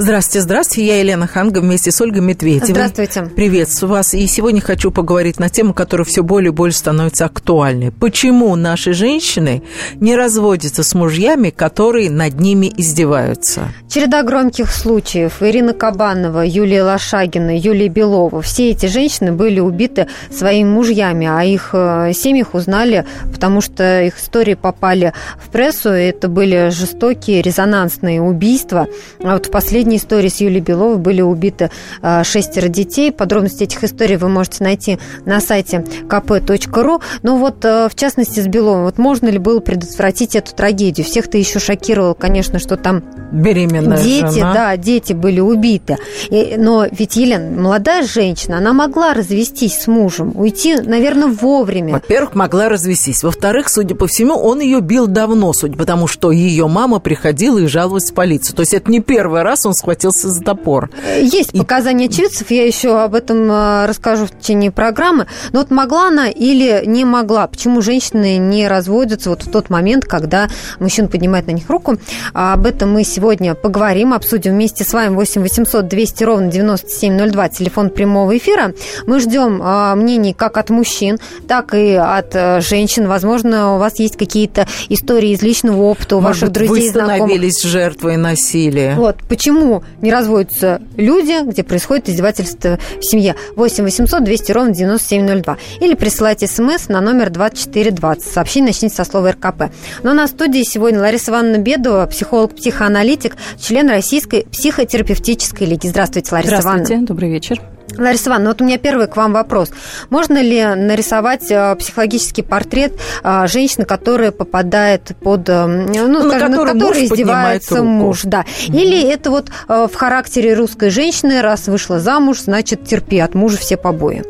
Здравствуйте, 0.00 0.42
здравствуйте. 0.42 0.86
Я 0.86 1.00
Елена 1.00 1.26
Ханга 1.26 1.58
вместе 1.58 1.90
с 1.90 2.00
Ольгой 2.00 2.20
Медведевой. 2.20 2.68
Здравствуйте. 2.68 3.22
Приветствую 3.34 3.90
вас. 3.90 4.14
И 4.14 4.24
сегодня 4.28 4.60
хочу 4.60 4.92
поговорить 4.92 5.40
на 5.40 5.48
тему, 5.48 5.74
которая 5.74 6.04
все 6.04 6.22
более 6.22 6.52
и 6.52 6.54
более 6.54 6.72
становится 6.72 7.24
актуальной. 7.24 7.90
Почему 7.90 8.54
наши 8.54 8.92
женщины 8.92 9.60
не 9.96 10.14
разводятся 10.14 10.84
с 10.84 10.94
мужьями, 10.94 11.50
которые 11.50 12.10
над 12.10 12.38
ними 12.38 12.72
издеваются? 12.76 13.72
Череда 13.88 14.22
громких 14.22 14.70
случаев. 14.70 15.42
Ирина 15.42 15.72
Кабанова, 15.72 16.42
Юлия 16.42 16.84
Лошагина, 16.84 17.58
Юлия 17.58 17.88
Белова. 17.88 18.40
Все 18.40 18.70
эти 18.70 18.86
женщины 18.86 19.32
были 19.32 19.58
убиты 19.58 20.06
своими 20.30 20.68
мужьями, 20.68 21.26
а 21.26 21.42
их 21.42 21.70
э, 21.72 22.12
семьях 22.14 22.54
узнали, 22.54 23.04
потому 23.32 23.60
что 23.60 24.02
их 24.02 24.16
истории 24.16 24.54
попали 24.54 25.12
в 25.44 25.48
прессу. 25.48 25.88
Это 25.88 26.28
были 26.28 26.68
жестокие, 26.68 27.42
резонансные 27.42 28.22
убийства. 28.22 28.86
А 29.24 29.32
вот 29.32 29.46
в 29.46 29.50
последние 29.50 29.87
последней 29.88 29.96
истории 29.96 30.28
с 30.28 30.40
Юлией 30.40 30.60
Беловой 30.60 30.98
были 30.98 31.22
убиты 31.22 31.70
а, 32.02 32.22
шестеро 32.22 32.68
детей. 32.68 33.10
Подробности 33.10 33.64
этих 33.64 33.84
историй 33.84 34.16
вы 34.16 34.28
можете 34.28 34.62
найти 34.62 34.98
на 35.24 35.40
сайте 35.40 35.84
kp.ru. 36.08 37.00
Но 37.22 37.36
вот, 37.38 37.64
а, 37.64 37.88
в 37.88 37.94
частности, 37.94 38.40
с 38.40 38.46
Беловой. 38.46 38.82
Вот 38.84 38.98
можно 38.98 39.28
ли 39.28 39.38
было 39.38 39.60
предотвратить 39.60 40.36
эту 40.36 40.54
трагедию? 40.54 41.06
Всех-то 41.06 41.38
еще 41.38 41.58
шокировало, 41.58 42.12
конечно, 42.12 42.58
что 42.58 42.76
там 42.76 43.02
Беременная 43.32 44.02
дети, 44.02 44.34
жена. 44.34 44.52
да, 44.52 44.76
дети 44.76 45.14
были 45.14 45.40
убиты. 45.40 45.96
И, 46.28 46.56
но 46.58 46.86
ведь 46.90 47.16
Елена, 47.16 47.50
молодая 47.58 48.06
женщина, 48.06 48.58
она 48.58 48.74
могла 48.74 49.14
развестись 49.14 49.78
с 49.80 49.86
мужем, 49.86 50.32
уйти, 50.34 50.76
наверное, 50.76 51.28
вовремя. 51.28 51.94
Во-первых, 51.94 52.34
могла 52.34 52.68
развестись. 52.68 53.22
Во-вторых, 53.22 53.70
судя 53.70 53.94
по 53.94 54.06
всему, 54.06 54.34
он 54.34 54.60
ее 54.60 54.80
бил 54.80 55.06
давно, 55.06 55.54
судя 55.54 55.78
потому 55.78 56.06
что 56.06 56.30
ее 56.30 56.68
мама 56.68 56.98
приходила 56.98 57.58
и 57.58 57.66
жаловалась 57.66 58.10
в 58.10 58.14
полицию. 58.14 58.56
То 58.56 58.60
есть 58.60 58.74
это 58.74 58.90
не 58.90 59.00
первый 59.00 59.42
раз 59.42 59.64
он 59.64 59.74
схватился 59.78 60.28
за 60.28 60.42
топор. 60.42 60.90
Есть 61.20 61.54
и... 61.54 61.58
показания 61.58 62.06
очевидцев, 62.06 62.50
я 62.50 62.66
еще 62.66 63.00
об 63.00 63.14
этом 63.14 63.50
э, 63.50 63.86
расскажу 63.86 64.26
в 64.26 64.38
течение 64.38 64.70
программы. 64.70 65.26
Но 65.52 65.60
вот 65.60 65.70
могла 65.70 66.08
она 66.08 66.28
или 66.28 66.82
не 66.86 67.04
могла? 67.04 67.46
Почему 67.46 67.80
женщины 67.80 68.36
не 68.36 68.68
разводятся 68.68 69.30
вот 69.30 69.42
в 69.42 69.50
тот 69.50 69.70
момент, 69.70 70.04
когда 70.04 70.48
мужчина 70.78 71.08
поднимает 71.08 71.46
на 71.46 71.52
них 71.52 71.68
руку? 71.70 71.96
А 72.34 72.54
об 72.54 72.66
этом 72.66 72.92
мы 72.92 73.04
сегодня 73.04 73.54
поговорим, 73.54 74.12
обсудим 74.12 74.52
вместе 74.52 74.84
с 74.84 74.92
вами 74.92 75.14
8 75.14 75.42
800 75.42 75.88
200 75.88 76.24
ровно 76.24 76.50
9702, 76.50 77.48
телефон 77.48 77.90
прямого 77.90 78.36
эфира. 78.36 78.72
Мы 79.06 79.20
ждем 79.20 79.60
а, 79.62 79.94
мнений 79.94 80.34
как 80.34 80.56
от 80.58 80.70
мужчин, 80.70 81.18
так 81.46 81.74
и 81.74 81.94
от 81.94 82.34
а, 82.34 82.60
женщин. 82.60 83.08
Возможно, 83.08 83.76
у 83.76 83.78
вас 83.78 83.98
есть 83.98 84.16
какие-то 84.16 84.66
истории 84.88 85.30
из 85.30 85.42
личного 85.42 85.82
опыта 85.82 86.16
у 86.16 86.20
Может 86.20 86.42
ваших 86.42 86.52
друзей, 86.52 86.84
вы 86.84 86.90
становились 86.90 87.60
знакомых. 87.60 87.72
жертвой 87.72 88.16
насилия. 88.16 88.94
Вот, 88.96 89.16
почему 89.28 89.67
не 90.00 90.12
разводятся 90.12 90.80
люди, 90.96 91.44
где 91.48 91.62
происходит 91.62 92.08
издевательство 92.08 92.78
в 92.98 93.04
семье. 93.04 93.34
8 93.56 93.84
800 93.84 94.24
200 94.24 94.52
ровно 94.52 94.74
9702. 94.74 95.58
Или 95.80 95.94
присылайте 95.94 96.46
смс 96.46 96.88
на 96.88 97.00
номер 97.00 97.30
2420. 97.30 98.32
Сообщение 98.32 98.68
начните 98.68 98.94
со 98.94 99.04
слова 99.04 99.32
РКП. 99.32 99.64
Но 100.02 100.14
на 100.14 100.26
студии 100.26 100.62
сегодня 100.62 101.00
Лариса 101.00 101.30
Ивановна 101.30 101.58
Бедова, 101.58 102.06
психолог-психоаналитик, 102.06 103.36
член 103.60 103.88
Российской 103.88 104.46
психотерапевтической 104.50 105.66
лиги. 105.66 105.86
Здравствуйте, 105.86 106.32
Лариса 106.32 106.48
Здравствуйте, 106.60 106.94
Ивановна. 106.94 107.06
добрый 107.06 107.30
вечер. 107.30 107.77
Лариса 107.96 108.30
Ивановна, 108.30 108.50
вот 108.50 108.60
у 108.60 108.64
меня 108.64 108.78
первый 108.78 109.06
к 109.06 109.16
вам 109.16 109.32
вопрос. 109.32 109.70
Можно 110.10 110.42
ли 110.42 110.62
нарисовать 110.62 111.50
э, 111.50 111.74
психологический 111.76 112.42
портрет 112.42 112.92
э, 113.22 113.46
женщины, 113.46 113.84
которая 113.84 114.30
попадает 114.30 115.12
под, 115.22 115.48
э, 115.48 115.66
ну, 115.66 116.06
Ну, 116.08 116.24
на 116.24 116.30
скажем, 116.30 116.50
над 116.52 116.72
которой 116.72 117.04
издевается 117.04 117.82
муж, 117.82 118.22
да. 118.24 118.44
Или 118.66 119.02
это 119.02 119.30
вот 119.30 119.48
в 119.68 119.94
характере 119.94 120.54
русской 120.54 120.90
женщины, 120.90 121.40
раз 121.40 121.66
вышла 121.68 121.98
замуж, 121.98 122.40
значит, 122.40 122.84
терпи 122.84 123.18
от 123.18 123.34
мужа 123.34 123.56
все 123.58 123.76
побои. 123.76 124.22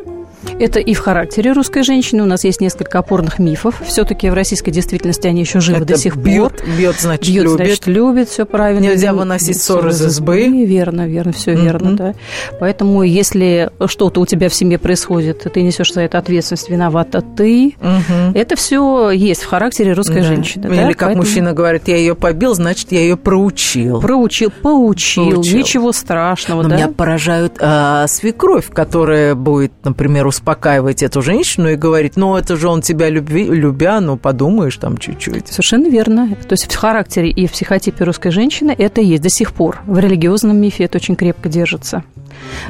Это 0.59 0.79
и 0.79 0.93
в 0.93 0.99
характере 0.99 1.51
русской 1.51 1.83
женщины. 1.83 2.23
У 2.23 2.25
нас 2.25 2.43
есть 2.43 2.61
несколько 2.61 2.99
опорных 2.99 3.39
мифов. 3.39 3.81
Все-таки 3.85 4.29
в 4.29 4.33
российской 4.33 4.71
действительности 4.71 5.27
они 5.27 5.41
еще 5.41 5.59
живы 5.59 5.79
Это 5.79 5.93
до 5.93 5.97
сих 5.97 6.15
бьет, 6.15 6.57
пор. 6.57 6.67
бьет, 6.77 6.95
значит, 6.99 7.27
Бьет, 7.33 7.43
любит. 7.43 7.57
значит, 7.67 7.87
любит, 7.87 8.29
все 8.29 8.45
правильно. 8.45 8.83
Нельзя 8.85 9.11
Ну, 9.11 9.19
выносить 9.19 9.61
ссор 9.61 9.81
ссор 9.81 9.87
из 9.91 10.01
избы. 10.05 10.47
Верно, 10.65 11.07
верно, 11.07 11.31
все 11.33 11.51
Мгм. 11.53 11.63
верно, 11.63 11.91
да. 11.97 12.13
Поэтому, 12.59 13.03
если 13.03 13.69
что-то 13.87 14.21
у 14.21 14.25
тебя 14.25 14.49
в 14.49 14.53
семье 14.53 14.77
происходит, 14.77 15.45
ты 15.53 15.61
несешь 15.61 15.93
за 15.93 16.01
это 16.01 16.17
ответственность, 16.17 16.69
виновата 16.69 17.21
ты. 17.21 17.75
Мгм. 17.81 18.33
Это 18.33 18.55
все 18.55 19.11
есть 19.11 19.43
в 19.43 19.47
характере 19.47 19.93
русской 19.93 20.21
Да. 20.21 20.27
женщины. 20.27 20.67
Или 20.67 20.75
да, 20.75 20.87
как 20.89 20.99
поэтому 20.99 21.23
мужчина 21.23 21.53
говорит, 21.53 21.87
я 21.87 21.97
ее 21.97 22.15
побил, 22.15 22.53
значит, 22.55 22.91
я 22.91 22.99
ее 23.01 23.17
проучил. 23.17 24.01
Проучил, 24.01 24.51
поучил, 24.61 25.31
Поучил. 25.31 25.57
ничего 25.59 25.91
страшного, 25.91 26.63
Но 26.63 26.69
да. 26.69 26.75
меня 26.75 26.87
поражают 26.87 27.53
а, 27.59 28.07
свекровь, 28.07 28.69
которая 28.71 29.35
будет, 29.35 29.71
например, 29.83 30.27
успокаивать 30.29 31.03
эту 31.03 31.21
женщину 31.21 31.69
и 31.69 31.75
говорить, 31.75 32.15
ну, 32.15 32.35
это 32.35 32.55
же 32.55 32.69
он 32.69 32.81
тебя 32.81 33.09
любви, 33.09 33.43
любя, 33.43 33.99
ну, 33.99 34.17
подумаешь 34.17 34.77
там 34.77 34.97
чуть-чуть. 34.97 35.49
Совершенно 35.49 35.87
верно. 35.87 36.35
То 36.47 36.53
есть 36.53 36.71
в 36.71 36.75
характере 36.77 37.29
и 37.29 37.47
в 37.47 37.51
психотипе 37.51 38.03
русской 38.05 38.31
женщины 38.31 38.73
это 38.77 39.01
есть 39.01 39.21
до 39.21 39.29
сих 39.29 39.53
пор. 39.53 39.79
В 39.85 39.99
религиозном 39.99 40.57
мифе 40.57 40.85
это 40.85 40.97
очень 40.97 41.15
крепко 41.15 41.49
держится, 41.49 42.03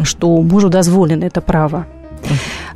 что 0.03 0.41
мужу 0.41 0.69
дозволено 0.69 1.25
это 1.25 1.41
право. 1.41 1.85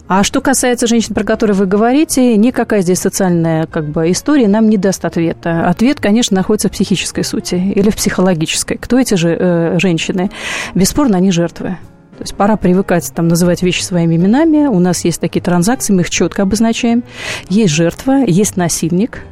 А 0.07 0.23
что 0.23 0.41
касается 0.41 0.85
женщин, 0.85 1.15
про 1.15 1.23
которые 1.23 1.55
вы 1.55 1.65
говорите, 1.65 2.35
никакая 2.35 2.81
здесь 2.81 2.99
социальная 2.99 3.65
как 3.67 3.89
бы, 3.89 4.11
история 4.11 4.47
нам 4.47 4.69
не 4.69 4.77
даст 4.77 5.05
ответа. 5.05 5.67
Ответ, 5.67 5.99
конечно, 5.99 6.35
находится 6.35 6.67
в 6.67 6.71
психической 6.71 7.23
сути 7.23 7.55
или 7.55 7.89
в 7.89 7.95
психологической. 7.95 8.77
Кто 8.77 8.99
эти 8.99 9.15
же 9.15 9.35
э, 9.39 9.79
женщины? 9.79 10.29
Бесспорно, 10.75 11.17
они 11.17 11.31
жертвы. 11.31 11.77
То 12.23 12.27
есть 12.27 12.35
пора 12.35 12.55
привыкать 12.55 13.11
там, 13.13 13.27
называть 13.27 13.63
вещи 13.63 13.81
своими 13.81 14.15
именами. 14.15 14.67
У 14.67 14.79
нас 14.79 15.03
есть 15.03 15.19
такие 15.19 15.41
транзакции, 15.41 15.91
мы 15.91 16.03
их 16.03 16.09
четко 16.09 16.43
обозначаем. 16.43 17.03
Есть 17.49 17.73
жертва, 17.73 18.23
есть 18.25 18.55
насильник, 18.55 19.23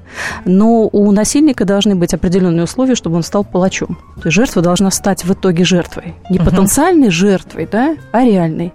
но 0.45 0.87
у 0.91 1.11
насильника 1.11 1.65
должны 1.65 1.95
быть 1.95 2.13
определенные 2.13 2.63
условия, 2.63 2.95
чтобы 2.95 3.17
он 3.17 3.23
стал 3.23 3.43
палачом. 3.43 3.97
То 4.15 4.27
есть 4.27 4.35
жертва 4.35 4.61
должна 4.61 4.91
стать 4.91 5.23
в 5.23 5.33
итоге 5.33 5.63
жертвой. 5.63 6.13
Не 6.29 6.37
Мгм. 6.37 6.45
потенциальной 6.49 7.09
жертвой, 7.09 7.67
да, 7.71 7.95
а 8.11 8.23
реальной. 8.23 8.71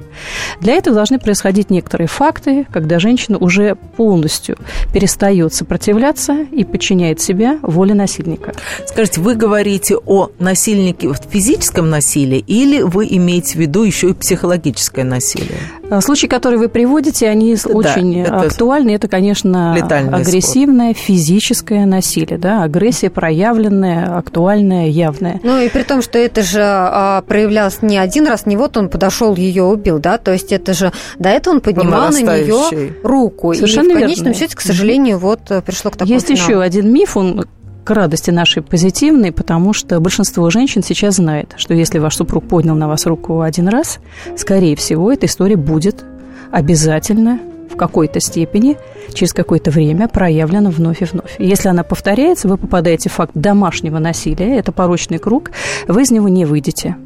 Для 0.60 0.74
этого 0.74 0.94
должны 0.96 1.18
происходить 1.18 1.70
некоторые 1.70 2.08
факты, 2.08 2.66
когда 2.72 2.98
женщина 2.98 3.38
уже 3.38 3.76
полностью 3.96 4.56
перестает 4.92 5.54
сопротивляться 5.54 6.46
и 6.52 6.64
подчиняет 6.64 7.20
себя 7.20 7.58
воле 7.62 7.94
насильника. 7.94 8.52
Скажите, 8.86 9.20
вы 9.20 9.34
говорите 9.34 9.96
о 9.96 10.30
насильнике, 10.38 11.08
в 11.08 11.18
физическом 11.30 11.90
насилии 11.90 12.38
или 12.46 12.82
вы 12.82 13.06
имеете 13.10 13.54
в 13.54 13.60
виду 13.60 13.82
еще 13.82 14.10
и 14.10 14.12
психологическое 14.12 15.04
насилие? 15.04 15.58
А 15.88 16.00
Случаи, 16.00 16.26
которые 16.26 16.58
вы 16.58 16.68
приводите, 16.68 17.28
они 17.28 17.54
Да, 17.56 17.70
очень 17.70 18.20
это 18.20 18.40
актуальны. 18.40 18.90
Это, 18.90 19.08
конечно, 19.08 19.74
агрессивное 19.74 20.94
физическое 20.94 21.86
насилие. 21.86 22.38
Да? 22.38 22.62
Агрессия 22.64 23.10
проявленная, 23.10 24.16
актуальная, 24.16 24.88
явная. 24.88 25.40
Ну 25.42 25.60
и 25.60 25.68
при 25.68 25.82
том, 25.82 26.02
что 26.02 26.18
это 26.18 26.42
же 26.42 26.60
а, 26.62 27.22
проявлялось 27.22 27.82
не 27.82 27.98
один 27.98 28.26
раз, 28.26 28.46
не 28.46 28.56
вот 28.56 28.76
он 28.76 28.88
подошел 28.88 29.34
ее 29.36 29.64
убил, 29.64 29.98
да, 29.98 30.18
то 30.18 30.32
есть 30.32 30.52
это 30.52 30.72
же 30.74 30.92
до 31.18 31.28
этого 31.28 31.54
он 31.54 31.60
поднимал 31.60 32.10
на 32.10 32.20
нее 32.20 32.92
руку. 33.02 33.54
Совершенно 33.54 33.90
и 33.90 33.94
в 33.94 34.00
конечном 34.00 34.26
верно. 34.26 34.38
счете, 34.38 34.56
к 34.56 34.60
сожалению, 34.60 35.18
вот 35.18 35.50
э, 35.50 35.62
пришло 35.62 35.90
к 35.90 35.96
такому 35.96 36.12
Есть 36.14 36.28
финалу. 36.28 36.42
еще 36.42 36.60
один 36.60 36.92
миф, 36.92 37.16
он 37.16 37.46
к 37.86 37.90
радости 37.92 38.32
нашей 38.32 38.62
позитивный, 38.62 39.30
потому 39.30 39.72
что 39.72 40.00
большинство 40.00 40.50
женщин 40.50 40.82
сейчас 40.82 41.16
знает, 41.16 41.54
что 41.56 41.72
если 41.72 42.00
ваш 42.00 42.16
супруг 42.16 42.46
поднял 42.48 42.74
на 42.74 42.88
вас 42.88 43.06
руку 43.06 43.42
один 43.42 43.68
раз, 43.68 44.00
скорее 44.36 44.74
всего, 44.74 45.12
эта 45.12 45.26
история 45.26 45.56
будет 45.56 46.04
обязательно 46.50 47.38
в 47.72 47.76
какой-то 47.76 48.18
степени, 48.18 48.76
через 49.14 49.32
какое-то 49.32 49.70
время 49.70 50.08
проявлена 50.08 50.70
вновь 50.70 51.00
и 51.00 51.04
вновь. 51.04 51.36
Если 51.38 51.68
она 51.68 51.84
повторяется, 51.84 52.48
вы 52.48 52.58
попадаете 52.58 53.08
в 53.08 53.12
факт 53.12 53.32
домашнего 53.34 54.00
насилия, 54.00 54.58
это 54.58 54.72
порочный 54.72 55.18
круг, 55.18 55.52
вы 55.86 56.02
из 56.02 56.10
него 56.10 56.28
не 56.28 56.44
выйдете. 56.44 56.96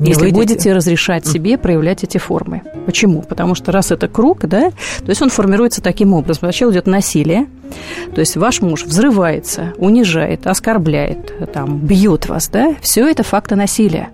Не 0.00 0.10
если 0.10 0.22
выйдете? 0.22 0.36
будете 0.54 0.72
разрешать 0.72 1.26
себе 1.26 1.58
проявлять 1.58 2.04
эти 2.04 2.18
формы. 2.18 2.62
Почему? 2.86 3.22
Потому 3.22 3.54
что 3.54 3.70
раз 3.70 3.90
это 3.90 4.08
круг, 4.08 4.40
да, 4.46 4.70
то 4.70 5.08
есть 5.08 5.20
он 5.20 5.28
формируется 5.28 5.82
таким 5.82 6.14
образом. 6.14 6.40
Сначала 6.40 6.72
идет 6.72 6.86
насилие, 6.86 7.46
то 8.14 8.20
есть 8.20 8.36
ваш 8.36 8.62
муж 8.62 8.84
взрывается, 8.84 9.74
унижает, 9.76 10.46
оскорбляет, 10.46 11.52
там, 11.52 11.78
бьет 11.78 12.28
вас, 12.28 12.48
да, 12.48 12.74
все 12.80 13.06
это 13.08 13.22
факты 13.22 13.56
насилия. 13.56 14.08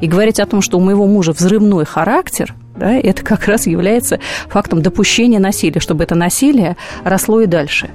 И 0.00 0.08
говорить 0.08 0.40
о 0.40 0.46
том, 0.46 0.62
что 0.62 0.78
у 0.78 0.80
моего 0.80 1.06
мужа 1.06 1.30
взрывной 1.30 1.84
характер, 1.84 2.54
да, 2.76 2.92
это 2.92 3.22
как 3.22 3.46
раз 3.46 3.68
является 3.68 4.18
фактом 4.48 4.82
допущения 4.82 5.38
насилия, 5.38 5.80
чтобы 5.80 6.02
это 6.02 6.16
насилие 6.16 6.76
росло 7.04 7.40
и 7.40 7.46
дальше. 7.46 7.88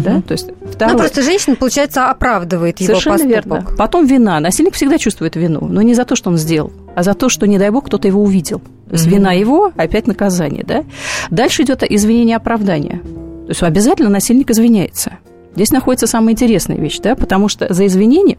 Да? 0.00 0.22
То 0.22 0.32
есть 0.32 0.48
второе. 0.72 0.94
Ну, 0.94 0.98
просто 1.00 1.22
женщина, 1.22 1.56
получается, 1.56 2.08
оправдывает 2.08 2.80
его 2.80 2.98
Совершенно 2.98 3.18
поступок. 3.18 3.34
верно. 3.62 3.76
Потом 3.76 4.06
вина. 4.06 4.40
Насильник 4.40 4.74
всегда 4.74 4.98
чувствует 4.98 5.36
вину, 5.36 5.66
но 5.68 5.82
не 5.82 5.94
за 5.94 6.04
то, 6.04 6.16
что 6.16 6.30
он 6.30 6.38
сделал, 6.38 6.72
а 6.94 7.02
за 7.02 7.14
то, 7.14 7.28
что, 7.28 7.46
не 7.46 7.58
дай 7.58 7.70
бог, 7.70 7.86
кто-то 7.86 8.08
его 8.08 8.22
увидел. 8.22 8.60
То 8.88 8.92
есть 8.94 9.06
Мгм. 9.06 9.14
вина 9.16 9.32
его, 9.32 9.72
опять 9.76 10.06
наказание. 10.06 10.64
Да? 10.66 10.84
Дальше 11.30 11.62
идет 11.62 11.82
извинение 11.82 12.36
оправдание. 12.36 13.00
То 13.44 13.48
есть 13.48 13.62
обязательно 13.62 14.08
насильник 14.10 14.50
извиняется. 14.50 15.12
Здесь 15.54 15.70
находится 15.70 16.06
самая 16.06 16.32
интересная 16.32 16.78
вещь, 16.78 16.98
да, 17.00 17.14
потому 17.14 17.48
что 17.48 17.70
за 17.74 17.86
извинением 17.86 18.38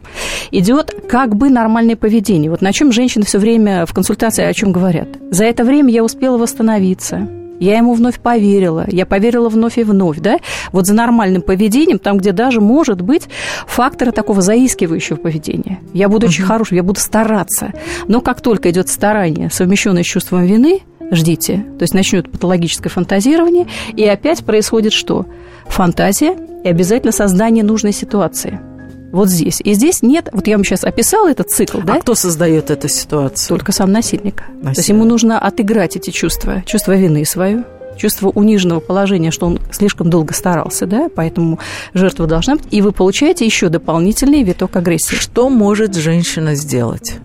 идет 0.50 0.92
как 1.08 1.36
бы 1.36 1.48
нормальное 1.48 1.94
поведение. 1.94 2.50
Вот 2.50 2.60
на 2.60 2.72
чем 2.72 2.90
женщины 2.90 3.24
все 3.24 3.38
время 3.38 3.86
в 3.86 3.94
консультации 3.94 4.42
о 4.44 4.52
чем 4.52 4.72
говорят. 4.72 5.06
За 5.30 5.44
это 5.44 5.62
время 5.62 5.92
я 5.92 6.02
успела 6.02 6.38
восстановиться, 6.38 7.28
я 7.64 7.78
ему 7.78 7.94
вновь 7.94 8.20
поверила, 8.20 8.84
я 8.88 9.06
поверила 9.06 9.48
вновь 9.48 9.78
и 9.78 9.84
вновь, 9.84 10.18
да, 10.18 10.38
вот 10.72 10.86
за 10.86 10.94
нормальным 10.94 11.42
поведением, 11.42 11.98
там, 11.98 12.18
где 12.18 12.32
даже 12.32 12.60
может 12.60 13.00
быть 13.00 13.28
факторы 13.66 14.12
такого 14.12 14.42
заискивающего 14.42 15.16
поведения. 15.16 15.80
Я 15.92 16.08
буду 16.08 16.26
uh-huh. 16.26 16.30
очень 16.30 16.44
хорошим, 16.44 16.76
я 16.76 16.82
буду 16.82 17.00
стараться. 17.00 17.72
Но 18.06 18.20
как 18.20 18.40
только 18.40 18.70
идет 18.70 18.88
старание, 18.88 19.50
совмещенное 19.50 20.02
с 20.02 20.06
чувством 20.06 20.44
вины, 20.44 20.80
ждите. 21.10 21.64
То 21.78 21.82
есть 21.82 21.94
начнет 21.94 22.30
патологическое 22.30 22.90
фантазирование, 22.90 23.66
и 23.94 24.04
опять 24.04 24.44
происходит 24.44 24.92
что? 24.92 25.26
Фантазия 25.66 26.36
и 26.64 26.68
обязательно 26.68 27.12
создание 27.12 27.64
нужной 27.64 27.92
ситуации– 27.92 28.60
вот 29.14 29.30
здесь. 29.30 29.60
И 29.64 29.74
здесь 29.74 30.02
нет, 30.02 30.28
вот 30.32 30.46
я 30.48 30.56
вам 30.56 30.64
сейчас 30.64 30.82
описала 30.82 31.30
этот 31.30 31.48
цикл, 31.48 31.78
а 31.78 31.82
да? 31.82 32.00
кто 32.00 32.16
создает 32.16 32.70
эту 32.70 32.88
ситуацию? 32.88 33.48
Только 33.48 33.70
сам 33.70 33.92
насильник. 33.92 34.42
Насильник. 34.48 34.74
То 34.74 34.80
есть 34.80 34.88
ему 34.88 35.04
нужно 35.04 35.38
отыграть 35.38 35.96
эти 35.96 36.10
чувства, 36.10 36.62
чувство 36.66 36.96
вины 36.96 37.24
свою, 37.24 37.64
чувство 37.96 38.30
униженного 38.30 38.80
положения, 38.80 39.30
что 39.30 39.46
он 39.46 39.60
слишком 39.70 40.10
долго 40.10 40.34
старался, 40.34 40.86
да, 40.86 41.08
поэтому 41.14 41.60
жертва 41.94 42.26
должна 42.26 42.56
быть, 42.56 42.66
и 42.72 42.82
вы 42.82 42.90
получаете 42.90 43.46
еще 43.46 43.68
дополнительный 43.68 44.42
виток 44.42 44.74
агрессии. 44.74 45.14
Что 45.14 45.48
может 45.48 45.94
женщина 45.94 46.56
сделать? 46.56 47.18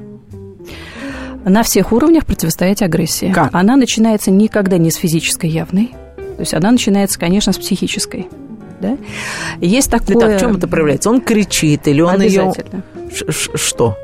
На 1.44 1.64
всех 1.64 1.92
уровнях 1.92 2.28
противостоять 2.28 2.84
агрессии. 2.84 3.32
Как? 3.34 3.50
Она 3.56 3.76
начинается 3.76 4.30
никогда 4.30 4.78
не 4.78 4.92
с 4.92 4.96
физической 4.96 5.50
явной, 5.50 5.92
то 6.16 6.42
есть 6.42 6.54
она 6.54 6.70
начинается, 6.70 7.18
конечно, 7.18 7.52
с 7.52 7.58
психической 7.58 8.30
да? 8.80 8.98
Есть 9.60 9.92
такое... 9.92 10.18
Итак, 10.18 10.38
в 10.38 10.40
чем 10.40 10.56
это 10.56 10.68
проявляется? 10.68 11.10
Он 11.10 11.22
кричит 11.22 11.88
или 11.88 12.02
он 12.02 12.22
Обязательно. 12.22 12.84
ее... 13.10 13.32
Что? 13.56 13.98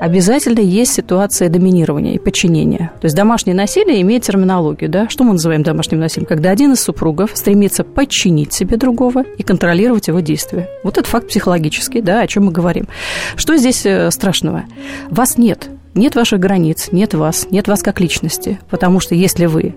Обязательно 0.00 0.60
есть 0.60 0.94
ситуация 0.94 1.50
доминирования 1.50 2.14
и 2.14 2.18
подчинения. 2.18 2.90
То 3.02 3.04
есть 3.04 3.14
домашнее 3.14 3.54
насилие 3.54 4.00
имеет 4.00 4.22
терминологию. 4.22 4.88
Да? 4.88 5.10
Что 5.10 5.24
мы 5.24 5.32
называем 5.32 5.62
домашним 5.62 6.00
насилием? 6.00 6.26
Когда 6.26 6.50
один 6.50 6.72
из 6.72 6.80
супругов 6.80 7.32
стремится 7.34 7.84
подчинить 7.84 8.54
себе 8.54 8.78
другого 8.78 9.24
и 9.36 9.42
контролировать 9.42 10.08
его 10.08 10.20
действия. 10.20 10.70
Вот 10.84 10.96
это 10.96 11.06
факт 11.06 11.28
психологический, 11.28 12.00
да, 12.00 12.22
о 12.22 12.26
чем 12.26 12.46
мы 12.46 12.52
говорим. 12.52 12.88
Что 13.36 13.58
здесь 13.58 13.84
э, 13.84 14.10
страшного? 14.10 14.64
Вас 15.10 15.36
нет. 15.36 15.68
Нет 15.94 16.14
ваших 16.14 16.40
границ, 16.40 16.88
нет 16.92 17.12
вас, 17.12 17.48
нет 17.50 17.68
вас 17.68 17.82
как 17.82 18.00
личности. 18.00 18.58
Потому 18.70 19.00
что 19.00 19.14
если 19.14 19.44
вы 19.44 19.74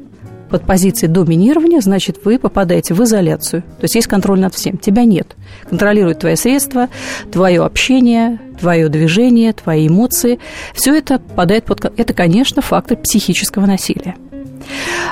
под 0.54 0.68
позицией 0.68 1.12
доминирования, 1.12 1.82
значит, 1.82 2.20
вы 2.26 2.38
попадаете 2.38 2.94
в 2.94 3.04
изоляцию. 3.04 3.64
То 3.64 3.86
есть 3.86 3.96
есть 3.96 4.06
контроль 4.06 4.40
над 4.40 4.54
всем. 4.54 4.78
Тебя 4.78 5.04
нет. 5.04 5.36
Контролирует 5.68 6.20
твои 6.20 6.36
средства, 6.36 6.90
твое 7.32 7.66
общение, 7.66 8.40
твое 8.60 8.88
движение, 8.88 9.54
твои 9.54 9.88
эмоции. 9.88 10.38
Все 10.76 10.94
это 10.94 11.18
попадает 11.18 11.66
под... 11.66 11.92
Это, 11.98 12.14
конечно, 12.14 12.62
фактор 12.62 12.98
психического 12.98 13.66
насилия. 13.66 14.16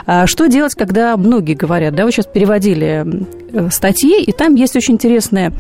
А 0.06 0.28
что 0.28 0.46
делать, 0.46 0.76
когда 0.76 1.18
многие 1.18 1.56
говорят, 1.56 1.96
да, 1.96 2.06
вы 2.06 2.12
сейчас 2.12 2.28
переводили 2.28 3.04
э, 3.52 3.70
статьи, 3.72 4.24
и 4.24 4.32
там 4.34 4.54
есть 4.54 4.76
очень 4.76 4.94
интересная 4.94 5.54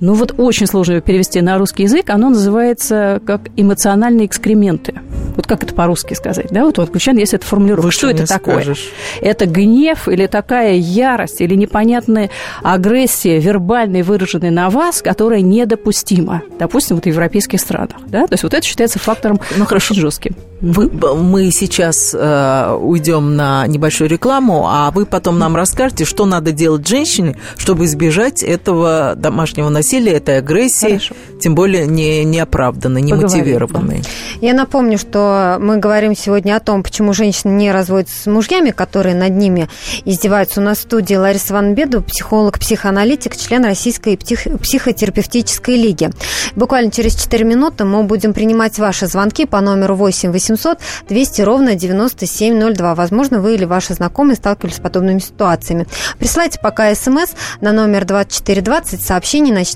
ну 0.00 0.14
вот 0.14 0.34
очень 0.38 0.66
сложно 0.66 0.94
ее 0.94 1.00
перевести 1.00 1.40
на 1.40 1.58
русский 1.58 1.84
язык. 1.84 2.10
Оно 2.10 2.30
называется 2.30 3.20
как 3.26 3.42
эмоциональные 3.56 4.26
экскременты. 4.26 4.94
Вот 5.36 5.46
как 5.46 5.62
это 5.62 5.74
по-русски 5.74 6.14
сказать, 6.14 6.48
да? 6.50 6.64
Вот 6.64 6.78
у 6.78 6.82
англичан 6.82 7.16
есть 7.16 7.34
эта 7.34 7.44
формулировка. 7.44 7.90
Что 7.90 8.10
это 8.10 8.26
такое? 8.26 8.56
Скажешь. 8.56 8.90
Это 9.20 9.46
гнев 9.46 10.08
или 10.08 10.26
такая 10.26 10.74
ярость 10.74 11.40
или 11.40 11.54
непонятная 11.54 12.30
агрессия, 12.62 13.38
вербальная, 13.38 14.02
выраженная 14.02 14.50
на 14.50 14.70
вас, 14.70 15.02
которая 15.02 15.40
недопустима. 15.40 16.42
Допустим, 16.58 16.96
вот 16.96 17.04
в 17.04 17.08
европейских 17.08 17.60
странах, 17.60 17.98
да? 18.06 18.26
То 18.26 18.34
есть 18.34 18.44
вот 18.44 18.54
это 18.54 18.66
считается 18.66 18.98
фактором 18.98 19.40
ну, 19.56 19.66
хорошо 19.66 19.94
жестким. 19.94 20.34
Вы, 20.60 20.90
мы 20.90 21.50
сейчас 21.50 22.14
э, 22.18 22.78
уйдем 22.80 23.36
на 23.36 23.66
небольшую 23.66 24.08
рекламу, 24.08 24.66
а 24.66 24.90
вы 24.90 25.04
потом 25.04 25.38
нам 25.38 25.54
расскажете, 25.54 26.06
что 26.06 26.24
надо 26.24 26.52
делать 26.52 26.86
женщине, 26.88 27.36
чтобы 27.58 27.84
избежать 27.84 28.42
этого 28.42 29.14
домашнего 29.16 29.68
насилия, 29.68 29.85
этой 29.94 30.38
агрессии, 30.38 30.86
Хорошо. 30.86 31.14
тем 31.40 31.54
более 31.54 31.86
не 31.86 32.24
неоправданной, 32.24 33.02
не 33.02 33.14
мотивированной. 33.14 33.98
Да. 33.98 34.46
Я 34.46 34.54
напомню, 34.54 34.98
что 34.98 35.58
мы 35.60 35.78
говорим 35.78 36.16
сегодня 36.16 36.56
о 36.56 36.60
том, 36.60 36.82
почему 36.82 37.12
женщины 37.12 37.52
не 37.52 37.70
разводятся 37.70 38.22
с 38.22 38.26
мужьями, 38.26 38.70
которые 38.70 39.14
над 39.14 39.32
ними 39.32 39.68
издеваются. 40.04 40.60
У 40.60 40.64
нас 40.64 40.78
в 40.78 40.82
студии 40.82 41.14
Лариса 41.14 41.54
Ван 41.54 41.74
Беду, 41.74 42.02
психолог, 42.02 42.58
психоаналитик, 42.58 43.36
член 43.36 43.64
Российской 43.64 44.16
псих... 44.16 44.46
психотерапевтической 44.60 45.76
лиги. 45.76 46.10
Буквально 46.56 46.90
через 46.90 47.14
4 47.14 47.44
минуты 47.44 47.84
мы 47.84 48.02
будем 48.02 48.34
принимать 48.34 48.78
ваши 48.78 49.06
звонки 49.06 49.46
по 49.46 49.60
номеру 49.60 49.94
8 49.94 50.32
800 50.32 50.78
200 51.08 51.42
ровно 51.42 51.74
9702. 51.76 52.94
Возможно, 52.94 53.40
вы 53.40 53.54
или 53.54 53.64
ваши 53.64 53.94
знакомые 53.94 54.36
сталкивались 54.36 54.76
с 54.76 54.80
подобными 54.80 55.20
ситуациями. 55.20 55.86
Присылайте 56.18 56.58
пока 56.60 56.94
смс 56.94 57.30
на 57.60 57.72
номер 57.72 58.04
2420. 58.04 59.00
Сообщение 59.00 59.54
начните 59.54 59.75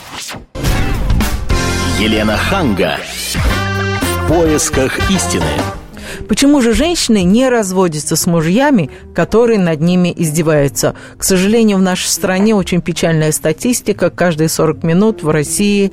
Елена 1.99 2.37
Ханга 2.37 2.97
поисках 4.27 4.97
истины. 5.09 5.43
Почему 6.27 6.61
же 6.61 6.73
женщины 6.73 7.23
не 7.23 7.49
разводятся 7.49 8.15
с 8.15 8.25
мужьями, 8.25 8.89
которые 9.13 9.59
над 9.59 9.81
ними 9.81 10.13
издеваются? 10.15 10.95
К 11.17 11.23
сожалению, 11.23 11.77
в 11.77 11.81
нашей 11.81 12.07
стране 12.07 12.55
очень 12.55 12.81
печальная 12.81 13.33
статистика. 13.33 14.09
Каждые 14.09 14.47
40 14.47 14.83
минут 14.83 15.23
в 15.23 15.29
России 15.29 15.91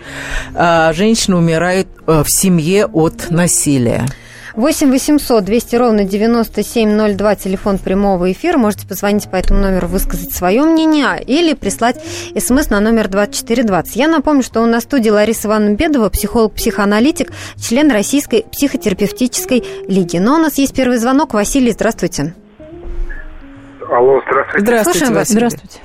а, 0.54 0.93
женщина 0.93 1.37
умирает 1.37 1.88
а, 2.07 2.23
в 2.23 2.31
семье 2.31 2.87
от 2.87 3.31
насилия. 3.31 4.07
8 4.59 4.91
800 4.91 5.45
200 5.45 5.77
ровно 5.77 6.03
9702, 6.03 7.37
телефон 7.37 7.79
прямого 7.79 8.33
эфира. 8.33 8.59
Можете 8.59 8.88
позвонить 8.88 9.31
по 9.31 9.37
этому 9.37 9.61
номеру, 9.61 9.87
высказать 9.87 10.33
свое 10.33 10.65
мнение 10.65 11.23
или 11.25 11.55
прислать 11.55 12.03
смс 12.37 12.69
на 12.69 12.81
номер 12.81 13.07
2420. 13.07 13.95
Я 13.95 14.09
напомню, 14.09 14.43
что 14.43 14.61
у 14.61 14.67
нас 14.67 14.83
в 14.83 14.87
студии 14.87 15.11
Лариса 15.11 15.47
Ивановна 15.47 15.77
Бедова, 15.77 16.09
психолог-психоаналитик, 16.09 17.29
член 17.57 17.93
Российской 17.93 18.47
психотерапевтической 18.50 19.62
лиги. 19.87 20.19
Но 20.19 20.35
у 20.35 20.38
нас 20.38 20.59
есть 20.59 20.75
первый 20.75 20.97
звонок. 20.97 21.35
Василий, 21.35 21.71
здравствуйте. 21.71 22.35
Алло, 23.88 24.21
здравствуйте. 24.27 24.67
Здравствуйте, 24.67 24.99
Слушаем 24.99 25.15
вас. 25.15 25.29
Здравствуйте. 25.29 25.79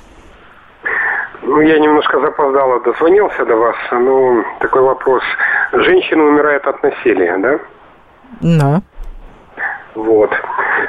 Ну, 1.42 1.60
я 1.60 1.78
немножко 1.78 2.18
запоздало 2.18 2.80
дозвонился 2.80 3.44
до 3.46 3.54
вас. 3.54 3.76
Ну, 3.92 4.42
такой 4.58 4.82
вопрос. 4.82 5.22
Женщина 5.74 6.24
умирает 6.24 6.66
от 6.66 6.82
насилия, 6.82 7.38
да? 7.38 7.60
Да. 8.40 8.82
Вот. 9.94 10.30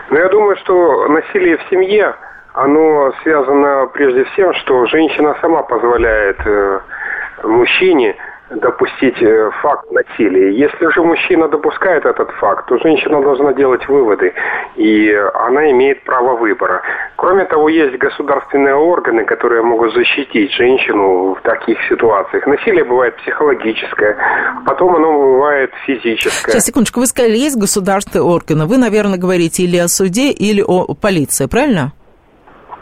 Но 0.10 0.20
я 0.20 0.30
думаю, 0.30 0.58
что 0.58 1.08
насилие 1.08 1.58
в 1.58 1.70
семье, 1.70 2.16
оно 2.54 3.14
связано 3.24 3.88
прежде 3.94 4.24
всем, 4.26 4.54
что 4.56 4.86
женщина 4.86 5.36
сама 5.42 5.64
позволяет 5.64 6.40
э, 6.46 6.80
мужчине 7.44 8.16
допустить 8.50 9.22
э, 9.22 9.50
факт 9.62 9.92
насилия. 9.92 10.54
Если 10.56 10.94
же 10.94 11.02
мужчина 11.02 11.48
допускает 11.48 12.06
этот 12.06 12.30
факт, 12.32 12.68
то 12.68 12.78
женщина 12.78 13.22
должна 13.22 13.54
делать 13.54 13.88
выводы, 13.88 14.34
и 14.76 15.12
она 15.34 15.72
имеет 15.72 16.04
право 16.04 16.38
выбора. 16.38 16.84
Кроме 17.16 17.46
того, 17.46 17.70
есть 17.70 17.98
государственные 17.98 18.76
органы, 18.76 19.26
которые 19.26 19.64
могут 19.64 19.94
защитить 19.94 20.52
женщину 20.54 21.36
в 21.36 21.42
таких 21.42 21.78
ситуациях. 21.90 22.46
Насилие 22.46 22.84
бывает 22.84 23.16
психологическое, 23.18 24.18
потом 24.66 24.96
оно 24.96 25.12
бывает 25.14 25.72
физическое. 25.86 26.52
Сейчас, 26.52 26.66
секундочку, 26.66 27.00
вы 27.00 27.08
сказали, 27.08 27.36
есть 27.36 27.58
государственные 27.58 28.26
органы. 28.26 28.66
Вы, 28.66 28.78
наверное, 28.78 29.18
говорите 29.18 29.64
или 29.64 29.78
о 29.78 29.88
суде, 29.88 30.30
или 30.30 30.62
о 30.62 30.94
полиции, 30.94 31.48
правильно? 31.48 31.94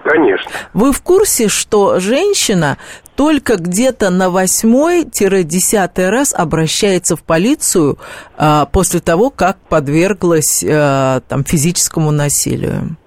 Конечно. 0.04 0.52
Вы 0.74 0.92
в 0.92 1.02
курсе, 1.02 1.48
что 1.48 2.00
женщина 2.00 2.78
только 3.16 3.58
где-то 3.58 4.10
на 4.10 4.30
восьмой-десятый 4.30 6.10
раз 6.10 6.34
обращается 6.34 7.16
в 7.16 7.24
полицию 7.24 7.98
а, 8.38 8.66
после 8.66 9.00
того, 9.00 9.30
как 9.30 9.58
подверглась 9.70 10.64
а, 10.68 11.22
там, 11.28 11.44
физическому 11.44 12.12
насилию? 12.12 12.98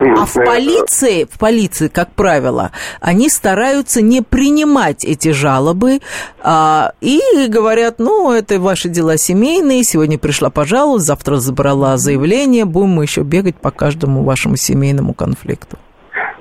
А 0.00 0.24
в 0.24 0.32
полиции, 0.32 1.24
в 1.30 1.38
полиции, 1.38 1.88
как 1.88 2.12
правило, 2.12 2.72
они 3.00 3.28
стараются 3.28 4.00
не 4.00 4.22
принимать 4.22 5.04
эти 5.04 5.30
жалобы 5.32 6.00
а, 6.42 6.92
и 7.02 7.20
говорят, 7.48 7.98
ну, 7.98 8.32
это 8.32 8.58
ваши 8.58 8.88
дела 8.88 9.18
семейные, 9.18 9.84
сегодня 9.84 10.18
пришла 10.18 10.48
пожалуйста, 10.48 11.08
завтра 11.08 11.36
забрала 11.36 11.98
заявление, 11.98 12.64
будем 12.64 12.90
мы 12.90 13.04
еще 13.04 13.22
бегать 13.22 13.56
по 13.56 13.70
каждому 13.70 14.24
вашему 14.24 14.56
семейному 14.56 15.12
конфликту. 15.12 15.76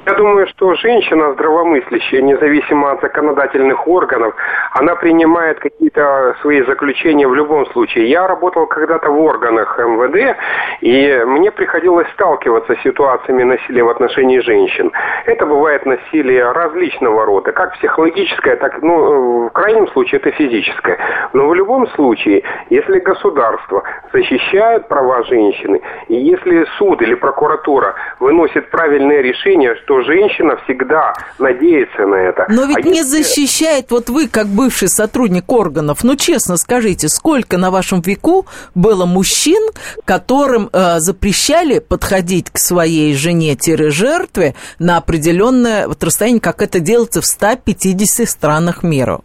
Я 0.10 0.16
думаю, 0.16 0.48
что 0.48 0.74
женщина 0.74 1.34
здравомыслящая, 1.34 2.24
независимо 2.24 2.94
от 2.94 3.01
законодательных 3.01 3.88
органов, 3.88 4.34
она 4.72 4.96
принимает 4.96 5.60
какие-то 5.60 6.36
свои 6.42 6.63
заключения 6.63 7.28
в 7.28 7.36
любом 7.36 7.68
случае. 7.68 8.10
Я 8.10 8.25
работал 8.25 8.66
когда-то 8.66 9.12
в 9.12 9.22
органах 9.22 9.78
МВД, 9.78 10.36
и 10.82 11.24
мне 11.28 11.51
приходилось 11.51 12.08
сталкиваться 12.13 12.74
с 12.74 12.82
ситуациями 12.82 13.44
насилия 13.44 13.84
в 13.84 13.89
отношении 13.89 14.39
женщин. 14.39 14.92
Это 15.25 15.46
бывает 15.46 15.86
насилие 15.86 16.54
различного 16.54 17.25
рода, 17.25 17.51
как 17.51 17.74
психологическое, 17.74 18.56
так, 18.56 18.82
ну, 18.82 19.50
в 19.50 19.51
крайнем 19.51 19.88
случае 19.89 20.22
это 20.22 20.32
физическое. 20.32 20.98
Но 21.34 21.48
в 21.48 21.54
любом 21.54 21.86
случае, 21.89 22.42
если 22.72 22.98
государство 22.98 23.84
защищает 24.12 24.88
права 24.88 25.22
женщины, 25.25 25.82
и 26.08 26.16
если 26.16 26.66
суд 26.80 27.00
или 27.04 27.13
прокуратура 27.13 27.94
выносит 28.20 28.72
правильное 28.72 29.22
решение, 29.22 29.75
что 29.75 29.99
женщина 30.03 30.58
всегда 30.63 31.13
надеется 31.38 32.06
на 32.06 32.15
это. 32.15 32.46
Но 32.50 32.65
ведь 32.65 32.77
а 32.77 32.82
не 32.82 32.98
если... 32.98 33.24
защищает, 33.24 33.91
вот 33.91 34.10
вы, 34.10 34.27
как 34.27 34.48
бывший 34.48 34.89
сотрудник 34.89 35.51
органов, 35.51 36.03
ну, 36.03 36.15
честно 36.15 36.58
скажите, 36.58 37.10
сколько 37.10 37.58
на 37.58 37.72
вашем 37.72 38.01
веку 38.01 38.46
было 38.75 39.06
мужчин, 39.06 39.62
которым 40.06 40.70
э, 40.72 41.00
запрещали 41.00 41.79
подходить 41.79 42.50
к 42.50 42.58
своей 42.58 43.13
жене-жертве 43.15 44.56
на 44.79 44.98
определенное 44.98 45.88
вот 45.88 46.03
расстояние, 46.03 46.41
как 46.41 46.62
это 46.62 46.79
делается 46.79 47.22
в 47.22 47.25
150 47.25 48.27
странах 48.27 48.84
мира? 48.84 49.22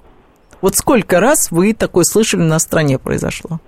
Вот 0.61 0.76
сколько 0.76 1.21
раз 1.21 1.50
вы 1.50 1.75
такое 1.75 2.04
слышали 2.04 2.43
на 2.43 2.59
стране 2.59 2.99
произошло? 2.99 3.61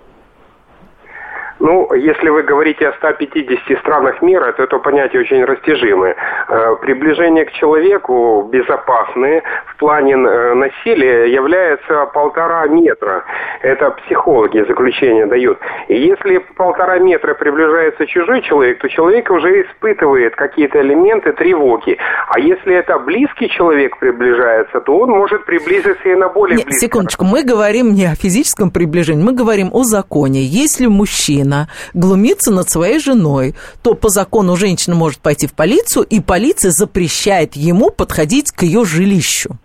Ну, 1.59 1.91
если 1.93 2.29
вы 2.29 2.43
говорите 2.43 2.87
о 2.87 2.93
150 2.93 3.79
странах 3.79 4.21
мира, 4.21 4.51
то 4.51 4.63
это 4.63 4.77
понятие 4.77 5.21
очень 5.21 5.43
растяжимое. 5.43 6.15
Э, 6.49 6.75
приближение 6.81 7.45
к 7.45 7.51
человеку 7.53 8.47
безопасное 8.51 9.41
в 9.65 9.77
плане 9.77 10.13
э, 10.13 10.53
насилия 10.53 11.33
является 11.33 12.05
полтора 12.13 12.67
метра. 12.67 13.23
Это 13.61 13.89
психологи 13.91 14.63
заключение 14.67 15.25
дают. 15.25 15.57
И 15.87 15.95
если 15.95 16.37
полтора 16.55 16.99
метра 16.99 17.33
приближается 17.33 18.05
чужой 18.05 18.41
человек, 18.41 18.79
то 18.79 18.89
человек 18.89 19.29
уже 19.31 19.63
испытывает 19.63 20.35
какие-то 20.35 20.79
элементы 20.81 21.33
тревоги. 21.33 21.97
А 22.27 22.39
если 22.39 22.75
это 22.75 22.99
близкий 22.99 23.49
человек 23.49 23.97
приближается, 23.97 24.79
то 24.81 24.97
он 24.99 25.09
может 25.09 25.45
приблизиться 25.45 26.07
и 26.07 26.15
на 26.15 26.29
более 26.29 26.57
близкий. 26.57 26.85
Секундочку, 26.85 27.25
мы 27.25 27.43
говорим 27.43 27.93
не 27.93 28.05
о 28.05 28.15
физическом 28.15 28.69
приближении, 28.69 29.23
мы 29.23 29.33
говорим 29.33 29.69
о 29.73 29.83
законе. 29.83 30.41
Если 30.43 30.85
мужчина 30.85 31.46
мужчина 31.47 31.67
глумится 31.93 32.51
над 32.51 32.69
своей 32.69 32.99
женой, 32.99 33.55
то 33.81 33.93
по 33.93 34.09
закону 34.09 34.55
женщина 34.55 34.95
может 34.95 35.19
пойти 35.19 35.47
в 35.47 35.53
полицию, 35.53 36.03
и 36.03 36.19
полиция 36.19 36.71
запрещает 36.71 37.55
ему 37.55 37.89
подходить 37.89 38.51
к 38.51 38.63
ее 38.63 38.85
жилищу. 38.85 39.57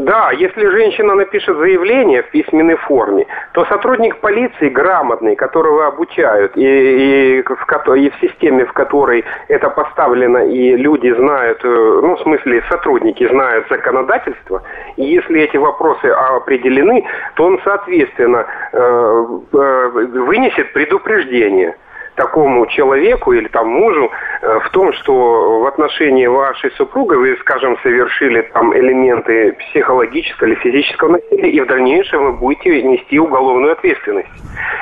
Да, 0.00 0.30
если 0.32 0.66
женщина 0.66 1.14
напишет 1.14 1.58
заявление 1.58 2.22
в 2.22 2.30
письменной 2.30 2.76
форме, 2.76 3.26
то 3.52 3.66
сотрудник 3.66 4.16
полиции 4.20 4.70
грамотный, 4.70 5.36
которого 5.36 5.88
обучают, 5.88 6.56
и, 6.56 7.40
и, 7.40 7.42
в, 7.42 7.96
и 7.96 8.08
в 8.08 8.14
системе, 8.18 8.64
в 8.64 8.72
которой 8.72 9.26
это 9.48 9.68
поставлено, 9.68 10.38
и 10.38 10.74
люди 10.74 11.12
знают, 11.12 11.60
э, 11.62 11.68
ну, 11.68 12.16
в 12.16 12.20
смысле, 12.22 12.64
сотрудники 12.70 13.28
знают 13.28 13.66
законодательство, 13.68 14.62
и 14.96 15.04
если 15.04 15.42
эти 15.42 15.58
вопросы 15.58 16.06
определены, 16.06 17.04
то 17.34 17.44
он, 17.44 17.60
соответственно, 17.62 18.46
э, 18.72 19.26
э, 19.52 19.88
вынесет 20.14 20.72
предупреждение– 20.72 21.76
такому 22.20 22.66
человеку 22.66 23.32
или 23.32 23.48
там 23.48 23.66
мужу 23.68 24.10
э, 24.42 24.58
в 24.60 24.70
том, 24.70 24.92
что 24.92 25.60
в 25.60 25.66
отношении 25.66 26.26
вашей 26.26 26.70
супруги 26.72 27.14
вы, 27.14 27.36
скажем, 27.40 27.78
совершили 27.82 28.42
там 28.52 28.76
элементы 28.76 29.52
психологического 29.52 30.48
или 30.48 30.54
физического 30.56 31.12
насилия, 31.12 31.50
и 31.50 31.60
в 31.60 31.66
дальнейшем 31.66 32.24
вы 32.24 32.32
будете 32.32 32.82
нести 32.82 33.18
уголовную 33.18 33.72
ответственность. 33.72 34.28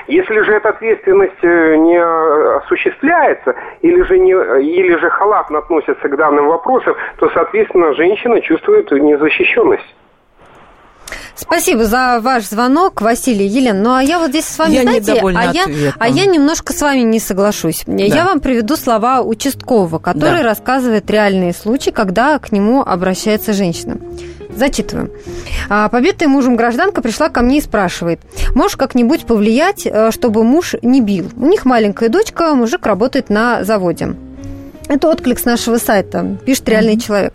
Если 0.08 0.40
же 0.40 0.52
эта 0.52 0.70
ответственность 0.70 1.42
э, 1.42 1.76
не 1.76 2.02
осуществляется 2.56 3.54
или 3.82 4.02
же, 4.02 4.18
не, 4.18 4.32
или 4.32 4.96
же 4.96 5.08
халатно 5.08 5.58
относится 5.58 6.08
к 6.08 6.16
данным 6.16 6.48
вопросам, 6.48 6.96
то, 7.18 7.30
соответственно, 7.30 7.94
женщина 7.94 8.40
чувствует 8.40 8.90
незащищенность. 8.90 9.94
Спасибо 11.40 11.84
за 11.84 12.18
ваш 12.20 12.48
звонок, 12.48 13.00
Василий 13.00 13.46
Елен. 13.46 13.82
Ну 13.82 13.94
а 13.94 14.02
я 14.02 14.18
вот 14.18 14.30
здесь 14.30 14.44
с 14.44 14.58
вами, 14.58 14.74
я 14.74 14.82
знаете, 14.82 15.12
а 15.22 15.52
я, 15.52 15.66
а 15.98 16.08
я 16.08 16.26
немножко 16.26 16.72
с 16.72 16.80
вами 16.80 17.00
не 17.00 17.20
соглашусь. 17.20 17.84
Да. 17.86 18.02
Я 18.02 18.24
вам 18.24 18.40
приведу 18.40 18.76
слова 18.76 19.22
участкового, 19.22 19.98
который 19.98 20.42
да. 20.42 20.42
рассказывает 20.42 21.08
реальные 21.08 21.54
случаи, 21.54 21.90
когда 21.90 22.38
к 22.40 22.50
нему 22.50 22.82
обращается 22.82 23.52
женщина. 23.52 23.98
Зачитываю. 24.54 25.12
А, 25.68 25.88
побитая 25.88 26.28
мужем 26.28 26.56
гражданка 26.56 27.00
пришла 27.00 27.28
ко 27.28 27.42
мне 27.42 27.58
и 27.58 27.60
спрашивает, 27.60 28.20
можешь 28.56 28.76
как-нибудь 28.76 29.24
повлиять, 29.24 29.86
э, 29.86 30.10
чтобы 30.10 30.42
муж 30.42 30.74
не 30.82 31.00
бил? 31.00 31.30
У 31.36 31.46
них 31.46 31.64
маленькая 31.64 32.08
дочка, 32.08 32.54
мужик 32.56 32.84
работает 32.84 33.30
на 33.30 33.62
заводе. 33.62 34.16
Это 34.88 35.08
отклик 35.08 35.38
с 35.38 35.44
нашего 35.44 35.76
сайта, 35.76 36.38
пишет 36.44 36.68
реальный 36.68 36.96
mm-hmm. 36.96 37.06
человек. 37.06 37.34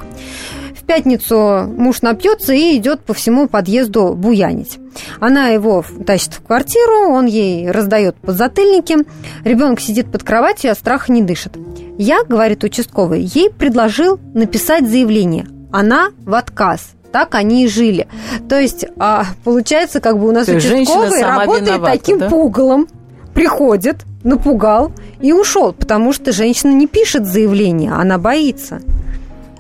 В 0.84 0.86
пятницу 0.86 1.66
муж 1.78 2.02
напьется 2.02 2.52
и 2.52 2.76
идет 2.76 3.00
по 3.00 3.14
всему 3.14 3.48
подъезду 3.48 4.14
буянить. 4.16 4.80
Она 5.22 5.48
его 5.48 5.84
тащит 6.06 6.34
в 6.34 6.42
квартиру, 6.42 7.10
он 7.10 7.26
ей 7.26 7.72
раздает 7.72 8.18
подзатыльники. 8.18 8.98
Ребенок 9.46 9.80
сидит 9.80 10.12
под 10.12 10.24
кроватью, 10.24 10.72
а 10.72 10.76
страха 10.76 11.10
не 11.14 11.22
дышит. 11.22 11.54
Я, 11.98 12.26
говорит 12.26 12.66
участковый, 12.66 13.22
ей 13.22 13.50
предложил 13.50 14.20
написать 14.34 14.90
заявление. 14.90 15.48
Она 15.72 16.10
в 16.26 16.34
отказ 16.34 16.92
так 17.14 17.36
они 17.36 17.64
и 17.64 17.68
жили. 17.68 18.08
То 18.50 18.60
есть, 18.60 18.86
а, 18.98 19.26
получается, 19.44 20.02
как 20.02 20.18
бы 20.18 20.28
у 20.28 20.32
нас 20.32 20.48
участковый 20.48 21.22
работает 21.22 21.68
виновата, 21.68 21.92
таким 21.92 22.18
да? 22.18 22.28
пугалом, 22.28 22.88
приходит, 23.36 24.04
напугал 24.24 24.92
и 25.22 25.32
ушел, 25.32 25.74
потому 25.74 26.12
что 26.12 26.32
женщина 26.32 26.72
не 26.72 26.88
пишет 26.88 27.28
заявление, 27.28 27.92
она 27.92 28.18
боится. 28.18 28.82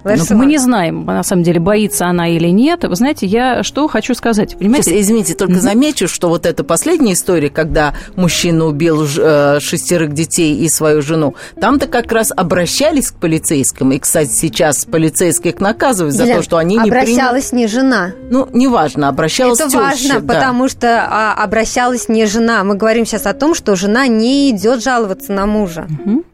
Лариса 0.03 0.35
мы 0.35 0.45
не 0.45 0.57
знаем, 0.57 1.05
на 1.05 1.23
самом 1.23 1.43
деле, 1.43 1.59
боится 1.59 2.07
она 2.07 2.27
или 2.29 2.49
нет. 2.49 2.83
Вы 2.83 2.95
знаете, 2.95 3.25
я 3.25 3.63
что 3.63 3.87
хочу 3.87 4.13
сказать. 4.13 4.57
Понимаете? 4.57 4.91
Сейчас, 4.91 5.05
извините, 5.05 5.35
только 5.35 5.53
mm-hmm. 5.53 5.59
замечу, 5.59 6.07
что 6.07 6.29
вот 6.29 6.45
эта 6.45 6.63
последняя 6.63 7.13
история, 7.13 7.49
когда 7.49 7.93
мужчина 8.15 8.65
убил 8.65 9.05
э, 9.05 9.59
шестерых 9.59 10.13
детей 10.13 10.57
и 10.57 10.69
свою 10.69 11.01
жену, 11.01 11.35
там-то 11.59 11.87
как 11.87 12.11
раз 12.11 12.31
обращались 12.35 13.11
к 13.11 13.15
полицейским. 13.15 13.91
И, 13.91 13.99
кстати, 13.99 14.31
сейчас 14.31 14.85
полицейских 14.85 15.59
наказывают 15.59 16.15
за 16.15 16.23
Елена, 16.23 16.39
то, 16.39 16.43
что 16.43 16.57
они 16.57 16.77
не 16.77 16.83
Обращалась 16.83 17.49
приняли... 17.49 17.63
не 17.63 17.67
жена. 17.67 18.11
Ну, 18.29 18.47
неважно, 18.51 19.07
обращалась 19.07 19.59
Это 19.59 19.69
теща, 19.69 19.79
важно, 19.81 20.19
да. 20.19 20.33
потому 20.33 20.67
что 20.67 21.07
а, 21.09 21.33
обращалась 21.33 22.09
не 22.09 22.25
жена. 22.25 22.63
Мы 22.63 22.75
говорим 22.75 23.05
сейчас 23.05 23.25
о 23.25 23.33
том, 23.33 23.55
что 23.55 23.75
жена 23.75 24.07
не 24.07 24.49
идет 24.51 24.83
жаловаться 24.83 25.31
на 25.31 25.45
мужа. 25.45 25.87
Mm-hmm. 25.89 26.25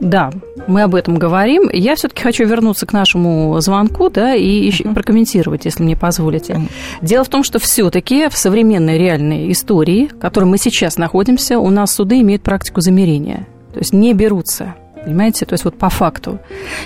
Да, 0.00 0.30
мы 0.66 0.82
об 0.82 0.94
этом 0.94 1.16
говорим. 1.16 1.68
Я 1.72 1.94
все-таки 1.94 2.22
хочу 2.22 2.46
вернуться 2.46 2.86
к 2.86 2.92
нашему 2.92 3.60
звонку, 3.60 4.08
да, 4.08 4.34
и 4.34 4.46
еще 4.46 4.84
прокомментировать, 4.84 5.64
если 5.66 5.82
мне 5.82 5.96
позволите. 5.96 6.60
Дело 7.02 7.24
в 7.24 7.28
том, 7.28 7.44
что 7.44 7.58
все-таки 7.58 8.28
в 8.28 8.36
современной 8.36 8.98
реальной 8.98 9.52
истории, 9.52 10.08
в 10.08 10.18
которой 10.18 10.44
мы 10.44 10.58
сейчас 10.58 10.96
находимся, 10.96 11.58
у 11.58 11.70
нас 11.70 11.94
суды 11.94 12.20
имеют 12.20 12.42
практику 12.42 12.80
замерения. 12.80 13.46
То 13.72 13.80
есть 13.80 13.92
не 13.92 14.14
берутся 14.14 14.74
Понимаете? 15.04 15.46
То 15.46 15.54
есть 15.54 15.64
вот 15.64 15.78
по 15.78 15.90
факту. 15.90 16.38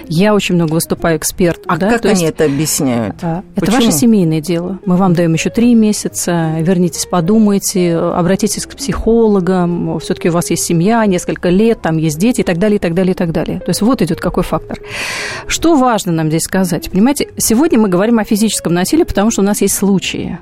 Я 0.06 0.34
очень 0.34 0.54
много 0.54 0.74
выступаю 0.74 1.18
эксперт. 1.18 1.60
А 1.66 1.76
да? 1.76 1.90
как 1.90 2.02
То 2.02 2.08
они 2.10 2.22
есть, 2.22 2.34
это 2.34 2.44
объясняют? 2.44 3.16
Это 3.16 3.42
Почему? 3.54 3.76
ваше 3.76 3.92
семейное 3.92 4.40
дело. 4.40 4.78
Мы 4.84 4.96
вам 4.96 5.14
даем 5.14 5.34
еще 5.34 5.50
три 5.50 5.74
месяца. 5.74 6.56
Вернитесь, 6.60 7.06
подумайте, 7.06 7.96
обратитесь 7.96 8.66
к 8.66 8.76
психологам. 8.76 9.98
Все-таки 10.00 10.28
у 10.28 10.32
вас 10.32 10.50
есть 10.50 10.64
семья, 10.64 11.04
несколько 11.06 11.48
лет, 11.48 11.80
там 11.80 11.96
есть 11.96 12.18
дети 12.18 12.40
и 12.40 12.44
так 12.44 12.58
далее, 12.58 12.76
и 12.76 12.80
так 12.80 12.94
далее, 12.94 13.12
и 13.12 13.16
так 13.16 13.32
далее. 13.32 13.60
То 13.60 13.70
есть 13.70 13.82
вот 13.82 14.02
идет 14.02 14.20
какой 14.20 14.42
фактор. 14.42 14.78
Что 15.46 15.76
важно 15.76 16.12
нам 16.12 16.28
здесь 16.28 16.42
сказать? 16.42 16.90
Понимаете, 16.90 17.28
сегодня 17.36 17.78
мы 17.78 17.88
говорим 17.88 18.18
о 18.18 18.24
физическом 18.24 18.74
насилии, 18.74 19.04
потому 19.04 19.30
что 19.30 19.42
у 19.42 19.44
нас 19.44 19.60
есть 19.60 19.74
случаи 19.74 20.38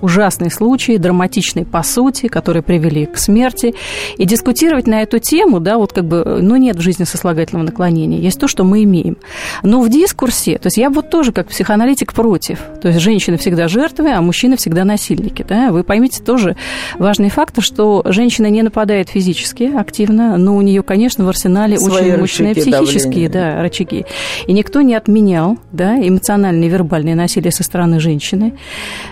ужасные 0.00 0.50
случаи, 0.50 0.96
драматичные 0.96 1.64
по 1.64 1.82
сути, 1.82 2.28
которые 2.28 2.62
привели 2.62 3.06
к 3.06 3.18
смерти. 3.18 3.74
И 4.16 4.24
дискутировать 4.24 4.86
на 4.86 5.02
эту 5.02 5.18
тему, 5.18 5.60
да, 5.60 5.78
вот 5.78 5.92
как 5.92 6.04
бы, 6.04 6.38
ну, 6.40 6.56
нет 6.56 6.76
в 6.76 6.80
жизни 6.80 7.04
сослагательного 7.04 7.66
наклонения, 7.66 8.18
есть 8.18 8.38
то, 8.38 8.48
что 8.48 8.64
мы 8.64 8.84
имеем. 8.84 9.16
Но 9.62 9.80
в 9.80 9.88
дискурсе, 9.88 10.58
то 10.58 10.66
есть 10.66 10.76
я 10.76 10.90
вот 10.90 11.10
тоже 11.10 11.32
как 11.32 11.48
психоаналитик 11.48 12.12
против. 12.12 12.60
То 12.80 12.88
есть 12.88 13.00
женщины 13.00 13.36
всегда 13.38 13.68
жертвы, 13.68 14.12
а 14.12 14.20
мужчины 14.20 14.56
всегда 14.56 14.84
насильники, 14.84 15.44
да. 15.46 15.70
Вы 15.70 15.84
поймите 15.84 16.22
тоже 16.22 16.56
важный 16.98 17.30
фактор, 17.30 17.62
что 17.64 18.02
женщина 18.06 18.46
не 18.46 18.62
нападает 18.62 19.08
физически 19.08 19.64
активно, 19.74 20.36
но 20.36 20.56
у 20.56 20.62
нее, 20.62 20.82
конечно, 20.82 21.24
в 21.24 21.28
арсенале 21.28 21.78
Свои 21.78 22.12
очень 22.12 22.20
мощные 22.20 22.54
психические 22.54 23.28
да, 23.28 23.62
рычаги. 23.62 24.04
И 24.46 24.52
никто 24.52 24.80
не 24.82 24.94
отменял 24.94 25.58
да, 25.72 25.96
эмоциональное 25.96 26.68
и 26.68 26.70
вербальное 26.70 27.14
насилие 27.14 27.52
со 27.52 27.62
стороны 27.62 28.00
женщины. 28.00 28.54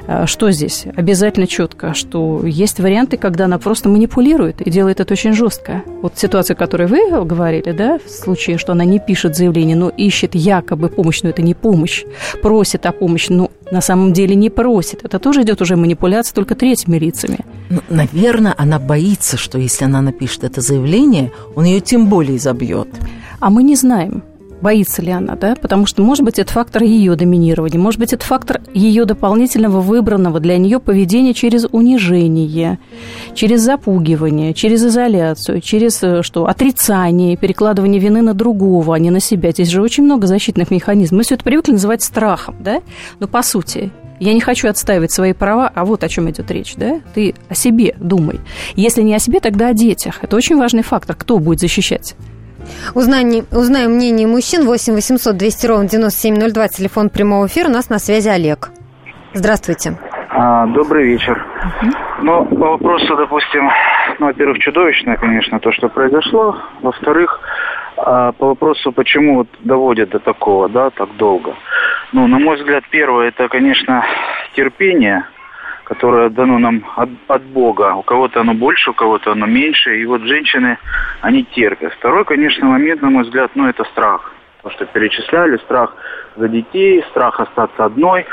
А, 0.07 0.27
что 0.27 0.51
здесь? 0.51 0.76
Здесь 0.77 0.95
обязательно 0.97 1.47
четко, 1.47 1.95
что 1.95 2.45
есть 2.45 2.81
варианты, 2.81 3.17
когда 3.17 3.47
она 3.47 3.59
просто 3.59 3.89
манипулирует 3.89 4.61
и 4.61 4.71
делает 4.71 5.01
это 5.01 5.15
очень 5.15 5.33
жестко. 5.33 5.83
Вот 6.03 6.15
ситуация, 6.17 6.55
о 6.55 6.59
которой 6.59 6.87
вы 6.87 7.25
говорили, 7.25 7.73
да, 7.73 7.99
в 8.05 8.11
случае, 8.11 8.59
что 8.59 8.73
она 8.73 8.85
не 8.85 8.99
пишет 8.99 9.37
заявление, 9.37 9.77
но 9.77 9.89
ищет 9.89 10.35
якобы 10.35 10.89
помощь, 10.89 11.23
но 11.23 11.31
это 11.31 11.43
не 11.43 11.55
помощь, 11.55 12.05
просит 12.43 12.87
о 12.87 12.93
помощи, 12.93 13.33
но 13.33 13.51
на 13.71 13.81
самом 13.81 14.13
деле 14.13 14.35
не 14.35 14.51
просит. 14.51 15.05
Это 15.05 15.19
тоже 15.19 15.43
идет 15.43 15.61
уже 15.63 15.77
манипуляция 15.77 16.35
только 16.35 16.55
третьими 16.55 16.99
лицами. 16.99 17.39
Ну, 17.71 17.81
наверное, 17.89 18.55
она 18.57 18.79
боится, 18.79 19.37
что 19.37 19.59
если 19.59 19.85
она 19.85 20.01
напишет 20.01 20.45
это 20.45 20.61
заявление, 20.61 21.33
он 21.55 21.65
ее 21.65 21.81
тем 21.81 22.07
более 22.09 22.39
забьет. 22.39 22.89
А 23.41 23.51
мы 23.51 23.63
не 23.63 23.77
знаем 23.77 24.23
боится 24.61 25.03
ли 25.03 25.11
она, 25.11 25.37
да, 25.37 25.55
потому 25.61 25.87
что, 25.87 26.03
может 26.03 26.25
быть, 26.25 26.39
это 26.39 26.53
фактор 26.53 26.83
ее 26.83 27.15
доминирования, 27.17 27.79
может 27.79 28.01
быть, 28.01 28.13
это 28.13 28.25
фактор 28.25 28.61
ее 28.73 29.05
дополнительного 29.05 29.81
выбранного 29.81 30.41
для 30.41 30.57
нее 30.59 30.81
поведения 30.81 31.35
через 31.35 31.67
унижение, 31.71 32.79
через 33.35 33.61
запугивание, 33.63 34.55
через 34.55 34.85
изоляцию, 34.85 35.61
через 35.61 36.03
э, 36.03 36.23
что, 36.23 36.47
отрицание, 36.47 37.37
перекладывание 37.37 38.01
вины 38.01 38.23
на 38.23 38.35
другого, 38.35 38.95
а 38.95 38.99
не 38.99 39.11
на 39.11 39.21
себя. 39.21 39.51
Здесь 39.53 39.69
же 39.69 39.83
очень 39.83 40.05
много 40.05 40.27
защитных 40.27 40.71
механизмов. 40.71 41.19
Мы 41.19 41.25
все 41.25 41.35
это 41.35 41.45
привыкли 41.45 41.73
называть 41.73 42.03
страхом, 42.03 42.57
да, 42.61 42.83
но 43.21 43.29
по 43.29 43.43
сути 43.43 43.91
я 44.19 44.33
не 44.33 44.41
хочу 44.41 44.69
отстаивать 44.69 45.13
свои 45.13 45.33
права, 45.33 45.71
а 45.75 45.85
вот 45.85 46.03
о 46.03 46.09
чем 46.09 46.31
идет 46.31 46.51
речь, 46.51 46.75
да? 46.77 47.01
Ты 47.15 47.35
о 47.49 47.55
себе 47.55 47.95
думай. 48.01 48.41
Если 48.75 49.03
не 49.03 49.15
о 49.15 49.19
себе, 49.19 49.41
тогда 49.41 49.69
о 49.69 49.75
детях. 49.75 50.21
Это 50.23 50.37
очень 50.37 50.57
важный 50.57 50.83
фактор. 50.83 51.17
Кто 51.17 51.39
будет 51.39 51.61
защищать? 51.61 52.17
Узнаем, 52.95 53.47
узнаем 53.53 53.93
мнение 53.93 54.27
мужчин. 54.27 54.65
8 54.65 54.95
800 54.95 55.37
200 55.37 55.67
ровно 55.67 55.89
9702, 55.89 56.69
телефон 56.69 57.11
прямого 57.11 57.47
эфира. 57.47 57.69
У 57.69 57.73
нас 57.73 57.89
на 57.89 57.99
связи 57.99 58.29
Олег. 58.29 58.71
Здравствуйте. 59.33 59.99
А, 60.31 60.67
добрый 60.67 61.07
вечер. 61.07 61.45
Ну, 62.23 62.45
по 62.47 62.71
вопросу, 62.71 63.17
допустим, 63.17 63.71
ну, 64.19 64.27
во-первых, 64.27 64.59
чудовищное, 64.59 65.17
конечно, 65.17 65.61
то, 65.61 65.73
что 65.73 65.89
произошло. 65.89 66.57
Во-вторых, 66.83 67.41
а, 67.97 68.33
по 68.33 68.49
вопросу, 68.49 68.93
почему 68.93 69.37
вот 69.37 69.49
доводят 69.61 70.11
до 70.11 70.19
такого, 70.19 70.69
да, 70.69 70.91
так 70.91 71.17
долго. 71.17 71.55
Ну, 72.13 72.27
на 72.27 72.39
мой 72.39 72.57
взгляд, 72.57 72.85
первое, 72.91 73.29
это, 73.29 73.49
конечно, 73.49 74.05
терпение– 74.55 75.25
которое 75.87 76.31
дано 76.31 76.59
нам 76.59 76.85
от, 76.97 77.09
от 77.29 77.43
Бога. 77.43 77.95
У 77.95 78.03
кого-то 78.03 78.41
оно 78.41 78.55
больше, 78.55 78.91
у 78.91 78.95
кого-то 78.95 79.33
оно 79.33 79.47
меньше. 79.47 80.01
И 80.01 80.05
вот 80.05 80.23
женщины, 80.23 80.79
они 81.21 81.45
терпят. 81.45 81.93
Второй, 81.95 82.25
конечно, 82.25 82.67
момент, 82.67 83.03
на 83.03 83.11
мой 83.11 83.23
взгляд, 83.23 83.53
ну, 83.55 83.69
это 83.69 83.85
страх. 83.85 84.33
То, 84.63 84.71
что 84.71 84.85
перечисляли, 84.87 85.59
страх 85.59 85.95
за 86.35 86.49
детей, 86.49 87.05
страх 87.11 87.39
остаться 87.39 87.85
одной, 87.85 88.27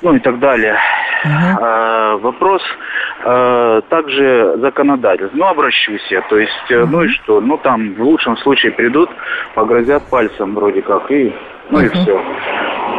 ну 0.00 0.14
и 0.14 0.20
так 0.20 0.38
далее. 0.38 0.78
Uh-huh. 1.24 1.58
А, 1.60 2.16
вопрос 2.18 2.62
а, 3.24 3.80
также 3.88 4.56
законодательств. 4.58 5.34
Ну, 5.34 5.44
обращусь 5.44 6.06
я. 6.10 6.20
То 6.22 6.38
есть, 6.38 6.70
uh-huh. 6.70 6.86
ну 6.86 7.02
и 7.02 7.08
что? 7.08 7.40
Ну, 7.40 7.56
там 7.56 7.94
в 7.94 8.02
лучшем 8.02 8.36
случае 8.36 8.70
придут, 8.70 9.10
погрозят 9.56 10.08
пальцем 10.08 10.54
вроде 10.54 10.82
как, 10.82 11.10
и 11.10 11.34
ну 11.70 11.80
uh-huh. 11.80 11.86
и 11.86 11.88
все. 11.88 12.24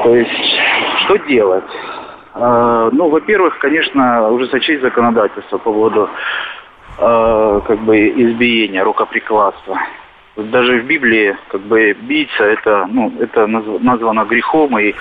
То 0.04 0.14
есть, 0.14 0.60
что 1.06 1.16
делать? 1.20 1.64
А, 2.40 2.90
ну, 2.92 3.10
во-первых, 3.10 3.58
конечно, 3.58 4.30
ужесточить 4.30 4.82
законодательство 4.82 5.58
по 5.58 5.72
поводу 5.72 6.10
э, 7.00 7.62
как 7.66 7.80
бы 7.80 8.10
избиения, 8.10 8.84
рукоприкладства. 8.84 9.80
Даже 10.36 10.82
в 10.82 10.86
Библии 10.86 11.36
как 11.48 11.62
бы 11.62 11.94
бийца 11.94 12.44
это, 12.44 12.86
ну, 12.92 13.12
это 13.20 13.48
названо 13.48 14.24
грехом, 14.26 14.78
и 14.78 14.94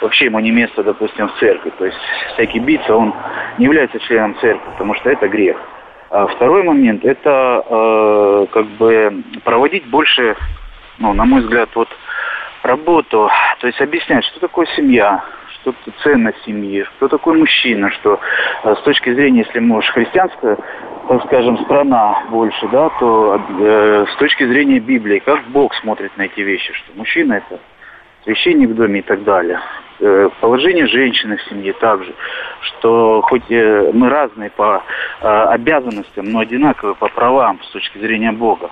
вообще 0.00 0.24
ему 0.24 0.40
не 0.40 0.50
место, 0.50 0.82
допустим, 0.82 1.28
в 1.28 1.38
церкви. 1.38 1.72
То 1.78 1.84
есть 1.84 1.98
всякий 2.34 2.58
бийца, 2.58 2.96
он 2.96 3.14
не 3.58 3.66
является 3.66 4.00
членом 4.00 4.34
церкви, 4.40 4.68
потому 4.72 4.94
что 4.96 5.10
это 5.10 5.28
грех. 5.28 5.56
А 6.10 6.26
второй 6.26 6.64
момент, 6.64 7.04
это 7.04 7.64
э, 7.70 8.46
как 8.50 8.66
бы 8.66 9.22
проводить 9.44 9.86
больше, 9.86 10.34
ну, 10.98 11.12
на 11.12 11.24
мой 11.24 11.42
взгляд, 11.42 11.68
вот 11.76 11.88
работу, 12.64 13.30
то 13.60 13.66
есть 13.68 13.80
объяснять, 13.80 14.24
что 14.24 14.40
такое 14.40 14.66
семья, 14.76 15.22
что 15.62 15.74
ценность 16.02 16.42
семьи, 16.44 16.84
кто 16.96 17.08
такой 17.08 17.36
мужчина, 17.36 17.90
что 17.90 18.20
э, 18.64 18.74
с 18.74 18.82
точки 18.82 19.12
зрения, 19.12 19.44
если 19.46 19.58
мы 19.58 19.82
христианская, 19.82 20.56
так 21.08 21.24
скажем, 21.26 21.58
страна 21.64 22.24
больше, 22.30 22.68
да, 22.68 22.90
то 22.98 23.40
э, 23.60 24.06
с 24.08 24.16
точки 24.16 24.46
зрения 24.46 24.80
Библии, 24.80 25.18
как 25.18 25.44
Бог 25.48 25.74
смотрит 25.76 26.16
на 26.16 26.22
эти 26.22 26.40
вещи, 26.40 26.72
что 26.72 26.92
мужчина 26.96 27.34
это 27.34 27.60
священник 28.24 28.70
в 28.70 28.74
доме 28.74 29.00
и 29.00 29.02
так 29.02 29.24
далее. 29.24 29.60
Э, 30.00 30.28
положение 30.40 30.86
женщины 30.86 31.36
в 31.36 31.42
семье 31.42 31.72
также, 31.74 32.14
что 32.62 33.22
хоть 33.22 33.50
э, 33.50 33.90
мы 33.92 34.08
разные 34.08 34.50
по 34.50 34.82
э, 35.20 35.26
обязанностям, 35.26 36.26
но 36.26 36.40
одинаковые 36.40 36.94
по 36.94 37.08
правам 37.08 37.60
с 37.62 37.70
точки 37.70 37.98
зрения 37.98 38.32
Бога. 38.32 38.70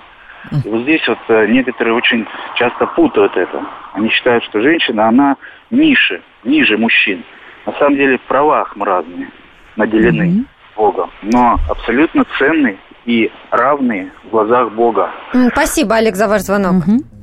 И 0.63 0.69
вот 0.69 0.81
здесь 0.81 1.01
вот 1.07 1.19
некоторые 1.49 1.93
очень 1.93 2.25
часто 2.55 2.85
путают 2.87 3.35
это. 3.35 3.63
Они 3.93 4.09
считают, 4.09 4.43
что 4.45 4.61
женщина, 4.61 5.07
она 5.07 5.35
ниже, 5.69 6.21
ниже 6.43 6.77
мужчин. 6.77 7.23
На 7.65 7.73
самом 7.73 7.95
деле 7.95 8.17
в 8.17 8.21
правах 8.21 8.75
мы 8.75 8.85
разные, 8.85 9.29
наделены 9.75 10.23
mm-hmm. 10.23 10.45
Богом, 10.75 11.11
но 11.21 11.59
абсолютно 11.69 12.23
ценные 12.37 12.77
и 13.05 13.31
равные 13.51 14.11
в 14.23 14.29
глазах 14.29 14.71
Бога. 14.71 15.11
Спасибо, 15.51 15.95
Олег, 15.95 16.15
за 16.15 16.27
ваш 16.27 16.41
звонок. 16.41 16.87
Mm-hmm. 16.87 17.18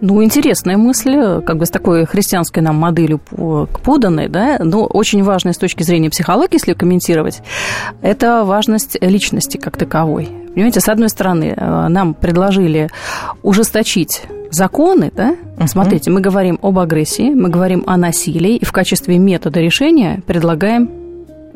Ну, 0.00 0.22
интересная 0.22 0.76
мысль, 0.76 1.42
как 1.42 1.58
бы 1.58 1.66
с 1.66 1.70
такой 1.70 2.04
христианской 2.06 2.62
нам 2.62 2.76
моделью 2.76 3.20
поданной, 3.82 4.28
да, 4.28 4.58
но 4.60 4.86
очень 4.86 5.22
важная 5.22 5.52
с 5.52 5.58
точки 5.58 5.82
зрения 5.82 6.10
психологии, 6.10 6.54
если 6.54 6.72
комментировать, 6.72 7.42
это 8.02 8.44
важность 8.44 8.96
личности 9.00 9.56
как 9.56 9.76
таковой. 9.76 10.28
Понимаете, 10.54 10.80
с 10.80 10.88
одной 10.88 11.08
стороны, 11.08 11.54
э, 11.56 11.88
нам 11.88 12.14
предложили 12.14 12.88
ужесточить 13.42 14.22
законы, 14.50 15.12
да, 15.14 15.36
uh-huh. 15.56 15.66
смотрите, 15.66 16.10
мы 16.10 16.20
говорим 16.20 16.58
об 16.62 16.78
агрессии, 16.78 17.30
мы 17.30 17.48
говорим 17.48 17.84
о 17.86 17.96
насилии, 17.96 18.56
и 18.56 18.64
в 18.64 18.72
качестве 18.72 19.18
метода 19.18 19.60
решения 19.60 20.22
предлагаем 20.26 20.90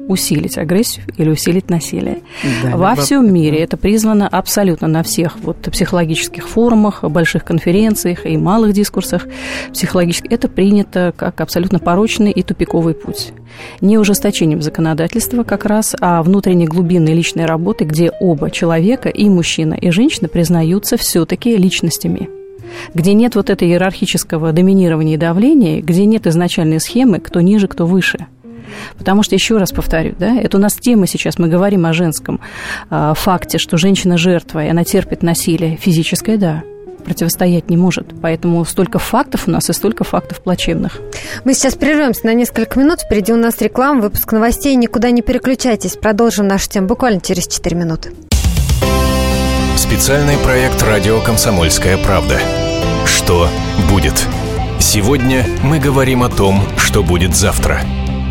усилить 0.09 0.59
агрессию 0.59 1.05
или 1.17 1.31
усилить 1.31 1.71
насилие. 1.71 2.19
Да, 2.63 2.77
Во 2.77 2.95
всем 2.95 3.33
мире 3.33 3.59
это 3.59 3.77
призвано 3.77 4.29
абсолютно 4.29 4.89
на 4.89 5.03
всех 5.03 5.39
вот 5.41 5.57
психологических 5.59 6.49
форумах, 6.49 7.05
больших 7.05 7.45
конференциях 7.45 8.27
и 8.27 8.37
малых 8.37 8.73
дискурсах 8.73 9.27
психологических. 9.73 10.31
Это 10.31 10.49
принято 10.49 11.13
как 11.17 11.41
абсолютно 11.41 11.79
порочный 11.79 12.31
и 12.31 12.43
тупиковый 12.43 12.95
путь. 12.95 13.33
Не 13.81 13.99
ужесточением 13.99 14.63
законодательства 14.63 15.45
как 15.45 15.65
раз, 15.67 15.95
а 16.01 16.23
внутренней 16.23 16.67
глубинной 16.67 17.15
личной 17.15 17.47
работы, 17.47 17.85
где 17.85 18.11
оба 18.11 18.51
человека, 18.51 19.09
и 19.09 19.29
мужчина, 19.29 19.75
и 19.75 19.91
женщина, 19.91 20.29
признаются 20.29 20.97
все-таки 20.97 21.57
личностями 21.57 22.29
где 22.95 23.13
нет 23.13 23.35
вот 23.35 23.51
этого 23.51 23.69
иерархического 23.69 24.53
доминирования 24.53 25.15
и 25.15 25.19
давления, 25.19 25.83
где 25.83 26.07
нет 26.07 26.27
изначальной 26.27 26.81
схемы, 26.81 27.19
кто 27.21 27.41
ниже, 27.41 27.69
кто 27.69 27.87
выше. 27.87 28.27
Потому 28.99 29.23
что, 29.23 29.35
еще 29.35 29.59
раз 29.59 29.73
повторю, 29.73 30.15
да, 30.19 30.37
это 30.37 30.57
у 30.57 30.61
нас 30.61 30.75
тема 30.75 31.07
сейчас, 31.07 31.39
мы 31.39 31.49
говорим 31.49 31.87
о 31.87 31.93
женском 31.93 32.41
э, 32.91 33.13
факте, 33.17 33.59
что 33.59 33.77
женщина 33.77 34.19
жертва, 34.19 34.65
и 34.65 34.69
она 34.69 34.85
терпит 34.85 35.23
насилие 35.23 35.77
физическое, 35.77 36.37
да, 36.37 36.63
противостоять 37.05 37.69
не 37.69 37.77
может. 37.77 38.07
Поэтому 38.21 38.65
столько 38.65 38.99
фактов 38.99 39.49
у 39.49 39.51
нас 39.51 39.69
и 39.69 39.73
столько 39.73 40.05
фактов 40.05 40.41
плачевных. 40.41 41.01
Мы 41.45 41.55
сейчас 41.55 41.75
прервемся 41.75 42.27
на 42.27 42.35
несколько 42.35 42.79
минут. 42.79 43.01
Впереди 43.01 43.33
у 43.33 43.37
нас 43.37 43.61
реклама, 43.61 44.03
выпуск 44.03 44.33
новостей. 44.33 44.75
Никуда 44.77 45.11
не 45.11 45.23
переключайтесь. 45.23 45.97
Продолжим 45.97 46.47
нашу 46.47 46.69
тему 46.69 46.87
буквально 46.87 47.21
через 47.21 47.47
4 47.49 47.77
минуты. 47.77 48.13
Специальный 49.77 50.37
проект 50.39 50.83
«Радио 50.83 51.21
Комсомольская 51.21 51.99
правда». 51.99 52.39
Что 53.05 53.49
будет? 53.91 54.27
Сегодня 54.79 55.45
мы 55.63 55.79
говорим 55.79 56.23
о 56.23 56.29
том, 56.29 56.63
что 56.77 57.03
будет 57.03 57.37
завтра. 57.37 57.81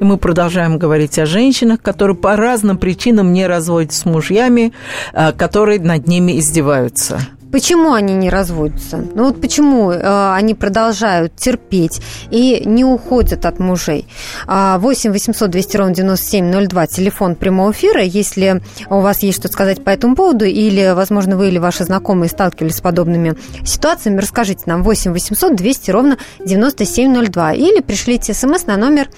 И 0.00 0.04
мы 0.04 0.16
продолжаем 0.16 0.78
говорить 0.78 1.18
о 1.18 1.26
женщинах, 1.26 1.82
которые 1.82 2.16
по 2.16 2.34
разным 2.34 2.78
причинам 2.78 3.32
не 3.32 3.46
разводятся 3.46 4.00
с 4.00 4.04
мужьями, 4.06 4.72
а, 5.12 5.32
которые 5.32 5.78
над 5.78 6.06
ними 6.08 6.38
издеваются. 6.38 7.20
Почему 7.52 7.94
они 7.94 8.14
не 8.14 8.30
разводятся? 8.30 9.04
Ну 9.14 9.24
вот 9.24 9.40
почему 9.40 9.90
э, 9.90 10.32
они 10.34 10.54
продолжают 10.54 11.34
терпеть 11.34 12.00
и 12.30 12.62
не 12.64 12.84
уходят 12.84 13.44
от 13.44 13.58
мужей? 13.58 14.06
8 14.46 15.10
800 15.10 15.50
200 15.50 15.76
ровно 15.76 15.94
9702, 15.94 16.86
телефон 16.86 17.34
прямого 17.34 17.72
эфира. 17.72 18.02
Если 18.02 18.62
у 18.88 19.00
вас 19.00 19.24
есть 19.24 19.38
что 19.38 19.48
сказать 19.48 19.82
по 19.82 19.90
этому 19.90 20.14
поводу, 20.14 20.44
или, 20.44 20.92
возможно, 20.94 21.36
вы 21.36 21.48
или 21.48 21.58
ваши 21.58 21.82
знакомые 21.82 22.28
сталкивались 22.28 22.76
с 22.76 22.80
подобными 22.80 23.34
ситуациями, 23.64 24.20
расскажите 24.20 24.62
нам 24.66 24.84
8 24.84 25.12
800 25.12 25.56
200 25.56 25.90
ровно 25.90 26.18
9702. 26.44 27.54
Или 27.54 27.80
пришлите 27.80 28.32
смс 28.32 28.66
на 28.66 28.76
номер 28.76 29.08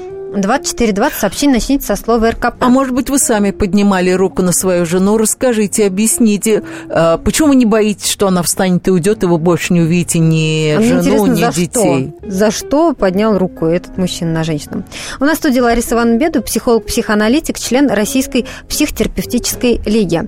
2420 0.41 1.19
сообщение 1.19 1.55
начните 1.57 1.87
со 1.87 1.97
слова 1.97 2.31
РКП. 2.31 2.57
А 2.61 2.69
может 2.69 2.95
быть, 2.95 3.11
вы 3.11 3.19
сами 3.19 3.51
поднимали 3.51 4.11
руку 4.11 4.43
на 4.43 4.53
свою 4.53 4.87
жену? 4.87 5.19
Расскажите, 5.19 5.87
объясните, 5.87 6.63
а, 6.89 7.19
почему 7.19 7.49
вы 7.49 7.57
не 7.57 7.67
боитесь, 7.67 8.11
что 8.11 8.29
она 8.29 8.43
встанет 8.43 8.89
и 8.89 8.91
уйдет, 8.91 9.23
и 9.23 9.27
вы 9.27 9.39
больше 9.39 9.73
не 9.73 9.83
увидите 9.83 10.19
ни 10.19 10.71
а 10.71 10.83
жену, 10.83 11.27
ни 11.27 11.41
за 11.41 11.53
детей? 11.53 12.15
Что? 12.21 12.31
За 12.31 12.51
что 12.51 12.95
поднял 12.95 13.37
руку 13.37 13.67
этот 13.67 13.99
мужчина 13.99 14.33
на 14.33 14.45
женщину? 14.45 14.85
У 15.21 15.25
нас 15.25 15.37
в 15.37 15.41
студии 15.41 15.61
Лариса 15.61 15.95
Ивановна 15.95 16.19
Беду, 16.19 16.43
психолог-психоаналитик, 16.43 17.59
член 17.59 17.91
Российской 17.91 18.47
психотерапевтической 18.69 19.81
лиги. 19.85 20.23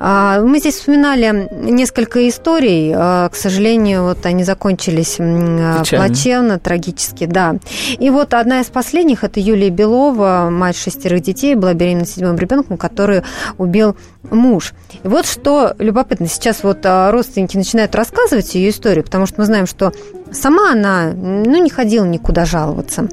А, 0.00 0.40
мы 0.40 0.58
здесь 0.58 0.76
вспоминали 0.76 1.48
несколько 1.52 2.28
историй. 2.28 2.92
К 2.94 3.34
сожалению, 3.34 4.04
вот 4.04 4.26
они 4.26 4.44
закончились 4.44 5.12
Печально. 5.12 5.84
плачевно, 5.90 6.58
трагически, 6.58 7.26
да. 7.26 7.56
И 7.98 8.10
вот 8.10 8.34
одна 8.34 8.60
из 8.60 8.66
последних– 8.66 9.24
это 9.24 9.43
Юлия 9.44 9.70
Белова, 9.70 10.48
мать 10.50 10.76
шестерых 10.76 11.22
детей, 11.22 11.54
была 11.54 11.74
беременна 11.74 12.06
седьмым 12.06 12.36
ребенком, 12.36 12.76
который 12.76 13.22
убил 13.58 13.96
муж. 14.30 14.72
И 15.02 15.08
вот 15.08 15.26
что 15.26 15.74
любопытно, 15.78 16.26
сейчас 16.26 16.62
вот 16.62 16.78
а, 16.84 17.10
родственники 17.10 17.56
начинают 17.56 17.94
рассказывать 17.94 18.54
ее 18.54 18.70
историю, 18.70 19.04
потому 19.04 19.26
что 19.26 19.40
мы 19.40 19.46
знаем, 19.46 19.66
что 19.66 19.92
сама 20.32 20.72
она 20.72 21.12
ну, 21.12 21.62
не 21.62 21.70
ходила 21.70 22.04
никуда 22.04 22.44
жаловаться 22.44 23.08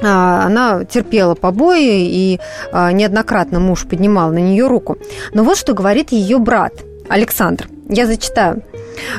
а, 0.00 0.44
она 0.46 0.84
терпела 0.84 1.34
побои, 1.34 2.06
и 2.06 2.40
а, 2.72 2.92
неоднократно 2.92 3.58
муж 3.58 3.84
поднимал 3.84 4.30
на 4.30 4.38
нее 4.38 4.68
руку. 4.68 4.96
Но 5.32 5.42
вот 5.42 5.58
что 5.58 5.74
говорит 5.74 6.12
ее 6.12 6.38
брат 6.38 6.72
Александр. 7.08 7.68
Я 7.88 8.06
зачитаю. 8.06 8.62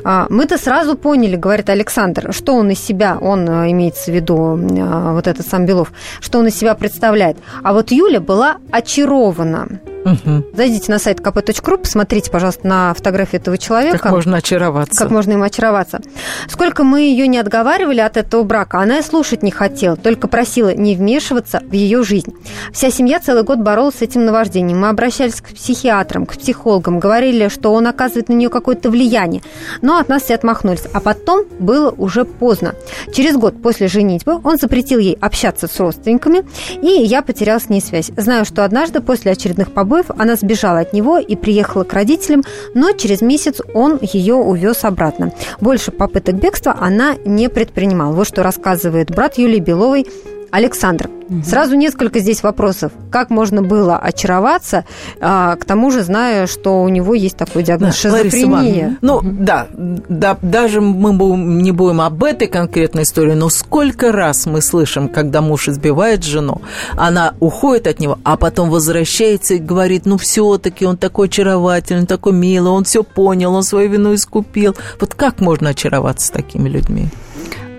А, 0.04 0.28
мы-то 0.30 0.58
сразу 0.58 0.96
поняли, 0.96 1.36
говорит 1.36 1.70
Александр, 1.70 2.34
что 2.34 2.56
он 2.56 2.70
из 2.70 2.80
себя, 2.80 3.18
он 3.20 3.50
а, 3.50 3.72
имеется 3.72 4.12
в 4.12 4.16
виду 4.16 4.60
а, 4.80 5.14
вот 5.14 5.28
этот 5.28 5.48
сам 5.48 5.66
Белов, 5.66 5.92
что 6.22 6.40
он 6.40 6.48
из 6.48 6.56
себя 6.56 6.76
представляет. 6.76 7.38
А 7.64 7.74
вот 7.74 7.92
Юля 7.92 8.20
была 8.20 8.58
очарована. 8.72 9.68
Угу. 10.10 10.46
Зайдите 10.54 10.92
на 10.92 11.00
сайт 11.00 11.20
kp.ru, 11.20 11.78
посмотрите, 11.78 12.32
пожалуйста, 12.32 12.68
на 12.68 12.94
фотографию 12.94 13.42
этого 13.42 13.58
человека. 13.58 13.98
Как 13.98 14.12
можно 14.12 14.38
очароваться. 14.38 14.98
Как 14.98 15.12
можно 15.12 15.34
им 15.34 15.44
очароваться. 15.44 16.02
Сколько 16.48 16.84
мы 16.84 17.02
ее 17.02 17.28
не 17.28 17.38
отговаривали 17.38 18.00
от 18.00 18.18
этого 18.18 18.44
брака, 18.44 18.80
она 18.80 19.00
и 19.00 19.02
слушать 19.02 19.44
не 19.44 19.52
хотела, 19.52 19.96
только 19.96 20.28
просила 20.28 20.74
не 20.74 20.96
вмешиваться 20.96 21.62
в 21.64 21.74
ее 21.74 22.04
жизнь. 22.04 22.34
Вся 22.72 22.90
семья 22.90 23.20
целый 23.20 23.44
год 23.44 23.60
боролась 23.60 23.96
с 23.96 24.02
этим 24.02 24.26
наваждением. 24.26 24.80
Мы 24.80 24.90
обращались 24.90 25.42
к 25.42 25.50
психиатрам, 25.50 26.26
к 26.26 26.34
психологам, 26.38 27.00
говорили, 27.00 27.48
что 27.50 27.74
он 27.74 27.88
оказывает 27.88 28.30
на 28.30 28.34
нее 28.34 28.50
какое-то 28.50 28.90
влияние. 28.90 29.42
Но 29.82 29.98
от 29.98 30.10
нас 30.10 30.24
все 30.24 30.36
отмахнулись. 30.36 30.84
А 30.94 31.00
потом 31.00 31.46
было 31.60 31.92
уже 31.92 32.26
поздно. 32.26 32.76
Через 33.14 33.36
год 33.36 33.62
после 33.62 33.88
женитьбы 33.88 34.40
он 34.44 34.58
запретил 34.58 35.00
ей 35.00 35.18
общаться 35.20 35.68
с 35.68 35.80
родственниками, 35.80 36.44
и 36.82 37.04
я 37.04 37.22
потеряла 37.22 37.60
с 37.60 37.70
ней 37.70 37.82
связь. 37.82 38.12
Знаю, 38.18 38.46
что 38.46 38.64
однажды 38.64 39.02
после 39.02 39.32
очередных 39.32 39.72
побоев 39.72 39.99
побоев, 40.00 40.22
она 40.22 40.36
сбежала 40.36 40.80
от 40.80 40.94
него 40.94 41.18
и 41.18 41.36
приехала 41.36 41.84
к 41.84 41.94
родителям, 41.94 42.44
но 42.74 42.92
через 42.92 43.22
месяц 43.22 43.62
он 43.74 44.00
ее 44.02 44.36
увез 44.36 44.84
обратно. 44.84 45.34
Больше 45.60 45.92
попыток 45.92 46.36
бегства 46.36 46.76
она 46.80 47.16
не 47.26 47.50
предпринимала. 47.50 48.14
Вот 48.14 48.28
что 48.28 48.44
рассказывает 48.44 49.12
брат 49.12 49.38
Юлии 49.38 49.60
Беловой 49.60 50.08
Александр, 50.52 51.10
угу. 51.30 51.44
сразу 51.44 51.76
несколько 51.76 52.20
здесь 52.20 52.44
вопросов. 52.44 52.92
Как 53.12 53.30
можно 53.30 53.62
было 53.62 53.98
очароваться, 53.98 54.86
а, 55.20 55.56
к 55.56 55.66
тому 55.66 55.92
же 55.92 56.04
зная, 56.04 56.48
что 56.48 56.82
у 56.82 56.90
него 56.90 57.14
есть 57.14 57.38
такой 57.38 57.64
диагноз 57.64 57.96
да, 57.96 58.10
шизофрения? 58.10 58.98
Ну, 59.02 59.18
угу. 59.18 59.28
да, 59.30 59.68
да, 59.74 60.38
даже 60.42 60.82
мы 60.82 61.12
не 61.38 61.72
будем 61.72 62.02
об 62.02 62.24
этой 62.24 62.48
конкретной 62.48 63.04
истории, 63.04 63.34
но 63.34 63.50
сколько 63.50 64.12
раз 64.12 64.46
мы 64.46 64.62
слышим, 64.62 65.10
когда 65.10 65.42
муж 65.42 65.70
избивает 65.70 66.24
жену, 66.24 66.62
она 66.96 67.34
уходит 67.40 67.88
от 67.88 68.00
него, 68.00 68.18
а 68.24 68.38
потом 68.38 68.70
возвращается 68.70 69.56
и 69.56 69.60
говорит, 69.60 70.06
ну, 70.06 70.18
все-таки 70.18 70.86
он 70.86 70.98
такой 70.98 71.28
очаровательный, 71.28 72.06
такой 72.06 72.34
милый, 72.34 72.72
он 72.72 72.84
все 72.84 73.04
понял, 73.04 73.54
он 73.54 73.64
свою 73.64 73.90
вину 73.90 74.14
искупил. 74.16 74.76
Вот 75.00 75.14
как 75.14 75.40
можно 75.40 75.70
очароваться 75.70 76.32
такими 76.32 76.70
людьми? 76.70 77.08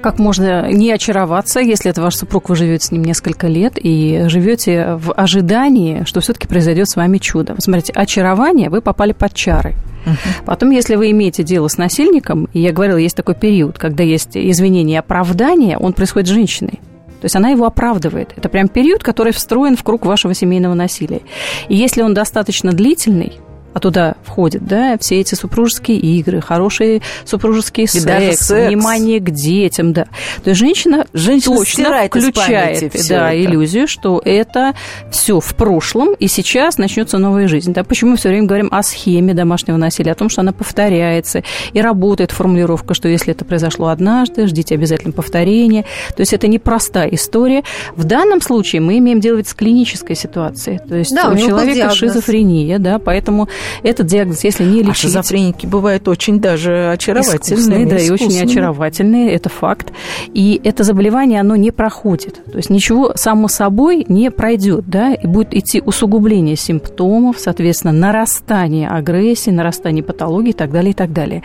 Как 0.03 0.19
можно 0.19 0.73
не 0.73 0.91
очароваться, 0.93 1.61
если 1.61 1.91
это 1.91 2.01
ваш 2.01 2.17
супруг, 2.17 2.49
вы 2.49 2.57
живете 2.57 2.87
с 2.87 2.91
ним 2.91 3.05
несколько 3.05 3.49
лет 3.49 3.75
и 3.77 4.25
живете 4.29 4.95
в 4.95 5.13
ожидании, 5.13 6.05
что 6.05 6.21
все-таки 6.21 6.49
произойдет 6.49 6.89
с 6.89 6.97
вами 6.97 7.19
чудо. 7.19 7.55
Вы 7.55 7.61
смотрите, 7.61 7.93
очарование, 7.93 8.71
вы 8.71 8.81
попали 8.81 9.13
под 9.13 9.35
чары. 9.35 9.75
Uh-huh. 10.07 10.45
Потом, 10.47 10.71
если 10.71 10.95
вы 10.95 11.11
имеете 11.11 11.43
дело 11.43 11.69
с 11.69 11.77
насильником, 11.77 12.49
и 12.55 12.61
я 12.61 12.73
говорила, 12.73 12.97
есть 12.97 13.17
такой 13.17 13.35
период, 13.35 13.79
когда 13.79 14.03
есть 14.03 14.39
извинение 14.39 14.95
и 14.95 14.99
оправдание, 14.99 15.77
он 15.77 15.93
происходит 15.93 16.29
с 16.29 16.33
женщиной. 16.33 16.81
То 17.21 17.27
есть 17.27 17.37
она 17.37 17.51
его 17.51 17.67
оправдывает. 17.67 18.33
Это 18.35 18.49
прям 18.49 18.69
период, 18.69 19.03
который 19.03 19.35
встроен 19.35 19.77
в 19.77 19.85
круг 19.85 20.07
вашего 20.07 20.33
семейного 20.33 20.73
насилия. 20.73 21.21
И 21.69 21.77
если 21.77 22.01
он 22.01 22.15
достаточно 22.15 22.73
длительный, 22.73 23.35
а 23.73 23.81
туда 23.81 24.17
входят, 24.25 24.67
да, 24.67 24.99
все 24.99 25.21
эти 25.21 25.35
супружеские 25.35 25.99
игры, 25.99 26.41
хорошие 26.41 27.03
супружеские 27.25 27.87
секс, 27.87 28.47
секс, 28.47 28.69
внимание 28.69 29.21
к 29.21 29.31
детям, 29.31 29.93
да. 29.93 30.07
То 30.43 30.51
есть 30.51 30.61
женщина, 30.61 31.07
женщина 31.13 31.57
точно 31.57 32.09
включает 32.09 32.93
да, 33.09 33.33
это. 33.33 33.45
иллюзию, 33.45 33.87
что 33.87 34.21
это 34.25 34.75
все 35.11 35.41
в 35.41 35.55
прошлом, 35.55 36.15
и 36.15 36.27
сейчас 36.27 36.79
начнется 36.79 37.19
новая 37.19 37.49
жизнь. 37.49 37.73
Да, 37.73 37.85
почему 37.85 38.13
мы 38.13 38.17
все 38.17 38.29
время 38.29 38.47
говорим 38.47 38.69
о 38.73 38.83
схеме 38.83 39.35
домашнего 39.35 39.77
насилия, 39.77 40.13
о 40.13 40.17
том, 40.17 40.29
что 40.29 40.41
она 40.41 40.53
повторяется, 40.53 41.43
и 41.73 41.81
работает 41.81 42.33
формулировка, 42.33 42.95
что 42.95 43.09
если 43.09 43.33
это 43.33 43.45
произошло 43.45 43.89
однажды, 43.89 44.47
ждите 44.47 44.75
обязательно 44.75 45.13
повторения. 45.13 45.85
То 46.17 46.21
есть 46.21 46.33
это 46.33 46.49
непростая 46.49 47.09
история. 47.09 47.63
В 47.95 48.05
данном 48.05 48.41
случае 48.41 48.81
мы 48.81 48.99
имеем 48.99 49.21
дело 49.21 49.43
с 49.43 49.55
клинической 49.55 50.17
ситуацией. 50.17 50.81
То 50.87 50.97
есть 50.97 51.15
да, 51.15 51.29
у, 51.29 51.35
у 51.35 51.37
человека 51.37 51.91
шизофрения, 51.91 52.79
да, 52.79 52.99
поэтому 52.99 53.49
этот 53.83 54.07
диагноз, 54.07 54.45
если 54.45 54.65
не 54.65 54.81
а 54.81 54.85
лечить... 54.85 55.05
А 55.05 55.09
шизофреники 55.09 55.67
бывают 55.67 56.09
очень 56.09 56.41
даже 56.41 56.91
очаровательные. 56.93 57.87
да, 57.87 57.99
и 57.99 58.11
очень 58.11 58.41
очаровательные, 58.41 59.33
это 59.33 59.49
факт. 59.49 59.93
И 60.33 60.61
это 60.65 60.85
заболевание, 60.85 61.41
оно 61.41 61.57
не 61.57 61.71
проходит. 61.71 62.43
То 62.45 62.57
есть 62.57 62.71
ничего 62.71 63.13
само 63.15 63.49
собой 63.49 64.05
не 64.09 64.31
пройдет, 64.31 64.89
да, 64.89 65.15
и 65.15 65.27
будет 65.27 65.55
идти 65.55 65.81
усугубление 65.85 66.57
симптомов, 66.57 67.39
соответственно, 67.39 67.93
нарастание 67.93 68.89
агрессии, 68.89 69.51
нарастание 69.51 70.03
патологии 70.03 70.51
и 70.51 70.55
так 70.55 70.71
далее, 70.71 70.91
и 70.91 70.95
так 70.95 71.13
далее. 71.13 71.43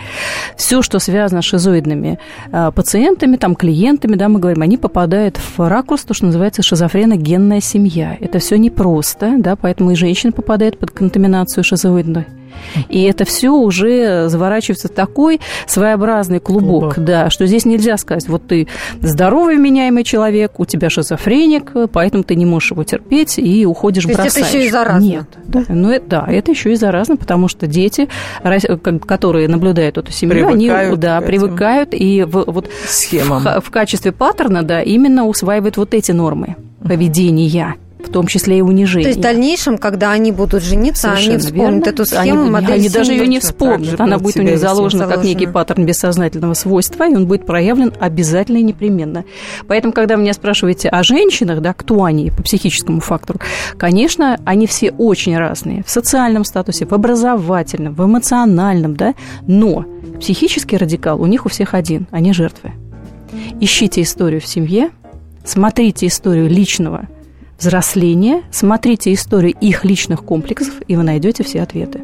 Все, 0.58 0.82
что 0.82 1.00
связано 1.00 1.42
с 1.42 1.46
шизоидными 1.46 2.20
а, 2.52 2.72
пациентами, 2.72 3.38
там, 3.38 3.56
клиентами, 3.56 4.16
да, 4.16 4.30
мы 4.30 4.40
говорим, 4.40 4.62
они 4.62 4.78
попадают 4.78 5.38
в 5.38 5.68
ракурс, 5.68 6.04
то, 6.04 6.14
что 6.14 6.26
называется 6.26 6.62
шизофреногенная 6.62 7.62
семья. 7.62 8.18
Это 8.20 8.40
все 8.40 8.58
непросто, 8.58 9.36
да, 9.38 9.56
поэтому 9.56 9.92
и 9.92 9.96
женщина 9.96 10.32
попадает 10.32 10.80
под 10.80 10.92
контаминацию 10.92 11.64
шизоидной 11.64 12.05
видно. 12.06 12.26
И 12.90 13.04
это 13.04 13.26
все 13.26 13.52
уже 13.52 14.28
заворачивается 14.30 14.88
в 14.88 14.92
такой 14.92 15.40
своеобразный 15.68 16.40
клубок, 16.40 16.96
клубок, 16.96 17.00
да, 17.06 17.30
что 17.30 17.46
здесь 17.46 17.66
нельзя 17.66 17.98
сказать, 17.98 18.28
вот 18.28 18.48
ты 18.48 18.68
здоровый 19.02 19.58
меняемый 19.58 20.04
человек, 20.04 20.60
у 20.60 20.66
тебя 20.66 20.90
шизофреник, 20.90 21.74
поэтому 21.92 22.24
ты 22.24 22.36
не 22.36 22.46
можешь 22.46 22.72
его 22.72 22.84
терпеть 22.84 23.38
и 23.38 23.66
уходишь 23.66 24.04
То 24.04 24.14
бросаешь. 24.14 24.38
это 24.38 24.58
еще 24.58 24.66
и 24.68 24.70
заразно? 24.70 25.06
Нет. 25.06 25.28
Да, 25.46 25.64
ну, 25.70 25.90
это, 25.90 26.08
да, 26.08 26.26
это 26.28 26.52
еще 26.52 26.72
и 26.74 26.76
заразно, 26.76 27.18
потому 27.18 27.48
что 27.48 27.68
дети, 27.68 28.10
которые 29.06 29.48
наблюдают 29.48 29.98
эту 29.98 30.12
семью, 30.12 30.48
привыкают 30.48 30.92
они 30.92 30.98
да, 30.98 31.22
привыкают 31.22 31.90
и 31.94 32.24
в, 32.24 32.46
вот 32.48 32.68
в, 32.68 33.62
в 33.62 33.70
качестве 33.70 34.12
паттерна 34.12 34.64
да, 34.64 34.82
именно 34.82 35.26
усваивают 35.26 35.78
вот 35.78 35.94
эти 35.94 36.12
нормы 36.12 36.56
поведения 36.82 37.76
в 38.06 38.12
том 38.12 38.28
числе 38.28 38.60
и 38.60 38.62
унижение. 38.62 39.04
То 39.04 39.10
есть 39.10 39.20
в 39.20 39.24
дальнейшем, 39.24 39.78
когда 39.78 40.12
они 40.12 40.32
будут 40.32 40.64
жениться, 40.64 41.10
Совершенно 41.10 41.36
они 41.36 41.44
вспомнят 41.44 41.86
верно. 41.86 41.90
эту 41.90 42.06
схему, 42.06 42.42
они, 42.42 42.50
модель 42.50 42.74
они 42.74 42.90
даже 42.90 43.14
ее 43.14 43.28
не 43.28 43.40
вспомнят. 43.40 44.00
Она 44.00 44.18
будет 44.18 44.38
у 44.38 44.42
них 44.42 44.54
вести. 44.54 44.66
заложена 44.66 45.08
как 45.08 45.24
некий 45.24 45.48
паттерн 45.48 45.86
бессознательного 45.86 46.54
свойства, 46.54 47.08
и 47.08 47.16
он 47.16 47.28
будет 47.28 47.46
проявлен 47.46 47.94
обязательно 48.00 48.58
и 48.58 48.64
непременно. 48.64 49.26
Поэтому, 49.68 49.94
когда 49.94 50.16
вы 50.16 50.24
меня 50.24 50.34
спрашиваете 50.34 50.90
о 50.90 51.04
женщинах, 51.04 51.62
да, 51.62 51.74
кто 51.74 52.04
они 52.04 52.32
по 52.32 52.44
психическому 52.44 53.02
фактору, 53.02 53.40
конечно, 53.78 54.40
они 54.46 54.68
все 54.68 54.92
очень 54.92 55.38
разные. 55.38 55.84
В 55.86 55.90
социальном 55.90 56.46
статусе, 56.46 56.86
в 56.86 56.94
образовательном, 56.94 57.94
в 57.94 58.04
эмоциональном, 58.06 58.96
да, 58.96 59.14
но 59.48 59.86
психический 60.20 60.78
радикал 60.78 61.22
у 61.22 61.26
них 61.26 61.46
у 61.46 61.50
всех 61.50 61.74
один, 61.74 62.08
они 62.12 62.34
жертвы. 62.34 62.72
Ищите 63.60 64.02
историю 64.02 64.42
в 64.42 64.46
семье, 64.46 64.90
смотрите 65.44 66.08
историю 66.08 66.50
личного 66.50 67.08
взросления, 67.58 68.44
смотрите 68.52 69.14
историю 69.14 69.54
их 69.60 69.86
личных 69.86 70.24
комплексов, 70.24 70.76
и 70.88 70.96
вы 70.96 71.04
найдете 71.04 71.44
все 71.44 71.62
ответы. 71.62 72.02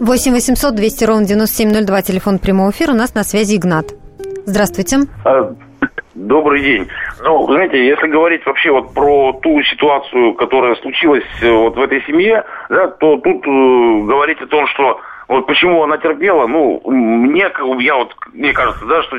8 0.00 0.32
800 0.32 0.74
200 0.74 1.04
ровно 1.04 1.26
9702, 1.26 2.02
телефон 2.02 2.38
прямого 2.38 2.70
эфира. 2.70 2.92
У 2.92 2.96
нас 2.96 3.14
на 3.14 3.24
связи 3.24 3.56
Игнат. 3.56 3.86
Здравствуйте. 4.46 5.00
А, 5.24 5.54
Добрый 6.14 6.62
день. 6.62 6.86
Ну, 7.24 7.44
знаете, 7.46 7.84
если 7.84 8.06
говорить 8.06 8.46
вообще 8.46 8.70
вот 8.70 8.94
про 8.94 9.32
ту 9.42 9.60
ситуацию, 9.62 10.34
которая 10.34 10.76
случилась 10.76 11.24
э, 11.42 11.50
вот 11.50 11.76
в 11.76 11.80
этой 11.80 12.02
семье, 12.02 12.44
да, 12.70 12.86
то 12.86 13.16
тут 13.16 13.44
э, 13.44 14.06
говорить 14.06 14.40
о 14.40 14.46
том, 14.46 14.66
что 14.68 15.00
вот 15.28 15.46
почему 15.46 15.82
она 15.82 15.96
терпела, 15.98 16.46
ну, 16.46 16.82
мне, 16.84 17.50
я 17.80 17.94
вот, 17.96 18.14
мне 18.32 18.52
кажется, 18.52 18.84
да, 18.84 19.02
что 19.02 19.18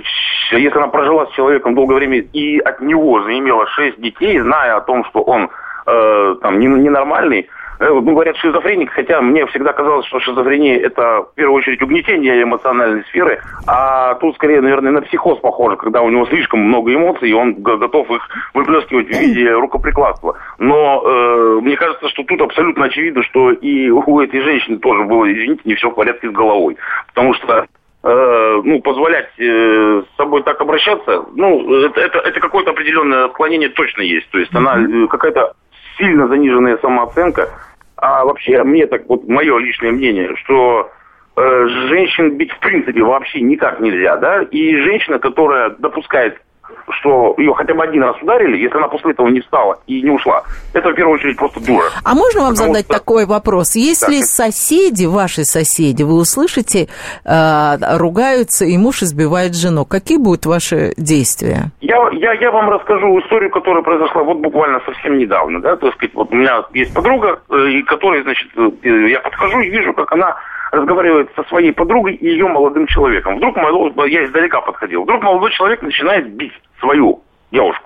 если 0.52 0.78
она 0.78 0.88
прожила 0.88 1.26
с 1.26 1.32
человеком 1.32 1.76
долгое 1.76 1.96
время 1.96 2.18
и 2.20 2.60
от 2.60 2.80
него 2.82 3.24
заимела 3.24 3.66
шесть 3.68 4.00
детей, 4.00 4.40
зная 4.40 4.78
о 4.78 4.82
том, 4.82 5.04
что 5.06 5.22
он 5.22 5.50
э, 5.88 6.36
там 6.42 6.60
не- 6.60 6.68
ненормальный, 6.68 7.42
э, 7.42 7.48
ну, 7.80 8.02
говорят, 8.02 8.38
шизофреник, 8.38 8.92
хотя 8.92 9.22
мне 9.22 9.46
всегда 9.48 9.74
казалось, 9.74 10.06
что 10.08 10.20
шизофрения 10.20 10.78
это 10.78 11.24
в 11.32 11.36
первую 11.36 11.58
очередь 11.58 11.82
угнетение 11.82 12.44
эмоциональной 12.44 13.04
сферы, 13.06 13.42
а 13.68 14.16
тут 14.16 14.36
скорее, 14.36 14.62
наверное, 14.62 14.92
на 14.92 15.02
психоз 15.02 15.40
похоже, 15.40 15.78
когда 15.78 16.02
у 16.02 16.10
него 16.10 16.26
слишком 16.28 16.60
много 16.62 16.94
эмоций, 16.94 17.30
и 17.30 17.34
он 17.34 17.56
готов 17.62 18.10
их 18.12 18.28
выплескивать 18.54 19.08
в 19.08 19.20
виде 19.20 19.52
рукоприкладства. 19.52 20.38
Но 20.60 21.02
э, 21.04 21.60
мне 21.62 21.76
кажется, 21.76 22.10
что 22.10 22.24
тут 22.24 22.42
абсолютно 22.42 22.86
очевидно, 22.86 23.24
что 23.24 23.52
и 23.52 23.90
у 23.90 24.20
этой 24.20 24.42
женщины 24.42 24.78
тоже 24.78 25.04
было, 25.04 25.32
извините, 25.32 25.62
не 25.66 25.76
все 25.76 25.90
в 25.90 25.96
порядке 25.96 26.30
с 26.30 26.32
головой. 26.32 26.78
Потому 27.08 27.34
что 27.34 27.68
э, 28.04 28.62
ну, 28.64 28.82
позволять 28.82 29.30
э, 29.38 30.04
с 30.04 30.18
собой 30.18 30.44
так 30.44 30.62
обращаться, 30.62 31.26
ну, 31.36 31.86
это, 31.86 32.00
это, 32.00 32.20
это 32.20 32.40
какое-то 32.40 32.72
определенное 32.72 33.26
отклонение 33.26 33.70
точно 33.70 34.02
есть. 34.02 34.30
То 34.30 34.40
есть 34.40 34.54
она 34.54 34.78
э, 34.78 35.08
какая-то 35.08 35.54
сильно 35.98 36.28
заниженная 36.28 36.78
самооценка. 36.78 37.50
А 37.98 38.26
вообще, 38.26 38.64
мне 38.64 38.88
так 38.88 39.08
вот, 39.08 39.28
мое 39.28 39.58
личное 39.60 39.92
мнение, 39.92 40.36
что 40.38 40.92
э, 41.38 41.68
женщин 41.90 42.38
бить 42.38 42.52
в 42.52 42.60
принципе 42.60 43.02
вообще 43.02 43.42
никак 43.42 43.80
нельзя, 43.80 44.18
да, 44.18 44.42
и 44.44 44.76
женщина, 44.82 45.20
которая 45.20 45.70
допускает 45.72 46.42
что 46.90 47.34
ее 47.38 47.54
хотя 47.54 47.74
бы 47.74 47.84
один 47.84 48.04
раз 48.04 48.16
ударили, 48.22 48.58
если 48.58 48.78
она 48.78 48.88
после 48.88 49.12
этого 49.12 49.28
не 49.28 49.42
встала 49.42 49.78
и 49.88 50.02
не 50.02 50.10
ушла, 50.12 50.44
это 50.74 50.90
в 50.90 50.94
первую 50.94 51.16
очередь 51.16 51.38
просто 51.38 51.60
дура. 51.66 51.86
А 52.04 52.14
можно 52.14 52.42
вам 52.42 52.52
Потому 52.54 52.70
задать 52.74 52.86
что- 52.86 52.94
такой 52.94 53.26
вопрос? 53.26 53.76
Если 53.76 54.20
Так. 54.20 54.26
соседи, 54.26 55.06
ваши 55.06 55.44
соседи, 55.46 56.04
вы 56.04 56.16
услышите, 56.16 56.88
э, 57.26 57.98
ругаются, 57.98 58.66
и 58.66 58.78
муж 58.78 59.04
избивает 59.04 59.56
жену, 59.56 59.86
какие 59.86 60.18
будут 60.18 60.46
ваши 60.46 60.94
действия? 60.98 61.72
Я, 61.82 61.98
я, 62.14 62.34
я 62.34 62.52
вам 62.52 62.70
расскажу 62.70 63.20
историю, 63.20 63.50
которая 63.52 63.84
произошла 63.84 64.24
вот 64.24 64.38
буквально 64.38 64.80
совсем 64.86 65.18
недавно, 65.18 65.62
да, 65.62 65.76
так 65.76 65.94
сказать, 65.96 66.14
вот 66.16 66.32
у 66.32 66.36
меня 66.36 66.64
есть 66.74 66.94
подруга, 66.94 67.40
э, 67.50 67.68
и 67.70 67.84
которой, 67.84 68.24
значит, 68.24 68.48
э, 68.58 69.10
я 69.10 69.20
подхожу 69.20 69.60
и 69.62 69.70
вижу, 69.70 69.94
как 69.94 70.12
она 70.12 70.36
разговаривает 70.76 71.30
со 71.36 71.44
своей 71.46 71.72
подругой 71.72 72.16
и 72.16 72.28
ее 72.28 72.48
молодым 72.48 72.88
человеком. 72.88 73.38
Вдруг 73.38 73.56
молодой, 73.56 74.12
я 74.12 74.24
издалека 74.26 74.62
подходил, 74.62 75.04
вдруг 75.04 75.24
молодой 75.24 75.52
человек 75.52 75.82
начинает 75.82 76.30
бить 76.34 76.54
свою 76.80 77.22
девушку. 77.52 77.84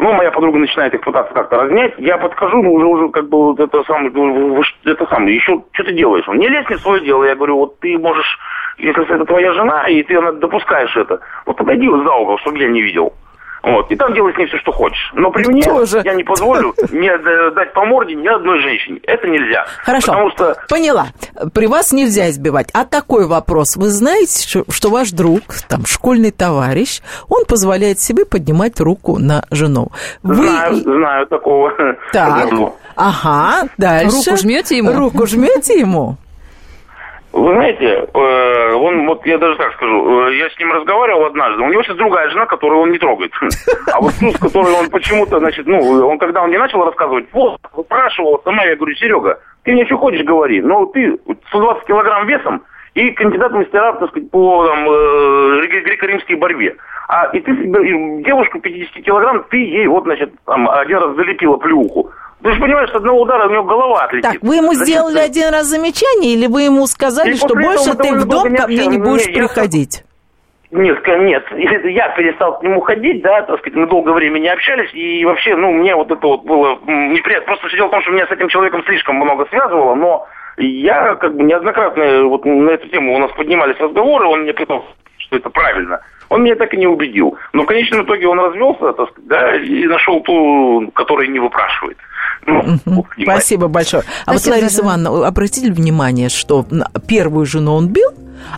Ну, 0.00 0.12
моя 0.12 0.30
подруга 0.30 0.58
начинает 0.58 0.94
их 0.94 1.00
пытаться 1.00 1.34
как-то 1.34 1.56
разнять. 1.56 1.92
Я 1.98 2.18
подхожу, 2.18 2.62
ну, 2.62 2.72
уже, 2.72 2.86
уже 2.86 3.08
как 3.08 3.28
бы 3.28 3.46
вот 3.46 3.58
это 3.58 3.82
самое, 3.82 4.12
ш- 4.62 4.74
это 4.84 5.06
самое, 5.06 5.34
еще 5.34 5.60
что 5.72 5.82
ты 5.84 5.92
делаешь? 5.92 6.28
Он, 6.28 6.38
не 6.38 6.48
лезь 6.48 6.68
не 6.70 6.76
в 6.76 6.80
свое 6.80 7.04
дело. 7.04 7.24
Я 7.24 7.34
говорю, 7.34 7.56
вот 7.56 7.80
ты 7.80 7.98
можешь, 7.98 8.38
если 8.78 9.12
это 9.12 9.24
твоя 9.24 9.52
жена, 9.54 9.88
и 9.88 10.02
ты 10.04 10.16
она, 10.16 10.30
допускаешь 10.32 10.96
это, 10.96 11.18
вот 11.46 11.56
подойди 11.56 11.88
за 11.88 12.12
угол, 12.14 12.38
чтобы 12.38 12.58
я 12.58 12.68
не 12.68 12.80
видел. 12.80 13.12
Вот, 13.62 13.90
и 13.90 13.96
там 13.96 14.14
делай 14.14 14.32
с 14.32 14.36
ней 14.36 14.46
все, 14.46 14.58
что 14.58 14.72
хочешь. 14.72 15.10
Но 15.14 15.30
при 15.30 15.44
мне 15.46 15.62
Тоже. 15.62 16.02
я 16.04 16.14
не 16.14 16.24
позволю 16.24 16.74
мне 16.90 17.10
э, 17.10 17.50
дать 17.54 17.72
по 17.72 17.84
морде 17.84 18.14
ни 18.14 18.26
одной 18.26 18.60
женщине. 18.60 19.00
Это 19.04 19.26
нельзя. 19.28 19.66
Хорошо, 19.82 20.12
Потому 20.12 20.30
что 20.30 20.56
поняла. 20.68 21.08
При 21.52 21.66
вас 21.66 21.92
нельзя 21.92 22.30
избивать. 22.30 22.68
А 22.72 22.84
такой 22.84 23.26
вопрос. 23.26 23.76
Вы 23.76 23.88
знаете, 23.88 24.46
что, 24.46 24.90
ваш 24.90 25.10
друг, 25.10 25.42
там, 25.68 25.86
школьный 25.86 26.30
товарищ, 26.30 27.00
он 27.28 27.44
позволяет 27.44 28.00
себе 28.00 28.24
поднимать 28.24 28.80
руку 28.80 29.18
на 29.18 29.44
жену. 29.50 29.88
Вы... 30.22 30.48
знаю, 30.48 30.74
знаю 30.76 31.26
такого. 31.26 31.72
Так, 32.12 32.48
ага, 32.96 33.68
дальше. 33.76 34.16
Руку 34.16 34.36
жмете 34.36 34.76
ему? 34.76 34.92
Руку 34.92 35.26
жмете 35.26 35.78
ему? 35.78 36.16
Вы 37.38 37.52
знаете, 37.54 38.08
э, 38.12 38.72
он, 38.74 39.06
вот 39.06 39.24
я 39.26 39.38
даже 39.38 39.56
так 39.56 39.72
скажу, 39.74 40.28
э, 40.28 40.36
я 40.36 40.50
с 40.50 40.58
ним 40.58 40.72
разговаривал 40.72 41.26
однажды, 41.26 41.62
у 41.62 41.68
него 41.68 41.82
сейчас 41.82 41.96
другая 41.96 42.28
жена, 42.30 42.46
которую 42.46 42.80
он 42.80 42.90
не 42.90 42.98
трогает. 42.98 43.32
А 43.92 44.00
вот 44.00 44.12
ту, 44.20 44.30
с 44.30 44.38
которой 44.38 44.72
он 44.74 44.90
почему-то, 44.90 45.38
значит, 45.38 45.66
ну, 45.66 45.78
он 46.06 46.18
когда 46.18 46.42
он 46.42 46.48
мне 46.48 46.58
начал 46.58 46.84
рассказывать, 46.84 47.26
вот, 47.32 47.58
спрашивал 47.84 48.40
сама, 48.44 48.64
я 48.64 48.76
говорю, 48.76 48.94
Серега, 48.96 49.38
ты 49.62 49.72
мне 49.72 49.86
что 49.86 49.96
хочешь 49.96 50.24
говори, 50.24 50.60
но 50.60 50.86
ты 50.86 51.18
120 51.48 51.84
килограмм 51.84 52.26
весом 52.26 52.62
и 52.94 53.10
кандидат 53.10 53.52
мастера, 53.52 53.92
так 53.94 54.10
сказать, 54.10 54.30
по 54.30 54.66
там, 54.66 54.88
э, 54.90 55.60
греко- 55.62 55.84
греко-римской 55.84 56.36
борьбе. 56.36 56.76
А 57.08 57.26
и 57.32 57.40
ты 57.40 57.54
девушку 57.54 58.60
50 58.60 59.02
килограмм, 59.04 59.44
ты 59.50 59.56
ей 59.56 59.86
вот, 59.86 60.04
значит, 60.04 60.32
там, 60.44 60.68
один 60.68 60.98
раз 60.98 61.16
залепила 61.16 61.56
плюху. 61.56 62.10
Ты 62.42 62.52
же 62.52 62.60
понимаешь, 62.60 62.90
с 62.90 62.94
одного 62.94 63.22
удара 63.22 63.48
у 63.48 63.50
него 63.50 63.64
голова 63.64 64.04
отлетит. 64.04 64.30
Так, 64.30 64.42
вы 64.42 64.56
ему 64.56 64.74
Зачем 64.74 64.84
сделали 64.84 65.14
ты- 65.14 65.20
один 65.20 65.48
раз 65.52 65.66
замечание, 65.66 66.34
или 66.34 66.46
вы 66.46 66.62
ему 66.62 66.86
сказали, 66.86 67.32
И 67.32 67.36
что 67.36 67.54
больше 67.54 67.94
ты 67.96 68.14
в 68.14 68.26
дом 68.26 68.54
ко 68.54 68.68
мне 68.68 68.86
не 68.86 68.98
будешь 68.98 69.26
Не, 69.26 69.32
я 69.32 69.38
приходить? 69.38 70.04
Нет, 70.70 70.98
нет, 71.06 71.44
я 71.84 72.08
перестал 72.10 72.58
к 72.58 72.62
нему 72.62 72.80
ходить, 72.80 73.22
да, 73.22 73.42
так 73.42 73.58
сказать, 73.60 73.76
мы 73.76 73.86
долгое 73.86 74.12
время 74.12 74.38
не 74.38 74.48
общались, 74.48 74.92
и 74.92 75.24
вообще, 75.24 75.56
ну, 75.56 75.72
мне 75.72 75.96
вот 75.96 76.10
это 76.10 76.26
вот 76.26 76.44
было 76.44 76.78
неприятно. 76.86 77.46
Просто 77.46 77.68
все 77.68 77.78
дело 77.78 77.88
в 77.88 77.90
том, 77.90 78.02
что 78.02 78.12
меня 78.12 78.26
с 78.26 78.30
этим 78.30 78.48
человеком 78.48 78.84
слишком 78.84 79.16
много 79.16 79.46
связывало, 79.46 79.94
но 79.94 80.26
я 80.58 81.14
как 81.14 81.34
бы 81.34 81.42
неоднократно 81.42 82.02
э, 82.02 82.22
вот 82.22 82.44
на 82.44 82.70
эту 82.70 82.88
тему 82.88 83.14
у 83.14 83.18
нас 83.18 83.30
поднимались 83.32 83.78
разговоры, 83.78 84.26
он 84.26 84.42
мне 84.42 84.52
пытался, 84.52 84.88
что 85.16 85.36
это 85.36 85.50
правильно. 85.50 86.00
Он 86.28 86.42
меня 86.42 86.56
так 86.56 86.74
и 86.74 86.76
не 86.76 86.86
убедил. 86.86 87.38
Но 87.52 87.62
в 87.62 87.66
конечном 87.66 88.04
итоге 88.04 88.26
он 88.26 88.38
развелся, 88.38 88.92
так 88.92 89.10
сказать, 89.10 89.28
да, 89.28 89.56
и 89.56 89.86
нашел 89.86 90.20
ту, 90.20 90.90
которая 90.94 91.28
не 91.28 91.38
выпрашивает. 91.38 91.96
Вот. 92.84 93.06
Спасибо 93.20 93.68
большое. 93.68 94.02
А 94.26 94.32
вот, 94.32 94.40
Спасибо, 94.40 94.54
Лариса 94.54 94.76
Жена. 94.76 94.86
Ивановна, 94.88 95.26
обратили 95.28 95.70
внимание, 95.70 96.28
что 96.28 96.66
на- 96.70 96.90
первую 97.06 97.46
жену 97.46 97.74
он 97.74 97.88
бил, 97.88 98.10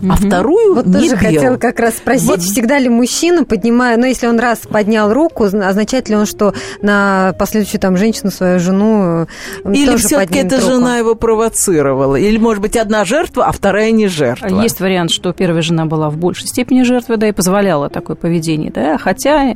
а 0.07 0.15
вторую 0.15 0.75
Вот 0.75 0.85
не 0.85 0.93
тоже 0.93 1.09
бил? 1.09 1.17
хотела 1.17 1.57
как 1.57 1.79
раз 1.79 1.97
спросить, 1.97 2.27
Вот. 2.29 2.41
всегда 2.41 2.79
ли 2.79 2.89
мужчина, 2.89 3.43
поднимая, 3.43 3.97
ну, 3.97 4.05
если 4.05 4.27
он 4.27 4.39
раз 4.39 4.59
поднял 4.59 5.13
руку, 5.13 5.47
зна- 5.47 5.69
означает 5.69 6.09
ли 6.09 6.15
он, 6.15 6.25
что 6.25 6.53
на 6.81 7.33
последующую 7.37 7.79
там 7.81 7.97
женщину, 7.97 8.31
свою 8.31 8.59
жену 8.59 9.27
Или 9.65 9.85
тоже 9.91 10.07
все-таки 10.07 10.39
эта 10.39 10.57
руку? 10.57 10.67
жена 10.71 10.97
его 10.97 11.15
провоцировала? 11.15 12.15
Или, 12.15 12.37
может 12.37 12.61
быть, 12.61 12.77
одна 12.77 13.05
жертва, 13.05 13.45
а 13.45 13.51
вторая 13.51 13.91
не 13.91 14.07
жертва? 14.07 14.61
Есть 14.61 14.79
вариант, 14.79 15.11
что 15.11 15.33
первая 15.33 15.61
жена 15.61 15.85
была 15.85 16.09
в 16.09 16.17
большей 16.17 16.47
степени 16.47 16.83
жертвой, 16.83 17.17
да, 17.17 17.27
и 17.27 17.31
позволяла 17.31 17.89
такое 17.89 18.15
поведение, 18.15 18.71
да, 18.71 18.97
хотя 18.97 19.53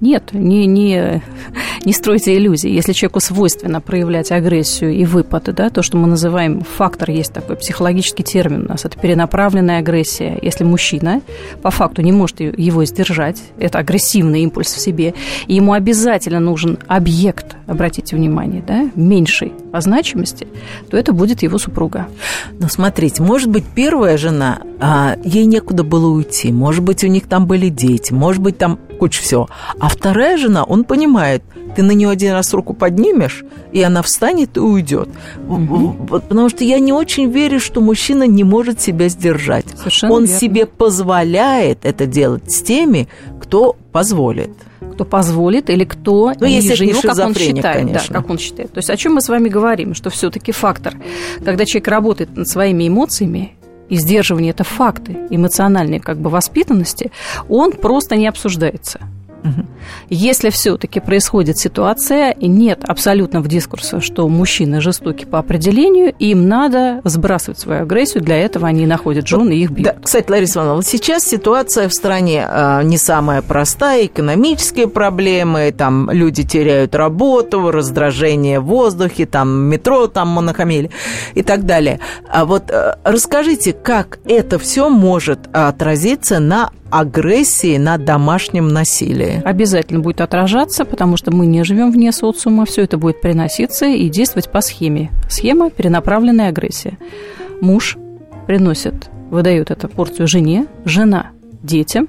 нет, 0.00 0.30
не, 0.32 0.66
не, 0.66 1.22
не 1.84 1.92
стройте 1.92 2.36
иллюзий. 2.36 2.70
Если 2.72 2.92
человеку 2.92 3.20
свойственно 3.20 3.80
проявлять 3.80 4.32
агрессию 4.32 4.92
и 4.92 5.04
выпады, 5.04 5.52
да, 5.52 5.70
то, 5.70 5.82
что 5.82 5.96
мы 5.96 6.06
называем 6.06 6.62
фактор, 6.62 7.10
есть 7.10 7.32
такой 7.32 7.56
психологический 7.56 8.22
термин 8.22 8.64
у 8.66 8.68
нас, 8.70 8.84
это 8.84 8.98
перенаправленная 9.66 9.78
агрессия. 9.78 10.38
Если 10.42 10.64
мужчина 10.64 11.20
по 11.62 11.70
факту 11.70 12.02
не 12.02 12.12
может 12.12 12.40
его 12.40 12.84
сдержать, 12.84 13.42
это 13.58 13.78
агрессивный 13.78 14.42
импульс 14.42 14.72
в 14.72 14.80
себе, 14.80 15.14
и 15.46 15.54
ему 15.54 15.72
обязательно 15.72 16.40
нужен 16.40 16.78
объект, 16.86 17.56
обратите 17.66 18.16
внимание, 18.16 18.62
да, 18.66 18.90
меньший 18.94 19.52
по 19.72 19.80
значимости, 19.80 20.46
то 20.90 20.96
это 20.96 21.12
будет 21.12 21.42
его 21.42 21.58
супруга. 21.58 22.06
Ну, 22.60 22.68
смотрите, 22.68 23.22
может 23.22 23.50
быть, 23.50 23.64
первая 23.74 24.16
жена, 24.16 24.58
а, 24.80 25.16
ей 25.24 25.46
некуда 25.46 25.82
было 25.82 26.08
уйти, 26.08 26.52
может 26.52 26.84
быть, 26.84 27.04
у 27.04 27.08
них 27.08 27.26
там 27.26 27.46
были 27.46 27.68
дети, 27.68 28.12
может 28.12 28.42
быть, 28.42 28.58
там 28.58 28.78
куча 28.96 29.22
всего. 29.22 29.48
А 29.78 29.88
вторая 29.88 30.36
жена, 30.36 30.64
он 30.64 30.84
понимает, 30.84 31.42
ты 31.76 31.82
на 31.82 31.92
нее 31.92 32.08
один 32.08 32.32
раз 32.32 32.52
руку 32.54 32.72
поднимешь, 32.72 33.44
и 33.72 33.82
она 33.82 34.02
встанет 34.02 34.56
и 34.56 34.60
уйдет. 34.60 35.08
Вот, 35.36 36.28
потому 36.28 36.48
что 36.48 36.64
я 36.64 36.78
не 36.78 36.92
очень 36.92 37.30
верю, 37.30 37.60
что 37.60 37.80
мужчина 37.80 38.26
не 38.26 38.44
может 38.44 38.80
себя 38.80 39.08
сдержать. 39.08 39.66
Совершенно 39.76 40.14
он 40.14 40.24
верно. 40.24 40.38
себе 40.38 40.66
позволяет 40.66 41.84
это 41.84 42.06
делать 42.06 42.50
с 42.50 42.62
теми, 42.62 43.08
кто 43.40 43.76
позволит. 43.92 44.50
кто 44.94 45.04
позволит 45.04 45.70
или 45.70 45.84
кто 45.84 46.32
ну, 46.40 46.46
ниже 46.46 46.70
если 46.70 46.86
него, 46.86 47.02
как 47.02 47.18
он 47.18 47.34
считает. 47.34 47.76
Конечно. 47.76 48.14
Да, 48.14 48.20
как 48.20 48.30
он 48.30 48.38
считает. 48.38 48.72
То 48.72 48.78
есть 48.78 48.90
о 48.90 48.96
чем 48.96 49.14
мы 49.14 49.20
с 49.20 49.28
вами 49.28 49.48
говорим? 49.48 49.94
Что 49.94 50.10
все-таки 50.10 50.52
фактор, 50.52 50.94
когда 51.44 51.64
человек 51.66 51.88
работает 51.88 52.36
над 52.36 52.48
своими 52.48 52.88
эмоциями, 52.88 53.52
и 53.88 53.96
сдерживание– 53.96 54.50
это 54.52 54.64
факты 54.64 55.16
эмоциональной 55.30 56.00
как 56.00 56.18
бы 56.18 56.30
воспитанности, 56.30 57.12
он 57.48 57.72
просто 57.72 58.16
не 58.16 58.26
обсуждается. 58.26 59.00
Если 60.08 60.50
все-таки 60.50 61.00
происходит 61.00 61.58
ситуация, 61.58 62.34
нет 62.40 62.84
абсолютно 62.84 63.40
в 63.40 63.48
дискурсе, 63.48 64.00
что 64.00 64.28
мужчины 64.28 64.80
жестоки 64.80 65.24
по 65.24 65.38
определению, 65.38 66.14
им 66.18 66.48
надо 66.48 67.00
сбрасывать 67.04 67.58
свою 67.58 67.82
агрессию, 67.82 68.22
для 68.22 68.36
этого 68.36 68.68
они 68.68 68.86
находят 68.86 69.26
жен 69.26 69.50
и 69.50 69.56
их 69.56 69.70
бьют. 69.70 69.86
Да, 69.86 69.96
кстати, 70.02 70.30
Лариса 70.30 70.58
Ивановна, 70.58 70.76
вот 70.76 70.86
сейчас 70.86 71.24
ситуация 71.24 71.88
в 71.88 71.92
стране 71.92 72.46
э, 72.48 72.82
не 72.84 72.98
самая 72.98 73.42
простая, 73.42 74.06
экономические 74.06 74.88
проблемы, 74.88 75.74
там 75.76 76.10
люди 76.10 76.42
теряют 76.44 76.94
работу, 76.94 77.70
раздражение 77.70 78.60
в 78.60 78.66
воздухе, 78.66 79.26
там 79.26 79.48
метро 79.64 80.06
там 80.06 80.28
монохамели 80.28 80.90
и 81.34 81.42
так 81.42 81.66
далее. 81.66 82.00
А 82.28 82.44
вот 82.44 82.70
э, 82.70 82.96
расскажите, 83.04 83.72
как 83.72 84.18
это 84.24 84.58
все 84.58 84.88
может 84.88 85.48
отразиться 85.52 86.38
на 86.38 86.70
агрессии 86.90 87.76
на 87.76 87.98
домашнем 87.98 88.68
насилии. 88.68 89.42
Обязательно 89.44 90.00
будет 90.00 90.20
отражаться, 90.20 90.84
потому 90.84 91.16
что 91.16 91.34
мы 91.34 91.46
не 91.46 91.64
живем 91.64 91.90
вне 91.90 92.12
социума, 92.12 92.64
все 92.64 92.82
это 92.82 92.98
будет 92.98 93.20
приноситься 93.20 93.86
и 93.86 94.08
действовать 94.08 94.50
по 94.50 94.60
схеме. 94.60 95.10
Схема 95.28 95.70
перенаправленная 95.70 96.48
агрессия. 96.48 96.98
Муж 97.60 97.96
приносит, 98.46 99.10
выдает 99.30 99.70
эту 99.70 99.88
порцию 99.88 100.28
жене, 100.28 100.66
жена 100.84 101.30
детям, 101.62 102.08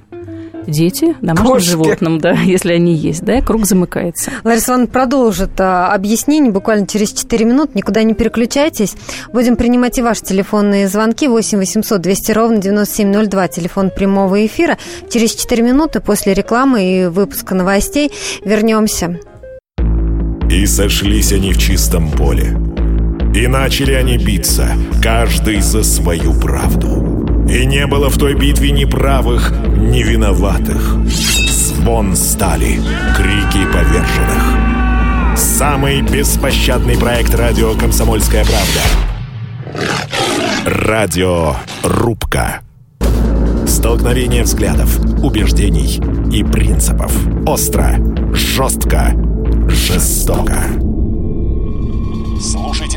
дети, 0.67 1.15
домашним 1.21 1.53
Кошки. 1.53 1.69
животным, 1.69 2.19
да, 2.19 2.32
если 2.43 2.73
они 2.73 2.93
есть, 2.93 3.23
да, 3.23 3.41
круг 3.41 3.65
замыкается. 3.65 4.32
Лариса 4.43 4.71
Ивановна 4.71 4.88
продолжит 4.91 5.60
а, 5.60 5.93
объяснение 5.93 6.51
буквально 6.51 6.88
через 6.88 7.13
4 7.13 7.45
минут. 7.45 7.75
Никуда 7.75 8.03
не 8.03 8.13
переключайтесь. 8.13 8.95
Будем 9.34 9.56
принимать 9.56 9.97
и 9.97 10.01
ваши 10.01 10.23
телефонные 10.23 10.88
звонки 10.88 11.27
8 11.27 11.58
800 11.58 12.01
200 12.01 12.32
ровно 12.32 12.58
9702, 12.58 13.47
телефон 13.47 13.89
прямого 13.89 14.45
эфира. 14.45 14.77
Через 15.10 15.36
4 15.36 15.63
минуты 15.63 15.99
после 15.99 16.34
рекламы 16.34 16.84
и 16.84 17.06
выпуска 17.08 17.56
новостей 17.56 18.12
вернемся. 18.43 19.19
И 20.49 20.65
сошлись 20.65 21.34
они 21.34 21.51
в 21.51 21.58
чистом 21.58 22.10
поле. 22.12 22.58
И 23.36 23.47
начали 23.47 23.93
они 23.93 24.17
биться, 24.17 24.69
каждый 25.03 25.60
за 25.60 25.84
свою 25.84 26.34
правду. 26.34 27.37
И 27.49 27.65
не 27.65 27.88
было 27.88 28.10
в 28.10 28.17
той 28.17 28.36
битве 28.36 28.71
ни 28.71 28.86
правых, 28.86 29.51
ни 29.77 30.03
виноватых. 30.03 30.97
Звон 31.05 32.15
стали, 32.15 32.79
крики 33.15 33.65
поверженных. 33.71 35.38
Самый 35.38 36.01
беспощадный 36.01 36.97
проект 36.97 37.33
радио 37.36 37.73
«Комсомольская 37.75 38.43
правда». 38.43 38.81
Радио 40.65 41.55
«Рубка». 41.83 42.62
Столкновение 43.65 44.43
взглядов, 44.43 44.99
убеждений 45.23 46.01
и 46.31 46.43
принципов. 46.43 47.13
Остро, 47.45 47.97
жестко, 48.33 49.13
жестоко. 49.69 50.63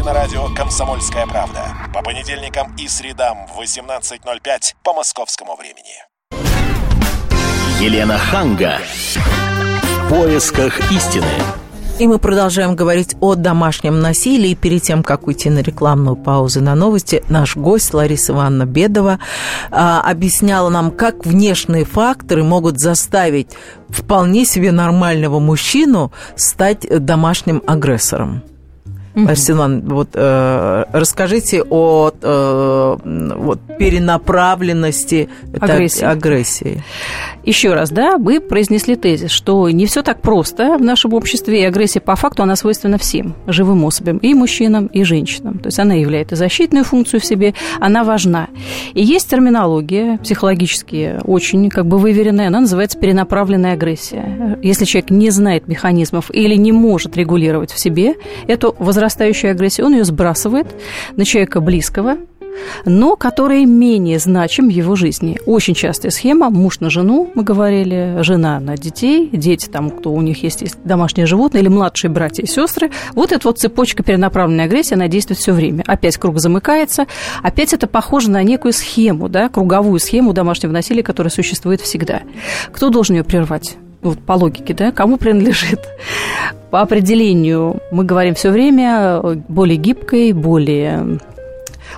Слушайте 0.00 0.18
на 0.18 0.26
радио 0.26 0.54
«Комсомольская 0.54 1.26
правда» 1.26 1.76
по 1.92 2.02
понедельникам 2.02 2.74
и 2.76 2.88
средам 2.88 3.46
в 3.46 3.60
18.05 3.60 4.74
по 4.82 4.94
московскому 4.94 5.56
времени. 5.56 5.94
Елена 7.80 8.16
Ханга. 8.16 8.78
В 9.14 10.08
поисках 10.08 10.90
истины. 10.90 11.26
И 11.98 12.06
мы 12.06 12.18
продолжаем 12.18 12.76
говорить 12.76 13.14
о 13.20 13.34
домашнем 13.34 14.00
насилии. 14.00 14.54
Перед 14.54 14.82
тем, 14.82 15.02
как 15.02 15.26
уйти 15.26 15.50
на 15.50 15.58
рекламную 15.58 16.16
паузу 16.16 16.62
на 16.62 16.74
новости, 16.74 17.22
наш 17.28 17.56
гость 17.56 17.92
Лариса 17.92 18.32
Ивановна 18.32 18.64
Бедова 18.64 19.18
а, 19.70 20.00
объясняла 20.00 20.70
нам, 20.70 20.92
как 20.92 21.26
внешние 21.26 21.84
факторы 21.84 22.42
могут 22.42 22.80
заставить 22.80 23.50
вполне 23.90 24.46
себе 24.46 24.72
нормального 24.72 25.40
мужчину 25.40 26.10
стать 26.36 26.86
домашним 26.88 27.62
агрессором. 27.66 28.44
Mm-hmm. 29.26 29.88
вот 29.88 30.10
э, 30.14 30.84
расскажите 30.92 31.62
о 31.68 32.10
э, 32.20 32.96
вот, 33.36 33.60
перенаправленности 33.78 35.28
агрессии. 35.58 36.04
агрессии. 36.04 36.82
Еще 37.44 37.72
раз, 37.72 37.90
да, 37.90 38.18
вы 38.18 38.40
произнесли 38.40 38.96
тезис, 38.96 39.30
что 39.30 39.68
не 39.70 39.86
все 39.86 40.02
так 40.02 40.20
просто 40.20 40.76
в 40.76 40.82
нашем 40.82 41.14
обществе, 41.14 41.62
и 41.62 41.64
агрессия 41.64 42.00
по 42.00 42.14
факту, 42.16 42.42
она 42.42 42.56
свойственна 42.56 42.98
всем 42.98 43.34
живым 43.46 43.84
особям, 43.84 44.18
и 44.18 44.34
мужчинам, 44.34 44.86
и 44.86 45.04
женщинам. 45.04 45.58
То 45.58 45.68
есть 45.68 45.78
она 45.78 45.94
являет 45.94 46.32
и 46.32 46.36
защитную 46.36 46.84
функцию 46.84 47.20
в 47.20 47.24
себе, 47.24 47.54
она 47.80 48.04
важна. 48.04 48.48
И 48.94 49.02
есть 49.02 49.30
терминология 49.30 50.18
психологически 50.18 51.16
очень 51.24 51.70
как 51.70 51.86
бы 51.86 51.98
выверенная, 51.98 52.48
она 52.48 52.60
называется 52.60 52.98
перенаправленная 52.98 53.72
агрессия. 53.72 54.58
Если 54.62 54.84
человек 54.84 55.10
не 55.10 55.30
знает 55.30 55.66
механизмов 55.66 56.30
или 56.32 56.54
не 56.56 56.72
может 56.72 57.16
регулировать 57.16 57.72
в 57.72 57.78
себе 57.78 58.14
эту 58.46 58.74
возрастающую 59.10 59.50
агрессию, 59.50 59.86
он 59.86 59.94
ее 59.94 60.04
сбрасывает 60.04 60.68
на 61.16 61.24
человека 61.24 61.60
близкого, 61.60 62.18
но 62.84 63.16
который 63.16 63.64
менее 63.64 64.20
значим 64.20 64.68
в 64.68 64.70
его 64.70 64.94
жизни. 64.94 65.38
Очень 65.46 65.74
частая 65.74 66.12
схема 66.12 66.48
муж 66.50 66.78
на 66.78 66.90
жену, 66.90 67.30
мы 67.34 67.42
говорили, 67.42 68.18
жена 68.20 68.60
на 68.60 68.76
детей, 68.76 69.28
дети 69.32 69.68
там, 69.68 69.90
кто 69.90 70.12
у 70.12 70.20
них 70.20 70.44
есть, 70.44 70.62
есть 70.62 70.76
домашние 70.84 71.26
животные 71.26 71.62
или 71.62 71.68
младшие 71.68 72.10
братья 72.10 72.44
и 72.44 72.46
сестры. 72.46 72.90
Вот 73.14 73.32
эта 73.32 73.48
вот 73.48 73.58
цепочка 73.58 74.04
перенаправленной 74.04 74.64
агрессии, 74.64 74.94
она 74.94 75.08
действует 75.08 75.40
все 75.40 75.52
время. 75.52 75.82
Опять 75.86 76.16
круг 76.16 76.38
замыкается, 76.38 77.06
опять 77.42 77.72
это 77.72 77.88
похоже 77.88 78.30
на 78.30 78.42
некую 78.44 78.72
схему, 78.72 79.28
да, 79.28 79.48
круговую 79.48 79.98
схему 79.98 80.32
домашнего 80.32 80.70
насилия, 80.70 81.02
которая 81.02 81.32
существует 81.32 81.80
всегда. 81.80 82.20
Кто 82.72 82.90
должен 82.90 83.16
ее 83.16 83.24
прервать? 83.24 83.76
Вот 84.02 84.18
по 84.18 84.32
логике, 84.32 84.74
да, 84.74 84.92
кому 84.92 85.16
принадлежит. 85.16 85.80
По 86.70 86.82
определению 86.82 87.80
мы 87.90 88.04
говорим 88.04 88.34
все 88.34 88.50
время 88.50 89.20
более 89.48 89.76
гибкой, 89.76 90.32
более 90.32 91.18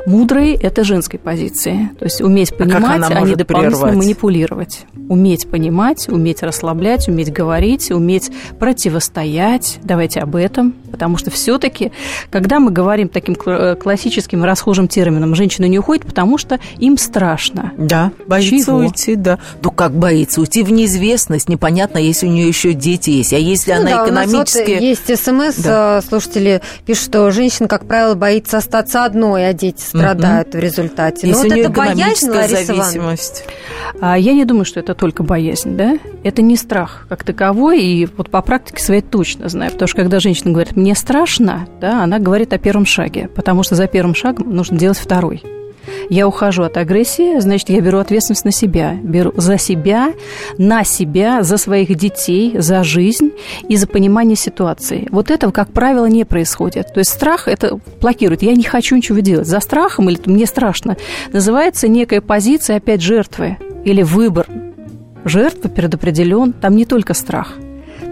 Мудрый– 0.06 0.52
это 0.62 0.84
женской 0.84 1.18
позиции. 1.18 1.90
То 1.98 2.04
есть 2.04 2.20
уметь 2.20 2.56
понимать, 2.56 3.02
а, 3.02 3.18
а 3.18 3.20
не 3.22 3.34
дополнительно 3.34 3.78
прервать? 3.78 3.96
манипулировать. 3.96 4.80
Уметь 5.08 5.48
понимать, 5.48 6.08
уметь 6.08 6.42
расслаблять, 6.42 7.08
уметь 7.08 7.32
говорить, 7.32 7.90
уметь 7.90 8.30
противостоять. 8.58 9.78
Давайте 9.82 10.20
об 10.20 10.36
этом. 10.36 10.74
Потому 10.90 11.16
что 11.16 11.30
все 11.30 11.58
таки 11.58 11.92
когда 12.30 12.60
мы 12.60 12.70
говорим 12.70 13.08
таким 13.08 13.36
э, 13.46 13.76
классическим 13.76 14.44
расхожим 14.44 14.88
термином, 14.88 15.34
женщина 15.34 15.66
не 15.66 15.78
уходит, 15.78 16.06
потому 16.06 16.38
что 16.38 16.58
им 16.78 16.98
страшно. 16.98 17.72
Да, 17.76 18.12
боится 18.26 18.66
Чего? 18.66 18.78
уйти, 18.78 19.16
да. 19.16 19.38
Ну, 19.62 19.70
как 19.70 19.92
боится? 19.92 20.40
Уйти 20.40 20.62
в 20.62 20.72
неизвестность. 20.72 21.48
Непонятно, 21.48 21.98
если 21.98 22.26
у 22.26 22.30
нее 22.30 22.48
еще 22.48 22.72
дети 22.72 23.10
есть. 23.10 23.32
А 23.32 23.38
если 23.38 23.72
ну, 23.72 23.80
она 23.80 23.90
да, 23.90 24.04
экономически... 24.04 24.58
У 24.58 24.60
нас 24.60 24.68
вот 24.68 24.80
есть 24.80 25.24
смс, 25.24 25.56
да. 25.64 25.98
Э, 25.98 26.08
слушатели 26.08 26.62
пишут, 26.86 27.04
что 27.04 27.30
женщина, 27.30 27.68
как 27.68 27.86
правило, 27.86 28.14
боится 28.14 28.58
остаться 28.58 29.04
одной, 29.04 29.48
а 29.48 29.52
дети 29.52 29.81
страдают 29.82 30.48
mm-hmm. 30.48 30.58
в 30.58 30.60
результате. 30.60 31.28
Если 31.28 31.48
Но 31.48 31.54
вот 31.54 31.58
это 31.58 31.70
боязнь, 31.70 32.30
Лариса 32.30 32.64
зависимость. 32.64 33.44
А, 34.00 34.18
я 34.18 34.32
не 34.32 34.44
думаю, 34.44 34.64
что 34.64 34.80
это 34.80 34.94
только 34.94 35.22
боязнь, 35.22 35.76
да? 35.76 35.98
Это 36.24 36.42
не 36.42 36.56
страх 36.56 37.06
как 37.08 37.24
таковой, 37.24 37.82
и 37.82 38.06
вот 38.16 38.30
по 38.30 38.42
практике 38.42 38.82
своей 38.82 39.02
точно 39.02 39.48
знаю, 39.48 39.72
потому 39.72 39.88
что 39.88 39.98
когда 39.98 40.20
женщина 40.20 40.52
говорит 40.52 40.76
«мне 40.76 40.94
страшно», 40.94 41.66
да, 41.80 42.02
она 42.02 42.18
говорит 42.18 42.52
о 42.52 42.58
первом 42.58 42.86
шаге, 42.86 43.28
потому 43.28 43.62
что 43.62 43.74
за 43.74 43.86
первым 43.86 44.14
шагом 44.14 44.54
нужно 44.54 44.78
делать 44.78 44.98
второй. 44.98 45.42
Я 46.10 46.28
ухожу 46.28 46.62
от 46.62 46.76
агрессии, 46.76 47.38
значит, 47.40 47.68
я 47.68 47.80
беру 47.80 47.98
ответственность 47.98 48.44
на 48.44 48.52
себя. 48.52 48.94
Беру 49.02 49.32
за 49.36 49.58
себя, 49.58 50.12
на 50.58 50.84
себя, 50.84 51.42
за 51.42 51.56
своих 51.56 51.94
детей, 51.96 52.54
за 52.58 52.84
жизнь 52.84 53.32
и 53.68 53.76
за 53.76 53.86
понимание 53.86 54.36
ситуации. 54.36 55.08
Вот 55.10 55.30
этого, 55.30 55.52
как 55.52 55.72
правило, 55.72 56.06
не 56.06 56.24
происходит. 56.24 56.92
То 56.92 56.98
есть 57.00 57.10
страх 57.10 57.48
это 57.48 57.78
блокирует. 58.00 58.42
Я 58.42 58.52
не 58.52 58.64
хочу 58.64 58.96
ничего 58.96 59.20
делать. 59.20 59.46
За 59.46 59.60
страхом 59.60 60.10
или 60.10 60.18
мне 60.26 60.46
страшно 60.46 60.96
называется 61.32 61.88
некая 61.88 62.20
позиция 62.20 62.76
опять 62.76 63.02
жертвы 63.02 63.58
или 63.84 64.02
выбор. 64.02 64.46
Жертва 65.24 65.68
предопределен, 65.68 66.52
там 66.52 66.76
не 66.76 66.84
только 66.84 67.14
страх. 67.14 67.54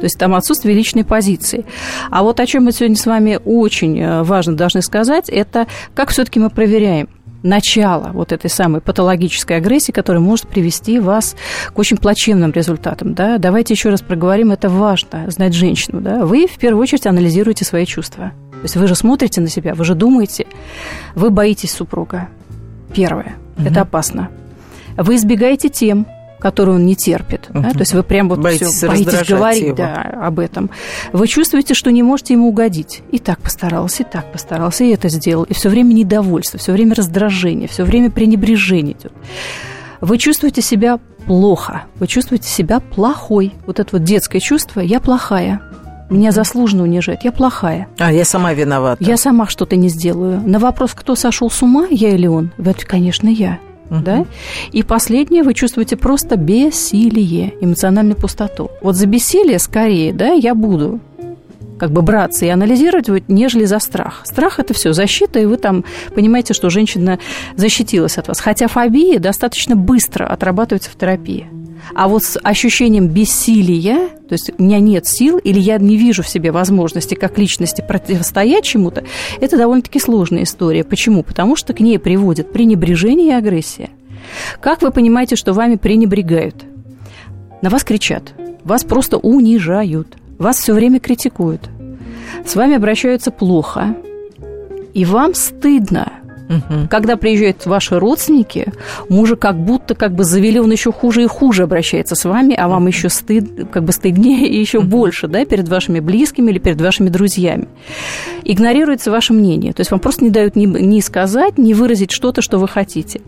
То 0.00 0.04
есть 0.04 0.18
там 0.18 0.34
отсутствие 0.34 0.74
личной 0.74 1.04
позиции. 1.04 1.66
А 2.10 2.22
вот 2.22 2.40
о 2.40 2.46
чем 2.46 2.64
мы 2.64 2.72
сегодня 2.72 2.96
с 2.96 3.04
вами 3.04 3.38
очень 3.44 4.00
э, 4.00 4.22
важно 4.22 4.56
должны 4.56 4.80
сказать, 4.80 5.28
это 5.28 5.66
как 5.94 6.08
все-таки 6.08 6.40
мы 6.40 6.48
проверяем 6.48 7.08
начало 7.42 8.10
вот 8.12 8.32
этой 8.32 8.50
самой 8.50 8.80
патологической 8.80 9.56
агрессии, 9.56 9.92
которая 9.92 10.22
может 10.22 10.46
привести 10.46 10.98
вас 10.98 11.36
к 11.72 11.78
очень 11.78 11.96
плачевным 11.96 12.52
результатам. 12.52 13.14
Да? 13.14 13.38
Давайте 13.38 13.74
еще 13.74 13.90
раз 13.90 14.02
проговорим, 14.02 14.52
это 14.52 14.68
важно, 14.68 15.30
знать 15.30 15.54
женщину. 15.54 16.00
Да? 16.00 16.24
Вы 16.24 16.46
в 16.46 16.58
первую 16.58 16.82
очередь 16.82 17.06
анализируете 17.06 17.64
свои 17.64 17.86
чувства. 17.86 18.32
То 18.52 18.64
есть 18.64 18.76
вы 18.76 18.86
же 18.86 18.94
смотрите 18.94 19.40
на 19.40 19.48
себя, 19.48 19.74
вы 19.74 19.84
же 19.84 19.94
думаете, 19.94 20.46
вы 21.14 21.30
боитесь 21.30 21.72
супруга. 21.72 22.28
Первое. 22.94 23.36
Угу. 23.56 23.68
Это 23.68 23.82
опасно. 23.82 24.28
Вы 24.96 25.16
избегаете 25.16 25.68
тем, 25.68 26.06
которую 26.40 26.76
он 26.76 26.86
не 26.86 26.96
терпит. 26.96 27.48
Угу. 27.50 27.60
Да? 27.60 27.70
То 27.70 27.80
есть 27.80 27.94
вы 27.94 28.02
прям 28.02 28.28
вот 28.28 28.40
боитесь, 28.40 28.68
все, 28.68 28.88
боитесь 28.88 29.28
говорить 29.28 29.62
его. 29.62 29.76
Да, 29.76 30.18
об 30.22 30.40
этом. 30.40 30.70
Вы 31.12 31.28
чувствуете, 31.28 31.74
что 31.74 31.90
не 31.92 32.02
можете 32.02 32.34
ему 32.34 32.48
угодить. 32.48 33.02
И 33.12 33.18
так 33.18 33.40
постарался, 33.40 34.02
и 34.02 34.06
так 34.06 34.32
постарался, 34.32 34.84
и 34.84 34.90
это 34.90 35.08
сделал. 35.08 35.44
И 35.44 35.54
все 35.54 35.68
время 35.68 35.92
недовольство, 35.92 36.58
все 36.58 36.72
время 36.72 36.94
раздражение, 36.94 37.68
все 37.68 37.84
время 37.84 38.10
пренебрежение 38.10 38.94
идет. 38.94 39.12
Вы 40.00 40.16
чувствуете 40.16 40.62
себя 40.62 40.98
плохо, 41.26 41.84
вы 41.96 42.06
чувствуете 42.06 42.48
себя 42.48 42.80
плохой. 42.80 43.52
Вот 43.66 43.78
это 43.78 43.90
вот 43.92 44.04
детское 44.04 44.40
чувство 44.40 44.80
«я 44.80 44.98
плохая», 44.98 45.60
меня 46.10 46.32
заслуженно 46.32 46.82
унижают. 46.82 47.22
Я 47.22 47.30
плохая. 47.30 47.86
А, 47.98 48.12
я 48.12 48.24
сама 48.24 48.52
виновата. 48.52 49.02
Я 49.02 49.16
сама 49.16 49.46
что-то 49.46 49.76
не 49.76 49.88
сделаю. 49.88 50.42
На 50.44 50.58
вопрос, 50.58 50.92
кто 50.94 51.14
сошел 51.14 51.48
с 51.50 51.62
ума, 51.62 51.86
я 51.88 52.10
или 52.10 52.26
он, 52.26 52.50
это, 52.58 52.84
конечно, 52.84 53.28
я. 53.28 53.60
Uh-huh. 53.90 54.02
Да? 54.02 54.26
И 54.72 54.82
последнее, 54.82 55.42
вы 55.42 55.52
чувствуете 55.54 55.96
просто 55.96 56.36
бессилие, 56.36 57.54
эмоциональную 57.60 58.16
пустоту. 58.16 58.70
Вот 58.80 58.94
за 58.96 59.06
бессилие 59.06 59.58
скорее, 59.58 60.12
да, 60.12 60.32
я 60.32 60.54
буду 60.54 61.00
как 61.78 61.92
бы 61.92 62.02
браться 62.02 62.44
и 62.44 62.48
анализировать, 62.48 63.28
нежели 63.28 63.64
за 63.64 63.78
страх. 63.78 64.20
Страх– 64.24 64.58
это 64.60 64.74
все 64.74 64.92
защита, 64.92 65.38
и 65.40 65.46
вы 65.46 65.56
там 65.56 65.84
понимаете, 66.14 66.52
что 66.52 66.68
женщина 66.68 67.18
защитилась 67.56 68.18
от 68.18 68.28
вас. 68.28 68.38
Хотя 68.38 68.68
фобия 68.68 69.18
достаточно 69.18 69.76
быстро 69.76 70.26
отрабатывается 70.26 70.90
в 70.90 70.96
терапии. 70.96 71.46
А 71.94 72.08
вот 72.08 72.24
с 72.24 72.38
ощущением 72.42 73.08
бессилия, 73.08 74.08
то 74.28 74.32
есть 74.32 74.50
у 74.56 74.62
меня 74.62 74.78
нет 74.78 75.06
сил, 75.06 75.38
или 75.38 75.58
я 75.58 75.78
не 75.78 75.96
вижу 75.96 76.22
в 76.22 76.28
себе 76.28 76.52
возможности 76.52 77.14
как 77.14 77.38
личности 77.38 77.84
противостоять 77.86 78.64
чему-то, 78.64 79.04
это 79.40 79.56
довольно-таки 79.56 79.98
сложная 79.98 80.44
история. 80.44 80.84
Почему? 80.84 81.22
Потому 81.22 81.56
что 81.56 81.72
к 81.72 81.80
ней 81.80 81.98
приводит 81.98 82.52
пренебрежение 82.52 83.28
и 83.28 83.32
агрессия. 83.32 83.90
Как 84.60 84.82
вы 84.82 84.90
понимаете, 84.90 85.36
что 85.36 85.52
вами 85.52 85.76
пренебрегают? 85.76 86.64
На 87.62 87.70
вас 87.70 87.84
кричат, 87.84 88.32
вас 88.64 88.84
просто 88.84 89.18
унижают, 89.18 90.16
вас 90.38 90.58
все 90.58 90.72
время 90.72 91.00
критикуют, 91.00 91.68
с 92.46 92.54
вами 92.56 92.76
обращаются 92.76 93.30
плохо, 93.30 93.96
и 94.94 95.04
вам 95.04 95.34
стыдно– 95.34 96.12
Угу. 96.50 96.88
Когда 96.90 97.16
приезжают 97.16 97.64
ваши 97.64 97.98
родственники, 97.98 98.72
мужа 99.08 99.36
как 99.36 99.56
будто 99.56 99.94
как 99.94 100.14
бы 100.14 100.24
завели, 100.24 100.58
он 100.58 100.72
еще 100.72 100.90
хуже 100.90 101.22
и 101.22 101.26
хуже 101.26 101.62
обращается 101.62 102.16
с 102.16 102.24
вами, 102.24 102.54
а 102.54 102.68
вам 102.68 102.88
еще 102.88 103.08
стыд, 103.08 103.68
как 103.70 103.84
бы 103.84 103.92
стыднее 103.92 104.48
и 104.48 104.58
еще 104.58 104.78
угу. 104.78 104.88
больше, 104.88 105.28
да, 105.28 105.44
перед 105.44 105.68
вашими 105.68 106.00
близкими 106.00 106.50
или 106.50 106.58
перед 106.58 106.80
вашими 106.80 107.08
друзьями. 107.08 107.68
Игнорируется 108.44 109.12
ваше 109.12 109.32
мнение, 109.32 109.72
то 109.72 109.80
есть 109.80 109.92
вам 109.92 110.00
просто 110.00 110.24
не 110.24 110.30
дают 110.30 110.56
ни, 110.56 110.66
ни 110.66 111.00
сказать, 111.00 111.56
ни 111.56 111.72
выразить 111.72 112.10
что-то, 112.10 112.42
что 112.42 112.58
вы 112.58 112.66
хотите 112.66 113.20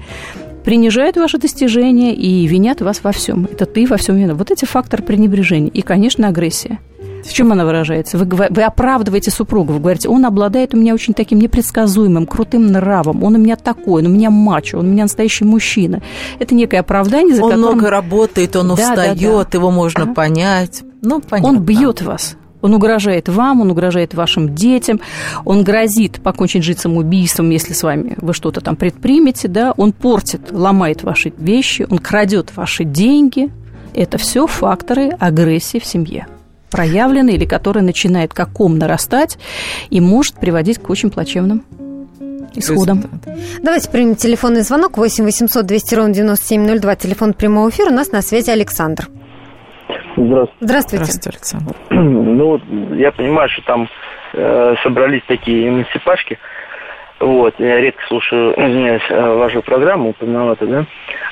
принижают 0.64 1.16
ваши 1.16 1.38
достижения 1.38 2.14
и 2.14 2.46
винят 2.46 2.82
вас 2.82 3.02
во 3.02 3.10
всем. 3.10 3.48
Это 3.50 3.66
ты 3.66 3.84
во 3.84 3.96
всем 3.96 4.16
виноват. 4.16 4.38
Вот 4.38 4.50
эти 4.52 4.64
факторы 4.64 5.02
пренебрежения. 5.02 5.70
И, 5.70 5.82
конечно, 5.82 6.28
агрессия. 6.28 6.78
В 7.24 7.32
чем 7.32 7.52
она 7.52 7.64
выражается? 7.64 8.18
Вы, 8.18 8.26
вы 8.26 8.62
оправдываете 8.62 9.30
супругу, 9.30 9.74
вы 9.74 9.80
говорите, 9.80 10.08
он 10.08 10.24
обладает 10.24 10.74
у 10.74 10.76
меня 10.76 10.94
очень 10.94 11.14
таким 11.14 11.38
непредсказуемым, 11.38 12.26
крутым 12.26 12.66
нравом, 12.66 13.22
он 13.22 13.36
у 13.36 13.38
меня 13.38 13.56
такой, 13.56 14.02
он 14.02 14.10
у 14.10 14.14
меня 14.14 14.30
мачо, 14.30 14.78
он 14.78 14.86
у 14.86 14.90
меня 14.90 15.04
настоящий 15.04 15.44
мужчина. 15.44 16.02
Это 16.38 16.54
некое 16.54 16.80
оправдание, 16.80 17.34
за 17.34 17.42
он 17.42 17.50
которым... 17.50 17.68
Он 17.68 17.74
много 17.76 17.90
работает, 17.90 18.56
он 18.56 18.68
да, 18.68 18.74
устает, 18.74 19.18
да, 19.18 19.44
да. 19.44 19.58
его 19.58 19.70
можно 19.70 20.04
а? 20.04 20.06
понять. 20.06 20.82
Ну, 21.00 21.20
понятно. 21.20 21.48
Он 21.48 21.64
бьет 21.64 22.02
вас. 22.02 22.36
Он 22.60 22.74
угрожает 22.74 23.28
вам, 23.28 23.60
он 23.60 23.70
угрожает 23.72 24.14
вашим 24.14 24.54
детям, 24.54 25.00
он 25.44 25.64
грозит 25.64 26.22
покончить 26.22 26.62
жизнь 26.62 26.78
самоубийством, 26.78 27.50
если 27.50 27.72
с 27.72 27.82
вами 27.82 28.14
вы 28.18 28.32
что-то 28.34 28.60
там 28.60 28.76
предпримете, 28.76 29.48
да, 29.48 29.72
он 29.76 29.92
портит, 29.92 30.52
ломает 30.52 31.02
ваши 31.02 31.32
вещи, 31.36 31.86
он 31.90 31.98
крадет 31.98 32.56
ваши 32.56 32.84
деньги. 32.84 33.50
Это 33.94 34.16
все 34.16 34.46
факторы 34.46 35.10
агрессии 35.18 35.78
в 35.78 35.84
семье 35.84 36.26
проявленный 36.72 37.34
или 37.34 37.44
который 37.44 37.82
начинает 37.82 38.34
как 38.34 38.50
ком 38.52 38.78
нарастать 38.78 39.38
и 39.90 40.00
может 40.00 40.34
приводить 40.36 40.78
к 40.78 40.90
очень 40.90 41.10
плачевным 41.10 41.64
исходам. 42.54 43.04
Давайте 43.62 43.90
примем 43.90 44.16
телефонный 44.16 44.62
звонок 44.62 44.98
8 44.98 45.24
800 45.24 45.66
200 45.66 45.94
ровно 45.94 46.14
9702, 46.14 46.96
телефон 46.96 47.32
прямого 47.34 47.70
эфира. 47.70 47.90
У 47.90 47.94
нас 47.94 48.12
на 48.12 48.22
связи 48.22 48.50
Александр. 48.50 49.06
Здравствуйте. 50.16 50.56
Здравствуйте. 50.60 51.04
Здравствуйте, 51.04 51.30
Александр. 51.30 51.76
Ну, 51.90 52.46
вот 52.46 52.62
я 52.96 53.12
понимаю, 53.12 53.48
что 53.50 53.62
там 53.62 53.88
э, 54.34 54.74
собрались 54.82 55.22
такие 55.28 55.68
эмансипашки. 55.68 56.38
Вот, 57.22 57.54
я 57.58 57.80
редко 57.80 58.02
слушаю, 58.08 58.52
извиняюсь, 58.56 59.02
э, 59.08 59.34
вашу 59.36 59.62
программу, 59.62 60.12
поздновато, 60.12 60.66
да? 60.66 60.84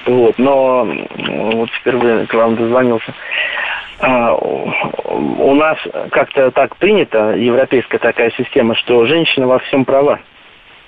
Вот, 0.07 0.38
но 0.38 0.84
вот 0.84 1.68
впервые 1.70 2.28
к 2.28 2.34
вам 2.34 2.55
дозвонился. 2.55 3.12
А, 3.99 4.32
у 4.36 5.55
нас 5.57 5.78
как-то 6.12 6.53
так 6.53 6.76
принято, 6.76 7.34
европейская 7.34 7.99
такая 7.99 8.30
система, 8.38 8.76
что 8.76 9.05
женщина 9.07 9.49
во 9.49 9.59
всем 9.59 9.84
права. 9.84 10.20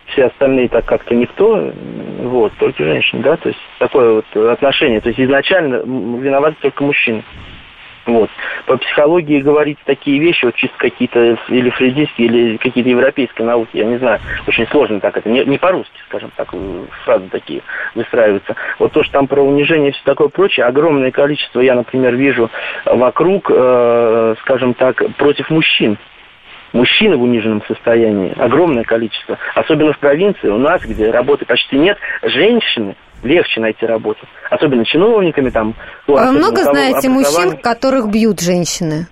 Все 0.07 0.27
остальные 0.27 0.69
так 0.69 0.85
как-то 0.85 1.17
никто, 1.17 1.73
вот, 2.21 2.53
только 2.61 2.85
женщина, 2.85 3.23
да, 3.23 3.37
то 3.37 3.49
есть 3.49 3.61
такое 3.81 4.23
вот 4.23 4.37
отношение. 4.51 5.01
То 5.01 5.09
есть 5.09 5.19
изначально 5.19 5.83
виноваты 5.85 6.57
только 6.61 6.85
мужчины. 6.85 7.25
Вот. 8.07 8.31
По 8.67 8.77
психологии 8.79 9.41
говорить 9.41 9.79
такие 9.85 10.19
вещи, 10.19 10.45
вот 10.45 10.57
чисто 10.57 10.77
какие-то 10.77 11.39
или 11.49 11.71
фрейдистские, 11.71 12.27
или 12.27 12.57
какие-то 12.57 12.91
европейские 12.91 13.47
науки, 13.47 13.77
я 13.77 13.85
не 13.85 13.99
знаю, 13.99 14.21
очень 14.47 14.67
сложно 14.69 14.99
так 15.01 15.17
это, 15.17 15.29
не, 15.29 15.45
не 15.45 15.59
по-русски, 15.59 15.95
скажем 16.09 16.33
так, 16.37 16.53
фразы 17.05 17.29
такие 17.31 17.63
выстраиваются. 17.95 18.57
Вот 18.79 18.93
то, 18.93 19.05
что 19.05 19.13
там 19.13 19.29
про 19.29 19.43
унижение 19.43 19.91
и 19.91 19.93
все 19.93 20.03
такое 20.05 20.29
прочее, 20.29 20.67
огромное 20.67 21.13
количество 21.13 21.61
я, 21.61 21.75
например, 21.75 22.17
вижу 22.17 22.51
вокруг, 22.85 23.51
э, 23.51 24.35
скажем 24.41 24.75
так, 24.75 25.03
против 25.17 25.49
мужчин. 25.51 25.97
Мужчины 26.73 27.19
в 27.19 27.23
униженном 27.23 27.63
состоянии, 27.69 28.33
огромное 28.39 28.83
количество. 28.83 29.39
Особенно 29.55 29.93
в 29.93 29.99
провинции 29.99 30.49
у 30.49 30.57
нас, 30.57 30.83
где 30.83 31.11
работы 31.11 31.45
почти 31.45 31.79
нет, 31.79 31.99
женщины 32.23 32.97
легче 33.23 33.61
найти 33.61 33.87
работу. 33.87 34.27
Особенно 34.51 34.85
чиновниками 34.85 35.51
там. 35.51 35.75
Ну, 36.07 36.17
а 36.17 36.27
вы 36.27 36.33
много 36.33 36.63
знаете 36.65 37.09
мужчин, 37.09 37.57
которых 37.59 38.11
бьют 38.11 38.41
женщины? 38.41 39.07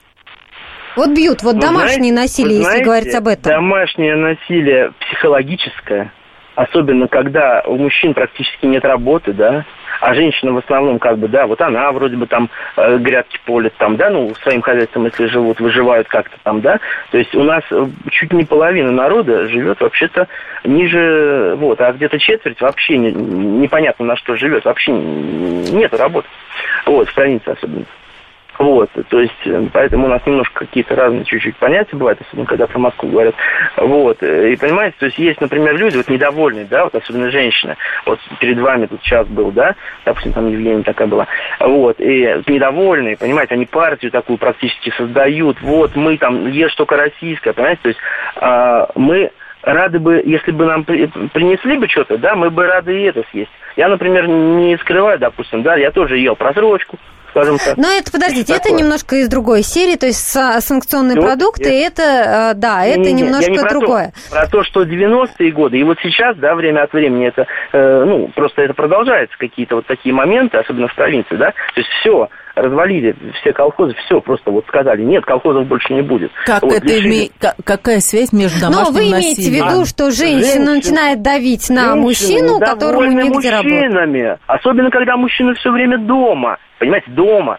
Вот 0.97 1.11
бьют, 1.11 1.43
вот 1.43 1.55
вы 1.55 1.61
домашнее 1.61 2.13
знаете, 2.13 2.43
насилие, 2.43 2.59
если 2.59 2.65
знаете, 2.65 2.85
говорить 2.85 3.15
об 3.15 3.29
этом. 3.29 3.53
Домашнее 3.53 4.17
насилие 4.17 4.93
психологическое, 5.01 6.13
особенно 6.61 7.09
когда 7.09 7.63
у 7.65 7.77
мужчин 7.77 8.13
практически 8.13 8.67
нет 8.67 8.85
работы, 8.85 9.33
да, 9.33 9.65
а 10.01 10.13
женщина 10.13 10.53
в 10.53 10.59
основном 10.59 10.99
как 10.99 11.19
бы, 11.19 11.27
да, 11.27 11.47
вот 11.47 11.61
она 11.63 11.91
вроде 11.91 12.17
бы 12.17 12.27
там 12.27 12.51
э, 12.77 12.99
грядки 12.99 13.39
полит 13.47 13.73
там, 13.79 13.97
да, 13.97 14.11
ну, 14.11 14.35
своим 14.43 14.61
хозяйством, 14.61 15.07
если 15.07 15.27
живут, 15.27 15.59
выживают 15.59 16.07
как-то 16.09 16.37
там, 16.43 16.61
да, 16.61 16.79
то 17.11 17.19
есть 17.19 17.35
у 17.35 17.43
нас 17.43 17.63
э, 17.71 17.87
чуть 18.11 18.33
не 18.35 18.45
половина 18.45 18.91
народа 18.91 19.49
живет 19.49 19.81
вообще-то 19.81 20.29
ниже, 20.65 21.55
вот, 21.57 21.81
а 21.81 21.93
где-то 21.93 22.19
четверть 22.19 22.61
вообще 22.61 22.99
не, 22.99 23.11
непонятно 23.11 24.05
на 24.05 24.17
что 24.17 24.37
живет, 24.37 24.67
вообще 24.67 24.93
нет 24.93 25.95
работы, 25.95 26.29
вот, 26.85 27.09
в 27.09 27.15
провинции 27.15 27.53
особенно. 27.53 27.87
Вот, 28.61 28.91
то 29.09 29.19
есть, 29.19 29.47
э, 29.47 29.69
поэтому 29.73 30.05
у 30.05 30.11
нас 30.11 30.21
немножко 30.27 30.67
какие-то 30.67 30.95
разные 30.95 31.25
чуть-чуть 31.25 31.57
понятия 31.57 31.97
бывают, 31.97 32.21
особенно 32.21 32.45
когда 32.45 32.67
про 32.67 32.79
Москву 32.79 33.09
говорят. 33.09 33.35
Вот, 33.79 34.23
и 34.23 34.55
понимаете, 34.57 34.97
то 34.99 35.07
есть 35.07 35.19
есть, 35.19 35.41
например, 35.41 35.79
люди 35.79 35.97
вот 35.97 36.09
недовольные, 36.09 36.67
да, 36.67 36.85
вот 36.85 36.95
особенно 36.95 37.31
женщины, 37.31 37.79
вот 38.05 38.21
перед 38.39 38.61
вами 38.61 38.85
тут 38.85 39.01
час 39.01 39.27
был, 39.29 39.51
да, 39.51 39.77
допустим, 40.05 40.35
там 40.35 40.53
Евгения 40.53 40.83
такая 40.83 41.09
была, 41.09 41.27
вот, 41.59 42.01
и 42.01 42.43
недовольные, 42.49 43.17
понимаете, 43.17 43.55
они 43.55 43.65
партию 43.65 44.11
такую 44.11 44.37
практически 44.37 44.91
создают, 44.91 45.59
вот, 45.63 45.97
мы 45.97 46.19
там, 46.19 46.47
ешь 46.47 46.75
только 46.75 46.99
российское, 46.99 47.55
понимаете, 47.55 47.81
то 47.81 47.89
есть 47.89 48.01
а, 48.37 48.91
мы 48.95 49.31
рады 49.63 49.99
бы, 49.99 50.23
если 50.23 50.51
бы 50.51 50.67
нам 50.67 50.85
принесли 50.85 51.79
бы 51.79 51.89
что-то, 51.89 52.19
да, 52.19 52.35
мы 52.35 52.51
бы 52.51 52.67
рады 52.67 53.01
и 53.01 53.05
это 53.05 53.25
съесть. 53.31 53.51
Я, 53.77 53.89
например, 53.89 54.29
не 54.29 54.77
скрываю, 54.79 55.19
допустим, 55.19 55.63
да, 55.63 55.77
я 55.77 55.91
тоже 55.91 56.19
ел 56.19 56.37
просрочку, 56.37 56.99
скажем 57.31 57.59
так. 57.59 57.77
Но 57.77 57.89
это, 57.89 58.11
подождите, 58.13 58.55
это 58.55 58.73
немножко 58.73 59.17
из 59.17 59.29
другой 59.29 59.63
серии, 59.63 59.97
то 59.97 60.07
есть 60.07 60.21
санкционные 60.21 61.17
Все, 61.17 61.27
продукты, 61.27 61.71
я... 61.71 61.87
это, 61.87 62.03
э, 62.03 62.55
да, 62.55 62.85
это 62.85 63.01
не, 63.01 63.23
немножко 63.23 63.51
не 63.51 63.59
про 63.59 63.71
другое. 63.71 64.13
То, 64.31 64.31
про 64.31 64.47
то, 64.47 64.65
что 64.65 64.83
90-е 64.83 65.53
годы, 65.53 65.79
и 65.79 65.83
вот 65.83 65.99
сейчас, 66.03 66.37
да, 66.37 66.55
время 66.55 66.83
от 66.83 66.93
времени 66.93 67.29
это, 67.29 67.47
э, 67.73 68.05
ну, 68.05 68.29
просто 68.35 68.63
это 68.63 68.75
продолжается, 68.75 69.37
какие-то 69.39 69.77
вот 69.77 69.87
такие 69.87 70.15
моменты, 70.15 70.59
особенно 70.59 70.89
в 70.89 70.95
провинции, 70.95 71.37
да, 71.37 71.51
то 71.51 71.81
есть 71.81 71.89
все, 72.01 72.29
развалили 72.63 73.17
все 73.41 73.53
колхозы, 73.53 73.95
все 74.05 74.21
просто 74.21 74.51
вот 74.51 74.67
сказали, 74.67 75.03
нет, 75.03 75.25
колхозов 75.25 75.67
больше 75.67 75.93
не 75.93 76.03
будет. 76.03 76.31
Как 76.47 76.63
вот, 76.63 76.73
это 76.73 76.99
име... 76.99 77.31
какая 77.65 78.01
связь 78.01 78.33
между 78.33 78.61
домашним 78.61 78.85
Но 78.85 78.99
вы 78.99 79.09
имеете 79.11 79.41
насилием? 79.41 79.67
в 79.67 79.71
виду, 79.71 79.85
что 79.87 80.11
женщина, 80.11 80.41
женщина 80.41 80.75
начинает 80.75 81.23
давить 81.23 81.71
на 81.71 81.97
мужчину, 81.97 82.59
которому 82.59 83.11
негде 83.11 83.51
работать? 83.51 84.39
Особенно, 84.47 84.91
когда 84.91 85.17
мужчина 85.17 85.55
все 85.55 85.71
время 85.71 85.99
дома 85.99 86.59
понимаете, 86.81 87.11
дома. 87.13 87.59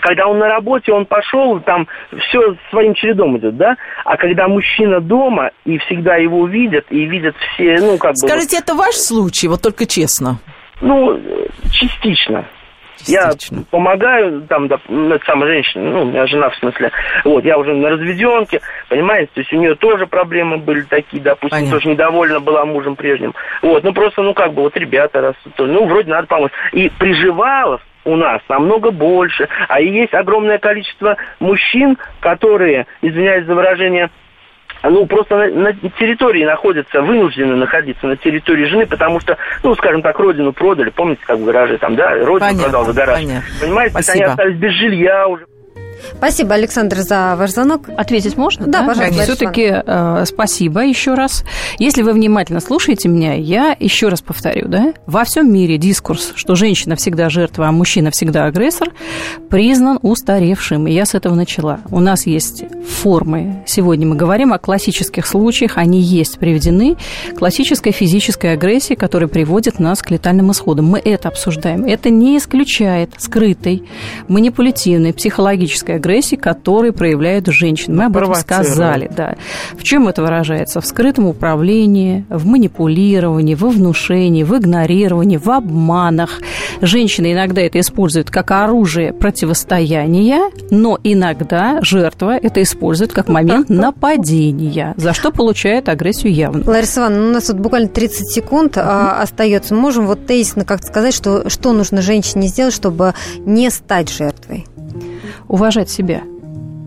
Когда 0.00 0.26
он 0.26 0.38
на 0.38 0.48
работе, 0.48 0.92
он 0.92 1.04
пошел, 1.04 1.60
там 1.60 1.86
все 2.28 2.56
своим 2.70 2.94
чередом 2.94 3.36
идет, 3.36 3.58
да? 3.58 3.76
А 4.06 4.16
когда 4.16 4.48
мужчина 4.48 4.98
дома, 4.98 5.50
и 5.66 5.76
всегда 5.76 6.16
его 6.16 6.46
видят, 6.46 6.86
и 6.88 7.04
видят 7.04 7.36
все, 7.36 7.76
ну, 7.80 7.98
как 7.98 8.16
Скажите, 8.16 8.22
бы... 8.22 8.28
Скажите, 8.28 8.56
это 8.56 8.74
ваш 8.74 8.94
случай, 8.94 9.46
вот 9.46 9.60
только 9.60 9.84
честно? 9.84 10.38
Ну, 10.80 11.20
частично. 11.70 12.46
Я 13.06 13.30
помогаю, 13.70 14.42
там, 14.42 14.68
да, 14.68 14.78
ну, 14.88 15.14
это 15.14 15.24
самая 15.24 15.50
женщина, 15.50 15.90
ну, 15.90 16.02
у 16.02 16.04
меня 16.06 16.26
жена 16.26 16.50
в 16.50 16.56
смысле, 16.56 16.90
вот, 17.24 17.44
я 17.44 17.58
уже 17.58 17.74
на 17.74 17.90
разведенке, 17.90 18.60
понимаете, 18.88 19.30
то 19.34 19.40
есть 19.40 19.52
у 19.52 19.56
нее 19.56 19.74
тоже 19.74 20.06
проблемы 20.06 20.58
были 20.58 20.82
такие, 20.82 21.22
допустим, 21.22 21.58
Понятно. 21.58 21.78
тоже 21.78 21.88
недовольна 21.88 22.40
была 22.40 22.64
мужем 22.64 22.96
прежним. 22.96 23.34
Вот, 23.62 23.82
ну 23.84 23.92
просто, 23.92 24.22
ну 24.22 24.34
как 24.34 24.52
бы, 24.52 24.62
вот 24.62 24.76
ребята 24.76 25.20
растут, 25.20 25.52
ну 25.58 25.86
вроде 25.86 26.10
надо 26.10 26.26
помочь. 26.26 26.52
И 26.72 26.90
приживалов 26.98 27.80
у 28.04 28.16
нас 28.16 28.40
намного 28.48 28.90
больше, 28.90 29.48
а 29.68 29.80
и 29.80 29.90
есть 29.90 30.14
огромное 30.14 30.58
количество 30.58 31.16
мужчин, 31.38 31.98
которые, 32.20 32.86
извиняюсь 33.02 33.46
за 33.46 33.54
выражение, 33.54 34.10
ну, 34.82 35.06
просто 35.06 35.36
на, 35.36 35.48
на 35.48 35.72
территории 35.72 36.44
находятся, 36.44 37.02
вынуждены 37.02 37.56
находиться 37.56 38.06
на 38.06 38.16
территории 38.16 38.64
жены, 38.66 38.86
потому 38.86 39.20
что, 39.20 39.36
ну, 39.62 39.74
скажем 39.74 40.02
так, 40.02 40.18
родину 40.18 40.52
продали, 40.52 40.90
помните, 40.90 41.20
как 41.26 41.38
в 41.38 41.44
гараже 41.44 41.78
там, 41.78 41.96
да, 41.96 42.10
родину 42.10 42.40
понятно, 42.40 42.62
продал 42.62 42.84
за 42.86 42.92
гараж. 42.92 43.18
Понятно. 43.18 43.48
Понимаете, 43.60 43.92
Спасибо. 43.92 44.14
они 44.14 44.24
остались 44.24 44.56
без 44.56 44.72
жилья 44.72 45.26
уже. 45.28 45.46
Спасибо, 46.16 46.54
Александр, 46.54 46.98
за 46.98 47.34
ваш 47.36 47.50
звонок. 47.50 47.88
Ответить 47.96 48.36
можно? 48.36 48.66
Да, 48.66 48.80
да? 48.80 48.86
пожалуйста. 48.86 49.22
Все-таки 49.22 49.72
э, 49.86 50.24
спасибо 50.26 50.80
еще 50.80 51.14
раз. 51.14 51.44
Если 51.78 52.02
вы 52.02 52.12
внимательно 52.12 52.60
слушаете 52.60 53.08
меня, 53.08 53.34
я 53.34 53.76
еще 53.78 54.08
раз 54.08 54.20
повторю, 54.20 54.68
да, 54.68 54.92
во 55.06 55.24
всем 55.24 55.52
мире 55.52 55.78
дискурс, 55.78 56.32
что 56.34 56.54
женщина 56.54 56.96
всегда 56.96 57.28
жертва, 57.30 57.68
а 57.68 57.72
мужчина 57.72 58.10
всегда 58.10 58.46
агрессор, 58.46 58.90
признан 59.48 59.98
устаревшим. 60.02 60.86
И 60.86 60.92
я 60.92 61.06
с 61.06 61.14
этого 61.14 61.34
начала. 61.34 61.80
У 61.90 62.00
нас 62.00 62.26
есть 62.26 62.64
формы. 62.86 63.62
Сегодня 63.66 64.06
мы 64.06 64.16
говорим 64.16 64.52
о 64.52 64.58
классических 64.58 65.26
случаях, 65.26 65.78
они 65.78 66.00
есть 66.00 66.38
приведены. 66.38 66.96
Классической 67.36 67.92
физической 67.92 68.52
агрессии, 68.52 68.94
которая 68.94 69.28
приводит 69.28 69.78
нас 69.78 70.02
к 70.02 70.10
летальным 70.10 70.50
исходам. 70.50 70.86
Мы 70.86 70.98
это 70.98 71.28
обсуждаем. 71.28 71.84
Это 71.84 72.10
не 72.10 72.36
исключает 72.38 73.10
скрытой, 73.18 73.84
манипулятивной, 74.28 75.12
психологической 75.12 75.89
физической 75.90 75.96
агрессии, 75.96 76.36
которые 76.36 76.92
проявляют 76.92 77.46
женщины. 77.46 77.96
Мы 77.96 78.04
об 78.06 78.16
этом 78.16 78.34
сказали. 78.34 79.10
Да. 79.14 79.34
В 79.76 79.82
чем 79.82 80.08
это 80.08 80.22
выражается? 80.22 80.80
В 80.80 80.86
скрытом 80.86 81.26
управлении, 81.26 82.24
в 82.28 82.46
манипулировании, 82.46 83.54
во 83.54 83.70
внушении, 83.70 84.44
в 84.44 84.56
игнорировании, 84.56 85.36
в 85.36 85.48
обманах. 85.50 86.40
Женщины 86.80 87.32
иногда 87.32 87.62
это 87.62 87.80
используют 87.80 88.30
как 88.30 88.50
оружие 88.50 89.12
противостояния, 89.12 90.50
но 90.70 90.98
иногда 91.02 91.80
жертва 91.82 92.36
это 92.36 92.62
использует 92.62 93.12
как 93.12 93.28
момент 93.28 93.68
нападения, 93.68 94.94
за 94.96 95.12
что 95.12 95.30
получает 95.30 95.88
агрессию 95.88 96.32
явно. 96.32 96.64
Лариса 96.66 97.00
Ивановна, 97.00 97.28
у 97.28 97.32
нас 97.32 97.44
тут 97.44 97.58
буквально 97.58 97.88
30 97.88 98.28
секунд 98.28 98.76
а, 98.76 99.20
остается. 99.22 99.74
Можем 99.74 100.06
вот 100.06 100.26
тезисно 100.26 100.64
как 100.64 100.82
сказать, 100.82 101.14
что, 101.14 101.48
что 101.48 101.72
нужно 101.72 102.02
женщине 102.02 102.48
сделать, 102.48 102.74
чтобы 102.74 103.14
не 103.38 103.70
стать 103.70 104.10
жертвой? 104.10 104.66
Уважать 105.48 105.90
себя 105.90 106.22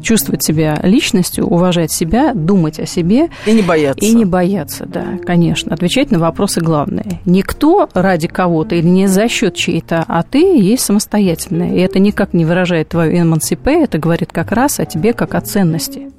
чувствовать 0.04 0.44
себя 0.44 0.80
личностью, 0.84 1.46
уважать 1.46 1.92
себя, 1.92 2.34
думать 2.34 2.80
о 2.80 2.86
себе. 2.86 3.30
И 3.48 3.54
не 3.54 3.62
бояться. 3.62 4.06
И 4.06 4.14
не 4.14 4.26
бояться, 4.26 4.86
да, 4.86 5.06
конечно. 5.26 5.74
Отвечать 5.74 6.12
на 6.12 6.20
вопросы 6.20 6.62
главные. 6.62 7.22
Никто 7.26 7.90
ради 7.94 8.28
кого-то 8.28 8.76
или 8.76 8.86
не 8.86 9.08
за 9.08 9.28
счет 9.28 9.56
чьей-то, 9.56 10.04
а 10.08 10.24
ты 10.24 10.60
есть 10.60 10.84
самостоятельная. 10.84 11.74
И 11.74 11.80
это 11.80 12.00
никак 12.00 12.34
не 12.34 12.46
выражает 12.46 12.90
твою 12.90 13.20
эмансипе, 13.20 13.84
это 13.84 13.98
говорит 13.98 14.32
как 14.32 14.52
раз 14.52 14.80
о 14.80 14.86
тебе 14.86 15.14
как 15.14 15.34
о 15.34 15.42
ценности. 15.42 16.10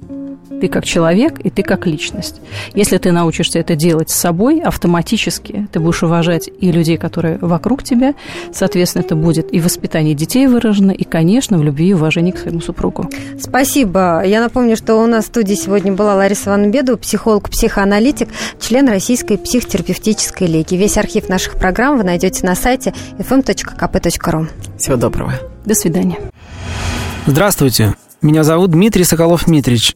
Ты 0.61 0.67
как 0.67 0.85
человек 0.85 1.39
и 1.43 1.49
ты 1.49 1.63
как 1.63 1.85
личность. 1.85 2.41
Если 2.73 2.97
ты 2.97 3.11
научишься 3.11 3.59
это 3.59 3.75
делать 3.75 4.09
с 4.09 4.15
собой, 4.15 4.61
автоматически 4.61 5.67
ты 5.71 5.79
будешь 5.79 6.03
уважать 6.03 6.49
и 6.59 6.71
людей, 6.71 6.97
которые 6.97 7.37
вокруг 7.39 7.83
тебя. 7.83 8.13
Соответственно, 8.53 9.03
это 9.03 9.15
будет 9.15 9.53
и 9.53 9.59
воспитание 9.59 10.13
детей 10.13 10.47
выражено, 10.47 10.91
и, 10.91 11.03
конечно, 11.03 11.57
в 11.57 11.63
любви 11.63 11.89
и 11.89 11.93
уважении 11.93 12.31
к 12.31 12.37
своему 12.37 12.61
супругу. 12.61 13.09
Спасибо. 13.39 14.23
Я 14.25 14.41
напомню, 14.41 14.75
что 14.77 14.95
у 14.95 15.05
нас 15.07 15.25
в 15.25 15.27
студии 15.27 15.55
сегодня 15.55 15.93
была 15.93 16.15
Лариса 16.15 16.51
Ванбеду, 16.51 16.97
психолог, 16.97 17.49
психоаналитик, 17.49 18.29
член 18.59 18.87
Российской 18.87 19.37
психотерапевтической 19.37 20.47
лиги. 20.47 20.75
Весь 20.75 20.97
архив 20.97 21.29
наших 21.29 21.55
программ 21.55 21.97
вы 21.97 22.03
найдете 22.03 22.45
на 22.45 22.55
сайте 22.55 22.93
fm.kp.ru. 23.17 24.47
Всего 24.77 24.95
доброго. 24.95 25.33
До 25.65 25.73
свидания. 25.73 26.17
Здравствуйте. 27.25 27.95
Меня 28.21 28.43
зовут 28.43 28.71
Дмитрий 28.71 29.03
Соколов-Митрич. 29.03 29.95